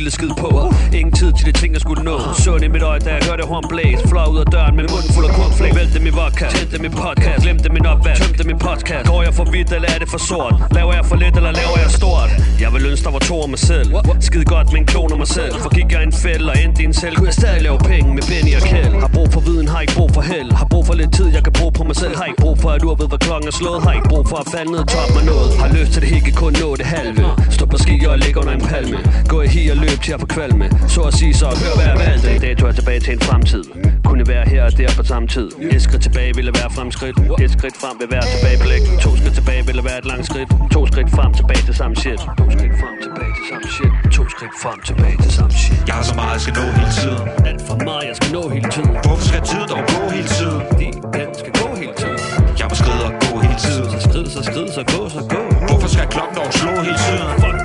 Lille 0.00 0.10
skid 0.18 0.32
på 0.44 0.48
Ingen 0.92 1.12
tid 1.20 1.32
til 1.38 1.44
de 1.48 1.52
ting, 1.60 1.70
jeg 1.76 1.82
skulle 1.86 2.02
nå. 2.10 2.16
Så 2.44 2.50
i 2.66 2.68
mit 2.68 2.82
øje, 2.82 3.00
da 3.06 3.10
jeg 3.16 3.22
hørte 3.28 3.44
horn 3.50 3.66
blæse. 3.72 4.02
Fløj 4.12 4.26
ud 4.34 4.38
af 4.44 4.48
døren 4.54 4.74
med 4.78 4.84
munden 4.92 5.10
fuld 5.14 5.26
af 5.30 5.34
cornflakes. 5.38 5.76
Vælte 5.78 5.98
min 6.06 6.14
vodka, 6.20 6.46
tændte 6.56 6.78
min 6.84 6.94
podcast. 7.02 7.40
Glemte 7.44 7.68
min 7.76 7.86
opvask, 7.92 8.20
tømte 8.22 8.44
min 8.50 8.58
podcast. 8.68 9.04
Går 9.12 9.22
jeg 9.26 9.34
for 9.38 9.46
vidt, 9.54 9.70
eller 9.76 9.88
er 9.94 9.98
det 10.02 10.08
for 10.14 10.20
sort? 10.30 10.54
Laver 10.78 10.92
jeg 10.98 11.04
for 11.10 11.16
lidt, 11.22 11.34
eller 11.40 11.52
laver 11.60 11.76
jeg 11.84 11.90
stort? 12.00 12.30
Jeg 12.64 12.70
vil 12.74 12.82
ønske, 12.90 13.04
der 13.06 13.12
var 13.16 13.22
to 13.30 13.36
af 13.44 13.48
mig 13.54 13.62
selv. 13.70 13.88
Skide 14.28 14.46
godt 14.54 14.66
med 14.72 14.78
en 14.82 14.86
klon 14.92 15.10
af 15.14 15.18
mig 15.22 15.30
selv. 15.38 15.54
For 15.64 15.70
gik 15.76 15.88
jeg 15.94 16.02
en 16.02 16.14
fælde 16.24 16.46
og 16.52 16.56
endte 16.62 16.82
i 16.82 16.84
en 16.90 16.94
selv 17.02 17.14
Kunne 17.16 17.30
jeg 17.30 17.38
stadig 17.42 17.62
lave 17.68 17.78
penge 17.92 18.08
med 18.16 18.24
Benny 18.30 18.52
og 18.58 18.62
Kjell 18.70 18.94
Har 19.04 19.10
brug 19.16 19.28
for 19.34 19.40
viden, 19.48 19.68
har 19.68 19.80
ikke 19.84 19.94
brug 19.98 20.10
for 20.16 20.22
held. 20.32 20.50
Har 20.60 20.66
brug 20.72 20.84
for 20.88 20.94
lidt 21.00 21.12
tid, 21.18 21.28
jeg 21.36 21.42
kan 21.46 21.52
bruge 21.58 21.72
på 21.78 21.82
mig 21.88 21.96
selv. 22.02 22.14
Har 22.20 22.24
ikke 22.30 22.42
brug 22.44 22.56
for 22.62 22.70
at 22.74 22.80
du 22.82 22.88
ved, 23.00 23.08
hvad 23.12 23.18
klokken 23.26 23.46
er 23.48 23.56
slået. 23.60 23.82
Har 23.82 23.92
ikke 23.98 24.08
brug 24.12 24.24
for 24.28 24.36
at 24.36 24.48
falde 24.54 24.70
ned 24.74 24.82
og 25.02 25.08
mig 25.16 25.24
noget. 25.32 25.50
Har 25.62 25.68
lyst 25.78 25.90
til 25.92 26.00
det 26.02 26.08
helt, 26.14 26.36
kun 26.36 26.52
nå 26.62 26.68
det 26.80 26.86
halve. 26.86 27.24
Stå 27.50 27.66
på 27.66 27.78
ski 27.84 27.94
og 28.08 28.18
ligge 28.18 28.40
under 28.40 28.52
en 28.58 28.64
palme. 28.72 28.98
Gå 29.28 29.42
i 29.42 29.48
hi 29.48 29.68
og 29.68 29.76
løb 29.76 29.89
til 29.98 30.12
at 30.12 30.20
få 30.20 30.26
kvalme 30.26 30.70
Så 30.88 31.00
at 31.00 31.14
sige 31.14 31.34
så, 31.34 31.46
hør 31.46 31.74
hvad 31.78 31.86
jeg 31.86 31.98
valgte 32.06 32.36
I 32.36 32.38
dag 32.38 32.56
tog 32.58 32.66
jeg 32.68 32.76
tilbage 32.80 33.00
til 33.00 33.12
en 33.12 33.20
fremtid. 33.20 33.64
Kunne 34.04 34.24
være 34.34 34.44
her 34.48 34.62
og 34.64 34.72
der 34.78 34.90
på 34.96 35.04
samme 35.12 35.28
tid. 35.28 35.48
Et 35.74 35.82
skridt 35.82 36.02
tilbage 36.02 36.32
ville 36.38 36.52
være 36.60 36.70
fremskridt. 36.76 37.16
Et 37.44 37.50
skridt 37.56 37.76
frem 37.82 37.94
vil 38.00 38.08
være 38.14 38.24
tilbageblik. 38.32 38.82
To 39.04 39.10
skridt 39.16 39.34
tilbage 39.40 39.62
ville 39.68 39.84
være 39.88 39.98
et 40.02 40.06
langt 40.12 40.26
skridt. 40.30 40.48
To 40.74 40.80
skridt 40.90 41.10
frem 41.16 41.30
tilbage 41.40 41.62
til 41.68 41.74
samme 41.80 41.96
shit. 42.02 42.20
To 42.40 42.46
skridt 42.56 42.74
frem 42.82 42.94
tilbage 43.04 43.32
til 43.38 43.44
samme 43.50 43.68
shit. 43.76 43.92
To 44.16 44.22
skridt 44.34 44.54
frem 44.62 44.78
tilbage 44.88 45.16
til 45.22 45.32
samme 45.38 45.54
shit. 45.62 45.80
Jeg 45.88 45.94
har 45.98 46.04
så 46.10 46.14
meget, 46.20 46.32
jeg 46.36 46.42
skal 46.44 46.54
nå 46.60 46.66
hele 46.80 46.92
tiden. 47.00 47.22
Alt 47.50 47.62
for 47.68 47.76
meget, 47.88 48.04
jeg 48.10 48.16
skal 48.20 48.30
nå 48.38 48.42
hele 48.56 48.68
tiden. 48.76 48.92
Hvorfor 49.06 49.24
skal 49.30 49.40
tiden 49.50 49.66
dog 49.72 49.82
gå 49.94 50.00
hele 50.16 50.28
tiden? 50.38 50.60
Fordi 50.70 50.88
den 51.18 51.28
skal 51.40 51.52
gå 51.60 51.66
hele 51.82 51.94
tiden. 52.02 52.18
Jeg 52.60 52.66
må 52.70 52.74
skride 52.82 53.02
og 53.08 53.12
gå 53.24 53.30
hele 53.46 53.58
tiden. 53.66 53.86
Så 53.92 53.98
skrid, 54.06 54.26
så 54.36 54.40
skrid, 54.48 54.68
så 54.78 54.82
gå, 54.94 55.02
så 55.16 55.20
gå. 55.34 55.42
Hvorfor 55.68 55.88
skal 55.94 56.06
klokken 56.14 56.34
dog 56.40 56.48
slå 56.60 56.72
hele 56.88 56.98
tiden? 57.06 57.28
Fuck, 57.42 57.59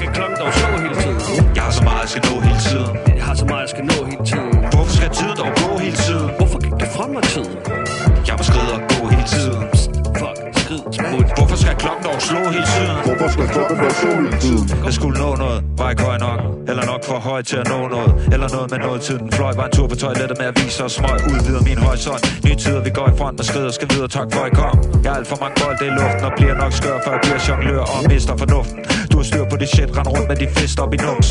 meget, 1.90 2.02
jeg 2.02 2.10
skal 2.10 2.24
nå 2.32 2.40
hele 2.48 2.60
tiden. 2.70 2.98
Jeg 3.18 3.24
har 3.28 3.36
så 3.42 3.46
meget, 3.46 3.62
jeg 3.62 3.70
skal 3.70 3.86
nå 3.86 4.05
klokken 11.86 12.04
dog 12.10 12.22
slå 12.30 12.40
hele 12.56 12.68
tiden? 12.76 12.96
Hvorfor 13.06 13.28
skal 13.34 13.48
klokken 13.56 13.78
dog 13.84 13.92
slå 14.02 14.12
hele 14.26 14.38
tiden? 14.46 14.66
Jeg 14.86 14.94
skulle 14.98 15.16
nå 15.24 15.30
noget, 15.44 15.60
var 15.80 15.90
ikke 15.90 16.04
høj 16.04 16.18
nok. 16.28 16.40
Eller 16.70 16.84
nok 16.92 17.02
for 17.10 17.18
høj 17.30 17.42
til 17.50 17.58
at 17.64 17.68
nå 17.74 17.80
noget. 17.96 18.12
Eller 18.34 18.48
noget 18.56 18.68
med 18.72 18.80
noget 18.86 19.02
tiden. 19.08 19.32
Fløj 19.38 19.54
var 19.60 19.66
en 19.70 19.74
tur 19.78 19.88
på 19.88 19.96
toilettet 20.04 20.38
med 20.40 20.48
aviser 20.52 20.84
og 20.84 20.92
smøg. 20.98 21.20
Udvider 21.32 21.64
min 21.70 21.78
horisont. 21.86 22.22
Nye 22.46 22.56
tider, 22.64 22.82
vi 22.88 22.92
går 22.98 23.08
i 23.14 23.16
front 23.20 23.40
og 23.42 23.46
skrider. 23.46 23.72
skal 23.78 23.88
videre. 23.94 24.08
Tak 24.18 24.28
for 24.34 24.42
at 24.46 24.52
I 24.52 24.56
kom. 24.62 24.76
Jeg 25.04 25.12
er 25.14 25.18
alt 25.20 25.28
for 25.32 25.38
mange 25.44 25.56
bolde 25.62 25.86
i 25.90 25.92
luften 26.00 26.24
Og 26.30 26.34
bliver 26.38 26.56
nok 26.64 26.74
skør, 26.80 26.96
før 27.06 27.12
jeg 27.16 27.22
bliver 27.26 27.40
jonglør 27.48 27.84
Og 27.96 28.02
mister 28.12 28.34
fornuften. 28.44 28.80
Du 29.12 29.16
har 29.20 29.28
styr 29.32 29.46
på 29.52 29.58
det 29.62 29.70
shit, 29.74 29.90
rend 29.98 30.08
rundt 30.14 30.28
med 30.32 30.38
de 30.44 30.48
fest 30.58 30.80
op 30.84 30.94
i 30.94 30.98
nums 31.06 31.30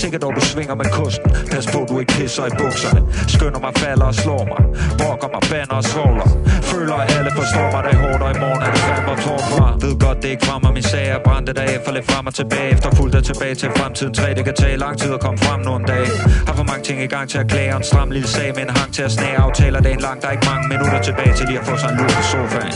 Sikkert 0.00 0.22
dog 0.22 0.32
du 0.36 0.40
svinger 0.40 0.74
med 0.74 0.88
kusten. 0.98 1.30
Pas 1.52 1.66
på, 1.72 1.78
du 1.88 1.94
ikke 2.02 2.12
pisser 2.18 2.46
i 2.50 2.52
bukserne. 2.60 3.00
Skynder 3.34 3.60
mig, 3.64 3.72
falder 3.82 4.06
og 4.12 4.14
slår 4.22 4.44
mig. 4.52 4.60
Brokker 5.00 5.28
mig, 5.34 5.42
bander 5.50 5.76
og 5.82 5.84
svogler. 5.92 6.28
Føler 6.70 6.94
at 7.02 7.16
alle 7.16 7.30
forstår 7.40 7.66
mig, 7.74 7.80
det 7.84 7.92
er 7.96 8.00
hårdt 8.04 8.22
Og 8.26 8.30
i 8.34 8.38
morgen 8.44 8.62
er 8.66 8.70
det 8.74 8.80
fandme 8.88 9.14
tårfra. 9.24 9.66
Ved 9.84 9.93
ved 9.94 10.00
godt, 10.00 10.22
det 10.22 10.28
ikke 10.28 10.46
mig, 10.62 10.72
min 10.72 10.82
sag 10.82 11.08
er 11.08 11.18
brændte 11.24 11.52
dag 11.52 11.80
For 11.84 11.92
lidt 11.92 12.06
frem 12.10 12.26
og 12.26 12.34
tilbage, 12.34 12.70
efter 12.74 12.90
fuldt 12.90 13.14
af 13.14 13.22
tilbage 13.22 13.54
til 13.54 13.70
fremtiden. 13.76 14.14
Tre, 14.14 14.34
det 14.34 14.44
kan 14.44 14.54
tage 14.54 14.76
lang 14.76 14.98
tid 14.98 15.14
at 15.14 15.20
komme 15.20 15.38
frem 15.38 15.60
nogle 15.60 15.84
dage 15.86 16.08
Har 16.46 16.54
for 16.54 16.62
mange 16.62 16.82
ting 16.84 17.02
i 17.02 17.06
gang 17.06 17.28
til 17.28 17.38
at 17.38 17.48
klage 17.48 17.76
En 17.76 17.82
stram 17.82 18.10
lille 18.10 18.28
sag 18.28 18.52
med 18.54 18.62
en 18.62 18.70
hang 18.76 18.92
til 18.92 19.02
at 19.02 19.12
snage 19.12 19.36
Aftaler 19.36 19.80
dagen 19.80 20.00
lang, 20.00 20.22
der 20.22 20.28
er 20.28 20.32
ikke 20.32 20.46
mange 20.52 20.68
minutter 20.68 21.02
tilbage 21.02 21.34
Til 21.36 21.46
lige 21.46 21.58
at 21.60 21.66
få 21.66 21.76
sig 21.76 21.88
en 21.90 21.96
lur 21.98 22.08
på 22.16 22.22
sofaen. 22.32 22.72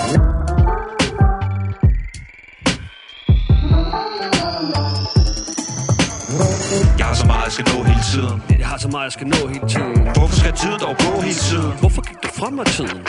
Jeg 6.98 7.06
har 7.06 7.14
så 7.14 7.26
meget, 7.26 7.44
jeg 7.44 7.52
skal 7.52 7.66
nå 7.74 7.82
hele 7.82 8.04
tiden. 8.12 8.42
Jeg 8.58 8.66
har 8.66 8.78
så 8.78 8.88
meget, 8.88 9.04
jeg 9.04 9.12
skal 9.12 9.26
nå 9.26 9.40
hele 9.54 9.68
tiden. 9.74 9.98
Hvorfor 10.16 10.36
skal 10.40 10.52
tiden 10.52 10.78
dog 10.84 10.94
gå 11.04 11.20
hele 11.20 11.40
tiden? 11.48 11.72
Hvorfor 11.82 12.02
gik 12.08 12.18
det 12.22 12.30
fra 12.38 12.50
mig 12.50 12.66
tiden? 12.66 13.00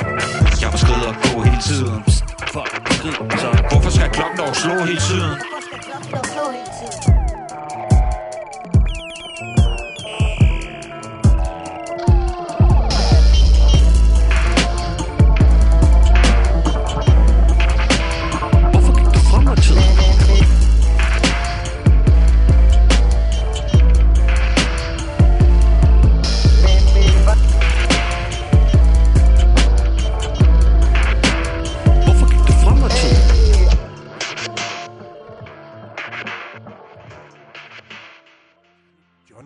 Jeg 0.61 0.69
må 0.71 0.77
skride 0.83 1.05
og 1.11 1.15
gå 1.25 1.41
hele 1.47 1.61
tiden 1.71 2.28
Fuck, 2.53 2.93
skrid, 2.93 3.13
så 3.13 3.47
Hvorfor 3.71 3.89
skal 3.89 4.09
klokken 4.09 4.37
dog 4.37 4.55
slå 4.55 4.85
hele 4.85 4.99
tiden? 4.99 5.58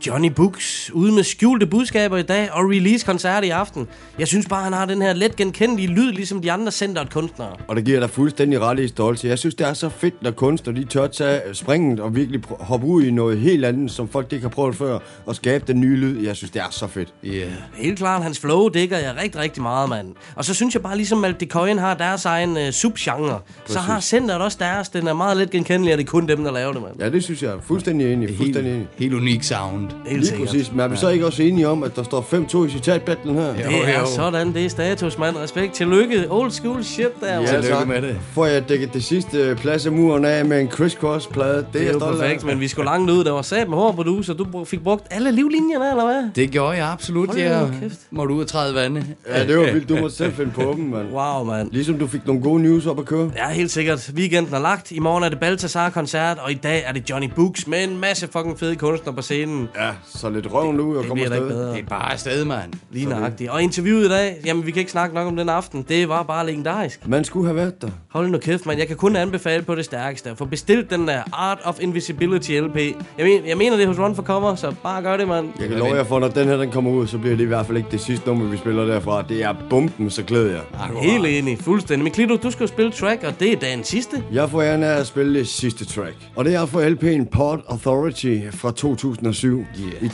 Johnny 0.04 0.28
Books 0.28 0.73
ude 0.94 1.12
med 1.12 1.24
skjulte 1.24 1.66
budskaber 1.66 2.18
i 2.18 2.22
dag 2.22 2.52
og 2.52 2.70
release-koncert 2.70 3.44
i 3.44 3.50
aften. 3.50 3.88
Jeg 4.20 4.28
synes 4.28 4.46
bare, 4.48 4.64
han 4.64 4.74
har 4.74 4.86
den 4.86 5.02
her 5.02 5.14
let 5.14 5.36
genkendelige 5.36 5.88
lyd, 5.88 6.12
ligesom 6.12 6.42
de 6.42 6.52
andre 6.52 6.72
centeret 6.72 7.14
kunstnere. 7.14 7.52
Og 7.68 7.76
det 7.76 7.86
giver 7.86 8.00
dig 8.00 8.10
fuldstændig 8.10 8.62
ret 8.62 8.80
i 8.80 8.88
stolte. 8.88 9.28
Jeg 9.28 9.40
synes, 9.40 9.56
det 9.56 9.68
er 9.68 9.74
så 9.74 9.90
fedt, 9.90 10.24
når 10.24 10.32
kunstnere 10.32 10.76
de 10.76 10.84
tør 10.84 11.08
tage 11.08 11.42
springet 11.54 12.00
og 12.00 12.16
virkelig 12.16 12.42
pr- 12.48 12.64
hoppe 12.64 12.88
ud 12.88 13.04
i 13.04 13.12
noget 13.12 13.38
helt 13.40 13.66
andet, 13.66 13.92
som 13.92 14.08
folk 14.08 14.34
ikke 14.34 14.44
har 14.44 14.50
prøvet 14.50 14.76
før, 14.76 15.00
og 15.26 15.36
skabe 15.36 15.64
den 15.68 15.80
nye 15.80 15.96
lyd. 15.96 16.26
Jeg 16.26 16.36
synes, 16.36 16.52
det 16.52 16.62
er 16.62 16.68
så 16.72 16.88
fedt. 16.88 17.14
Ja, 17.24 17.30
yeah. 17.30 17.52
helt 17.76 17.98
klart. 17.98 18.24
Hans 18.24 18.40
flow 18.40 18.68
dækker 18.70 18.98
jeg 18.98 19.16
rigtig, 19.24 19.42
rigtig 19.42 19.62
meget, 19.64 19.90
mand. 19.90 20.08
Og 20.36 20.46
så 20.46 20.54
synes 20.54 20.74
jeg 20.74 20.84
bare, 20.84 20.96
ligesom 20.98 21.18
Malte 21.18 21.46
Coyne 21.46 21.80
har 21.80 21.94
deres 21.94 22.26
egen 22.26 22.50
uh, 22.58 22.70
subgenre, 22.72 23.40
så 23.66 23.80
har 23.80 24.00
centeret 24.00 24.42
også 24.42 24.58
deres. 24.60 24.90
Den 24.90 25.08
er 25.08 25.14
meget 25.14 25.38
let 25.38 25.50
genkendelig, 25.50 25.94
og 25.94 25.98
det 25.98 26.04
er 26.06 26.10
kun 26.12 26.28
dem, 26.28 26.44
der 26.44 26.52
laver 26.52 26.74
det, 26.74 26.82
mand. 26.82 26.94
Ja, 27.00 27.10
det 27.10 27.24
synes 27.24 27.44
jeg 27.44 27.52
er 27.52 27.58
fuldstændig 27.62 28.14
enig. 28.14 28.38
Fuldstændig 28.38 28.74
enig. 28.74 28.88
Helt 28.98 29.14
unik 29.14 29.44
sound. 29.44 29.90
Helt 30.06 30.20
Lige 30.20 30.26
sikkert. 30.28 30.48
præcis. 30.48 30.72
Men 30.74 30.80
er 30.80 30.88
vi 30.88 30.98
så 30.98 31.10
ikke 31.10 31.26
også 31.26 31.44
enige 31.44 31.68
om, 31.68 31.84
at 31.84 31.96
der 31.96 32.04
står 32.04 32.22
5-2 32.22 32.66
i 32.66 32.70
citatbattlen 32.70 33.36
her? 33.36 33.54
Det 33.54 33.66
er 33.96 34.06
sådan, 34.06 34.54
det 34.54 34.66
er 34.66 34.70
status, 34.70 35.18
mand. 35.18 35.36
Respekt. 35.38 35.74
Tillykke. 35.74 36.26
Old 36.30 36.52
school 36.52 36.84
shit 36.84 37.08
der. 37.22 37.34
Ja, 37.34 37.86
mand. 37.86 38.04
tak. 38.04 38.16
Får 38.34 38.46
jeg 38.46 38.70
dækket 38.70 38.94
det 38.94 39.04
sidste 39.04 39.58
plads 39.62 39.86
af 39.86 39.92
muren 39.92 40.26
af 40.26 40.46
med 40.46 40.62
en 40.62 40.68
crisscross-plade. 40.70 41.58
Det, 41.58 41.68
Det 41.74 41.82
er 41.82 41.86
jeg 41.86 41.94
jo 41.94 42.00
stolt 42.00 42.16
af. 42.16 42.20
perfekt, 42.22 42.44
men 42.46 42.60
vi 42.60 42.68
skulle 42.68 42.86
langt 42.86 43.12
ud. 43.12 43.24
Der 43.24 43.32
var 43.32 43.42
sat 43.42 43.70
med 43.70 43.78
hård 43.78 43.96
producer. 43.96 44.34
Du 44.34 44.44
br- 44.44 44.66
fik 44.66 44.84
brugt 44.84 45.08
alle 45.12 45.32
livlinjerne, 45.32 45.90
eller 45.90 46.06
hvad? 46.06 46.30
Det 46.36 46.52
gjorde 46.52 46.78
jeg 46.78 46.92
absolut, 46.92 47.28
Hold 47.30 47.40
ja. 47.40 47.60
nu 47.62 47.68
kæft. 47.82 48.00
Må 48.12 48.26
du 48.26 48.34
ud 48.34 48.42
og 48.42 48.48
træde 48.48 48.76
vande. 48.76 49.06
Ja, 49.28 49.46
det 49.48 49.58
var 49.58 49.64
vildt. 49.64 49.90
Du 49.90 49.96
måtte 49.98 50.16
selv 50.16 50.34
finde 50.34 50.52
på 50.52 50.74
dem, 50.78 50.84
mand. 50.86 51.08
Wow, 51.12 51.44
mand. 51.44 51.72
Ligesom 51.72 52.00
du 52.00 52.08
fik 52.08 52.22
nogle 52.28 52.42
gode 52.42 52.64
news 52.64 52.86
op 52.86 53.00
at 53.00 53.06
køre. 53.06 53.32
Ja, 53.38 53.50
helt 53.50 53.72
sikkert. 53.72 54.12
Weekenden 54.16 54.54
er 54.54 54.60
lagt. 54.60 54.92
I 54.92 55.00
morgen 55.00 55.24
er 55.24 55.30
det 55.30 55.40
Balthasar-koncert, 55.40 56.38
og 56.44 56.52
i 56.52 56.60
dag 56.64 56.84
er 56.88 56.92
det 56.94 57.10
Johnny 57.10 57.30
Books 57.36 57.68
med 57.68 57.84
en 57.84 58.00
masse 58.02 58.28
fucking 58.32 58.60
fede 58.60 58.76
kunstnere 58.76 59.16
på 59.16 59.22
scenen. 59.22 59.70
Ja, 59.80 59.90
så 60.16 60.30
lidt 60.30 60.48
røven 60.64 60.80
ud 60.80 60.96
og 60.96 61.04
det 61.04 61.10
kommer 61.10 61.26
afsted. 61.26 61.72
Det 61.74 61.80
er 61.80 61.86
bare 61.90 62.12
afsted, 62.12 62.46
mand. 62.46 62.74
Lige 62.92 63.10
nøjagtigt. 63.10 63.50
Og 63.50 63.64
interviewet 63.64 64.06
i 64.06 64.10
dag, 64.10 64.36
jamen 64.46 64.66
vi 64.66 64.72
kan 64.72 64.80
ikke 64.80 64.92
snakke 64.92 65.16
nok 65.16 65.28
om 65.28 65.36
den 65.36 65.50
aften. 65.50 65.86
Det 65.90 66.10
var 66.10 66.24
bare 66.24 66.46
legendarisk. 66.46 67.08
Man 67.08 67.24
skulle 67.24 67.46
have 67.46 67.56
været 67.56 67.82
der. 67.82 67.88
Hold 68.10 68.30
nu 68.30 68.38
kæft, 68.38 68.66
man. 68.66 68.80
Jeg 68.80 68.88
kan 68.88 68.96
kun 68.96 69.16
anbefale 69.16 69.64
på 69.64 69.76
det 69.76 69.86
stærkeste. 69.86 70.36
For 70.36 70.46
bestilt 70.46 70.90
den 70.90 71.08
der 71.08 71.22
Art 71.34 71.60
of 71.64 71.78
Invisibility 71.82 72.52
LP. 72.52 72.76
Jeg, 72.76 72.94
men, 73.18 73.48
jeg 73.48 73.58
mener 73.58 73.76
det 73.76 73.84
er 73.84 73.88
hos 73.88 74.00
Run 74.00 74.16
for 74.16 74.24
Cover, 74.24 74.56
så 74.56 74.74
bare 74.84 75.02
gør 75.02 75.18
det, 75.18 75.28
mand. 75.28 75.48
Jeg 75.60 75.70
kan 75.70 75.78
love 75.78 75.96
jer 75.96 76.04
for, 76.04 76.20
når 76.20 76.28
den 76.28 76.48
her 76.48 76.58
den 76.58 76.72
kommer 76.72 76.92
ud, 76.92 77.08
så 77.08 77.18
bliver 77.18 77.36
det 77.36 77.44
i 77.44 77.48
hvert 77.48 77.66
fald 77.66 77.78
ikke 77.78 77.90
det 77.92 78.02
sidste 78.02 78.28
nummer, 78.28 78.46
vi 78.46 78.58
spiller 78.58 78.86
derfra. 78.86 79.22
Det 79.22 79.44
er 79.44 79.54
bomben, 79.70 80.10
så 80.10 80.24
glæder 80.24 80.52
jeg. 80.52 80.62
Helt 81.02 81.26
enig, 81.26 81.58
fuldstændig. 81.60 82.04
Men 82.04 82.14
Klito, 82.14 82.36
du 82.36 82.52
skal 82.52 82.64
jo 82.64 82.68
spille 82.68 82.92
track, 82.92 83.24
og 83.24 83.40
det 83.40 83.52
er 83.52 83.56
dagens 83.56 83.88
sidste. 83.88 84.24
Jeg 84.32 84.50
får 84.50 84.62
æren 84.62 84.84
af 84.84 85.00
at 85.00 85.08
spille 85.08 85.40
det 85.40 85.48
sidste 85.48 85.86
track. 85.86 86.16
Og 86.36 86.46
det 86.46 86.56
er 86.56 86.66
for 86.66 86.82
LP'en 86.82 87.30
Port 87.30 87.60
Authority 87.68 88.40
fra 88.52 88.72
2007. 88.72 89.58
Yeah. 89.58 90.04
I 90.04 90.08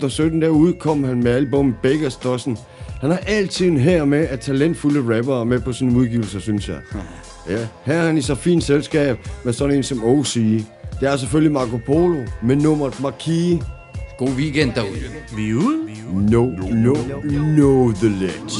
2017 0.00 0.42
der 0.42 0.48
udkom 0.48 1.04
han 1.04 1.22
med 1.22 1.32
albummet 1.32 1.74
Baker's 1.86 2.22
Dozen. 2.24 2.58
Han 3.00 3.10
har 3.10 3.18
altid 3.26 3.66
en 3.66 3.76
her 3.76 4.04
med 4.04 4.26
af 4.28 4.38
talentfulde 4.38 5.16
rappere 5.16 5.44
med 5.44 5.60
på 5.60 5.72
sine 5.72 5.98
udgivelser, 5.98 6.38
synes 6.40 6.68
jeg. 6.68 6.78
Ja, 7.48 7.66
her 7.84 7.94
er 7.94 8.06
han 8.06 8.18
i 8.18 8.22
så 8.22 8.34
fint 8.34 8.64
selskab 8.64 9.18
med 9.44 9.52
sådan 9.52 9.74
en 9.76 9.82
som 9.82 10.04
OC. 10.04 10.34
Det 11.00 11.08
er 11.08 11.16
selvfølgelig 11.16 11.52
Marco 11.52 11.78
Polo 11.86 12.18
med 12.42 12.56
nummeret 12.56 13.00
Marquis. 13.00 13.62
God 14.18 14.28
weekend 14.28 14.72
derude. 14.74 15.00
Vi 15.36 15.50
er 15.50 15.54
ude. 15.54 15.78
No, 16.30 16.44
no, 16.86 16.94
no 17.58 17.92
the 17.92 18.08
ledge. 18.08 18.56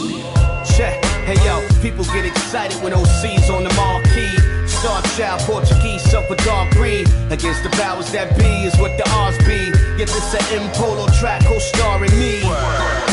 Check. 0.77 0.97
Hey 1.29 1.39
yo, 1.49 1.57
people 1.83 2.05
get 2.17 2.25
excited 2.33 2.77
when 2.85 2.93
OC's 2.93 3.49
on 3.57 3.63
the 3.67 3.75
marquee. 3.83 4.37
Star 4.79 5.01
child, 5.17 5.41
Portuguese, 5.51 6.05
up 6.19 6.31
a 6.31 6.37
dark 6.49 6.69
breed. 6.79 7.07
Against 7.37 7.61
the 7.67 7.73
powers 7.83 8.09
that 8.17 8.29
be 8.39 8.51
is 8.69 8.75
what 8.83 8.93
the 9.01 9.07
R's 9.27 9.39
be. 9.49 9.76
Yet 9.99 10.09
this 10.09 10.35
a 10.35 10.43
M 10.53 10.71
Polo 10.73 11.07
track, 11.19 11.43
co-starring 11.47 12.13
me. 12.19 12.43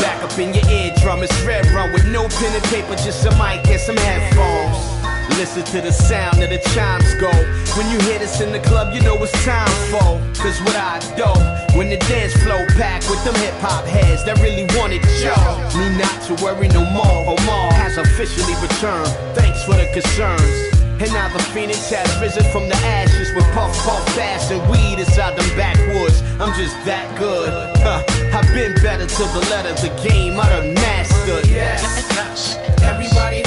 Back 0.04 0.22
up 0.22 0.38
in 0.38 0.52
your 0.52 0.68
eardrum, 0.68 1.22
it's 1.22 1.32
red 1.40 1.64
run 1.68 1.90
with 1.94 2.04
no 2.04 2.28
pen 2.28 2.54
and 2.54 2.64
paper, 2.64 2.94
just 2.94 3.24
a 3.24 3.30
mic 3.40 3.66
and 3.68 3.80
some 3.80 3.96
headphones. 3.96 4.76
Listen 5.38 5.64
to 5.64 5.80
the 5.80 5.90
sound 5.90 6.42
of 6.42 6.50
the 6.50 6.58
chimes 6.74 7.14
go. 7.14 7.30
When 7.78 7.90
you 7.90 7.98
hear 8.04 8.18
this 8.18 8.42
in 8.42 8.52
the 8.52 8.60
club, 8.60 8.92
you 8.92 9.00
know 9.00 9.16
it's 9.16 9.32
time 9.46 9.66
for. 9.88 10.20
Cause 10.36 10.60
what 10.60 10.76
I 10.76 11.00
do, 11.16 11.24
when 11.78 11.88
the 11.88 11.96
dance 12.04 12.34
flow 12.42 12.66
packed 12.76 13.08
with 13.08 13.24
them 13.24 13.34
hip 13.36 13.54
hop 13.64 13.86
heads 13.86 14.22
that 14.26 14.38
really 14.42 14.68
wanted 14.76 15.00
show. 15.16 15.32
Me 15.78 15.88
not 15.96 16.20
to 16.28 16.44
worry 16.44 16.68
no 16.68 16.84
more. 16.90 17.32
Omar 17.32 17.72
has 17.72 17.96
officially 17.96 18.54
returned. 18.60 19.08
Thanks 19.34 19.64
for 19.64 19.72
the 19.72 19.88
concerns. 19.94 20.73
And 21.00 21.12
now 21.12 21.28
the 21.28 21.42
phoenix 21.54 21.90
has 21.90 22.08
risen 22.20 22.44
from 22.50 22.68
the 22.68 22.76
ashes 22.76 23.32
with 23.34 23.44
puff 23.52 23.76
puff 23.84 24.02
fast 24.14 24.50
and 24.50 24.62
weed 24.70 24.98
inside 24.98 25.36
them 25.36 25.56
backwoods. 25.56 26.22
I'm 26.40 26.54
just 26.54 26.74
that 26.84 27.18
good. 27.18 27.50
Huh. 27.78 28.02
I've 28.32 28.54
been 28.54 28.74
better 28.82 29.06
to 29.06 29.22
the 29.34 29.46
letter. 29.50 29.74
The 29.74 29.92
game 30.08 30.38
I 30.40 30.48
done 30.48 30.74
mastered. 30.74 31.46
Yes. 31.46 32.56
Everybody 32.82 33.43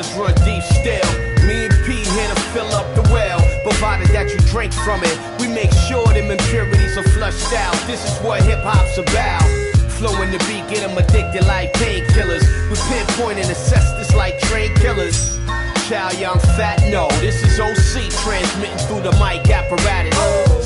waters 0.00 0.14
run 0.16 0.34
deep 0.44 0.62
still. 0.62 1.46
Me 1.46 1.66
and 1.66 1.74
P 1.84 1.92
here 1.92 2.28
to 2.28 2.40
fill 2.52 2.70
up 2.74 2.94
the 2.94 3.02
well. 3.12 3.40
Provided 3.62 4.08
that 4.08 4.30
you 4.30 4.38
drink 4.50 4.72
from 4.72 5.00
it. 5.02 5.16
We 5.40 5.48
make 5.48 5.72
sure 5.88 6.06
them 6.08 6.30
impurities 6.30 6.96
are 6.96 7.08
flushed 7.10 7.52
out. 7.52 7.74
This 7.86 8.04
is 8.04 8.18
what 8.24 8.42
hip 8.42 8.60
hop's 8.62 8.98
about. 8.98 9.42
Flowing 9.98 10.30
the 10.30 10.38
beat, 10.48 10.64
get 10.68 10.86
them 10.86 10.96
addicted 10.96 11.46
like 11.46 11.72
painkillers. 11.74 12.44
We 12.70 12.76
pinpoint 12.88 13.38
and 13.38 13.50
assess 13.50 13.92
this 13.98 14.14
like 14.14 14.38
train 14.40 14.74
killers. 14.76 15.38
Child, 15.88 16.18
young 16.18 16.38
fat, 16.56 16.80
no. 16.90 17.08
This 17.20 17.42
is 17.42 17.58
OC 17.58 18.10
transmitting 18.22 18.78
through 18.86 19.02
the 19.02 19.12
mic 19.18 19.48
apparatus. 19.50 20.16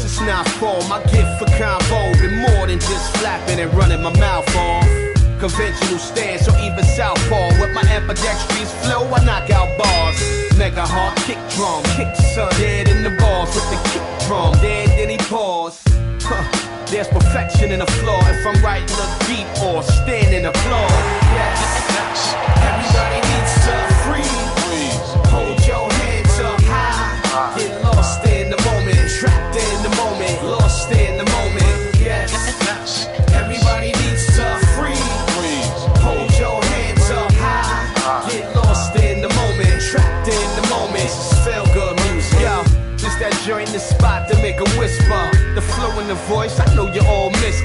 Since 0.01 0.21
not 0.21 0.47
fall, 0.61 0.83
my 0.89 1.03
gift 1.05 1.39
for 1.39 1.51
combo 1.59 2.13
been 2.21 2.37
more 2.37 2.67
than 2.67 2.79
just 2.79 3.17
flapping 3.17 3.59
and 3.59 3.73
running 3.75 4.03
my 4.03 4.15
mouth 4.19 4.57
off. 4.57 5.14
Conventional 5.45 5.99
stance 5.99 6.49
or 6.49 6.57
even 6.57 6.83
southpaw. 6.97 7.61
With 7.61 7.75
my 7.75 7.83
ambidextrous 7.93 8.73
flow, 8.81 9.05
I 9.13 9.23
knock 9.27 9.51
out 9.51 9.69
bars. 9.77 10.17
Mega 10.57 10.87
hard 10.87 11.15
kick 11.29 11.37
drum, 11.53 11.85
kick 12.01 12.17
sun 12.17 12.49
dead 12.57 12.89
in 12.89 13.03
the 13.03 13.11
balls 13.21 13.55
with 13.55 13.69
the 13.69 13.77
kick 13.93 14.01
drum. 14.27 14.55
Dead, 14.65 14.89
then 14.97 15.11
he 15.11 15.19
pause. 15.29 15.83
Huh. 16.23 16.41
There's 16.87 17.09
perfection 17.09 17.73
in 17.73 17.81
the 17.81 17.91
floor. 18.01 18.21
If 18.25 18.47
I'm 18.47 18.57
right, 18.65 18.81
look 18.97 19.13
deep 19.29 19.45
or 19.61 19.83
stand 19.83 20.33
in 20.35 20.45
the 20.45 20.53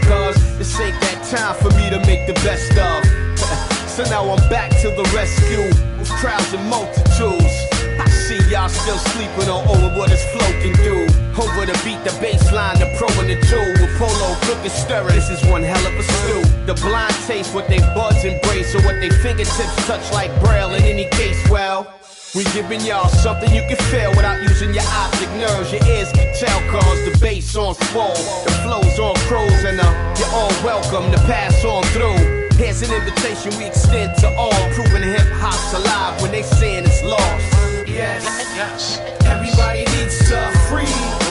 cuz 0.07 0.35
this 0.57 0.79
ain't 0.79 0.99
that 1.01 1.19
time 1.29 1.55
for 1.61 1.69
me 1.77 1.89
to 1.89 1.99
make 2.05 2.27
the 2.27 2.37
best 2.45 2.71
of. 2.77 3.05
so 3.95 4.03
now 4.05 4.29
I'm 4.29 4.49
back 4.49 4.71
to 4.81 4.89
the 4.89 5.05
rescue 5.15 5.65
with 5.97 6.09
crowds 6.09 6.53
and 6.53 6.67
multitudes. 6.69 7.53
I 7.99 8.07
see 8.09 8.39
y'all 8.49 8.69
still 8.69 8.97
sleeping 9.13 9.49
on 9.49 9.67
over 9.67 9.89
what 9.97 10.09
flow 10.09 10.51
can 10.61 10.73
do. 10.83 11.07
Over 11.39 11.65
the 11.65 11.77
beat, 11.83 12.03
the 12.03 12.15
bass 12.19 12.51
line, 12.51 12.79
the 12.79 12.87
pro 12.97 13.07
and 13.19 13.29
the 13.29 13.39
two. 13.47 13.59
With 13.79 13.93
polo 13.97 14.35
cooking 14.41 14.69
stirring, 14.69 15.15
this 15.15 15.29
is 15.29 15.43
one 15.49 15.63
hell 15.63 15.85
of 15.87 15.93
a 15.93 16.03
stew. 16.03 16.41
The 16.65 16.75
blind 16.75 17.15
taste 17.27 17.53
what 17.53 17.67
they 17.67 17.79
buds 17.95 18.23
embrace 18.23 18.75
or 18.75 18.81
what 18.83 18.99
they 18.99 19.09
fingertips 19.09 19.75
touch 19.87 20.11
like 20.11 20.31
braille 20.41 20.73
in 20.73 20.83
any 20.83 21.05
case, 21.09 21.39
well. 21.49 21.98
We 22.35 22.43
giving 22.53 22.81
y'all 22.81 23.09
something 23.09 23.51
you 23.55 23.63
can 23.63 23.77
feel 23.89 24.11
without 24.11 24.43
using 24.43 24.71
your 24.71 24.83
optic 24.83 25.29
nerves. 25.31 25.73
Your 25.73 25.83
ears 25.87 26.11
can 26.11 26.31
tell 26.35 26.59
cause 26.69 27.03
the 27.03 27.17
bass 27.19 27.55
on 27.55 27.73
swole, 27.73 28.13
the 28.45 28.51
flows 28.61 28.99
on 28.99 29.15
crows, 29.25 29.63
and 29.63 29.79
uh, 29.79 30.15
you're 30.15 30.29
all 30.29 30.53
welcome 30.63 31.11
to 31.11 31.17
pass 31.25 31.65
on 31.65 31.83
through. 31.85 32.47
Here's 32.55 32.83
an 32.83 32.93
invitation 32.93 33.57
we 33.57 33.65
extend 33.65 34.15
to 34.19 34.29
all, 34.35 34.53
proving 34.73 35.01
hip 35.01 35.27
hop's 35.41 35.73
alive 35.73 36.21
when 36.21 36.31
they 36.31 36.43
saying 36.43 36.85
it's 36.85 37.03
lost. 37.03 37.87
Yes, 37.87 38.23
yes. 38.55 38.99
Everybody 39.25 39.85
needs 39.97 40.19
to 40.29 40.51
freeze. 40.69 41.28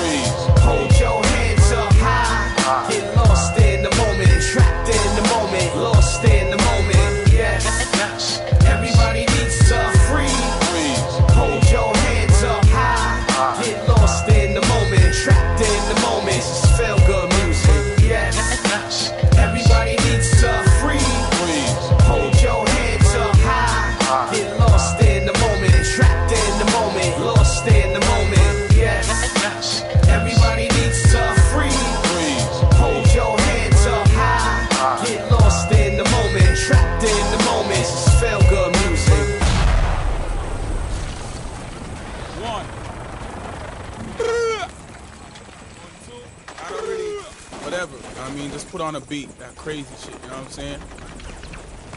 On 48.89 48.97
a 48.97 49.01
beat, 49.02 49.28
that 49.39 49.55
crazy 49.55 49.85
shit, 50.01 50.15
you 50.15 50.31
know 50.31 50.36
what 50.36 50.47
I'm 50.47 50.51
saying? 50.51 50.81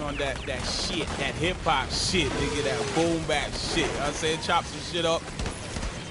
On 0.02 0.14
that 0.18 0.36
that 0.46 0.62
shit, 0.66 1.08
that 1.08 1.34
hip 1.36 1.56
hop 1.64 1.90
shit, 1.90 2.28
nigga, 2.28 2.64
that 2.66 2.96
boom 2.96 3.24
bap 3.30 3.50
shit. 3.54 3.88
You 3.88 4.00
know 4.00 4.08
I'm 4.08 4.14
saying? 4.14 4.40
Chop 4.42 4.66
some 4.66 4.82
shit 4.92 5.06
up. 5.06 5.22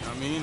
I 0.08 0.14
mean, 0.18 0.42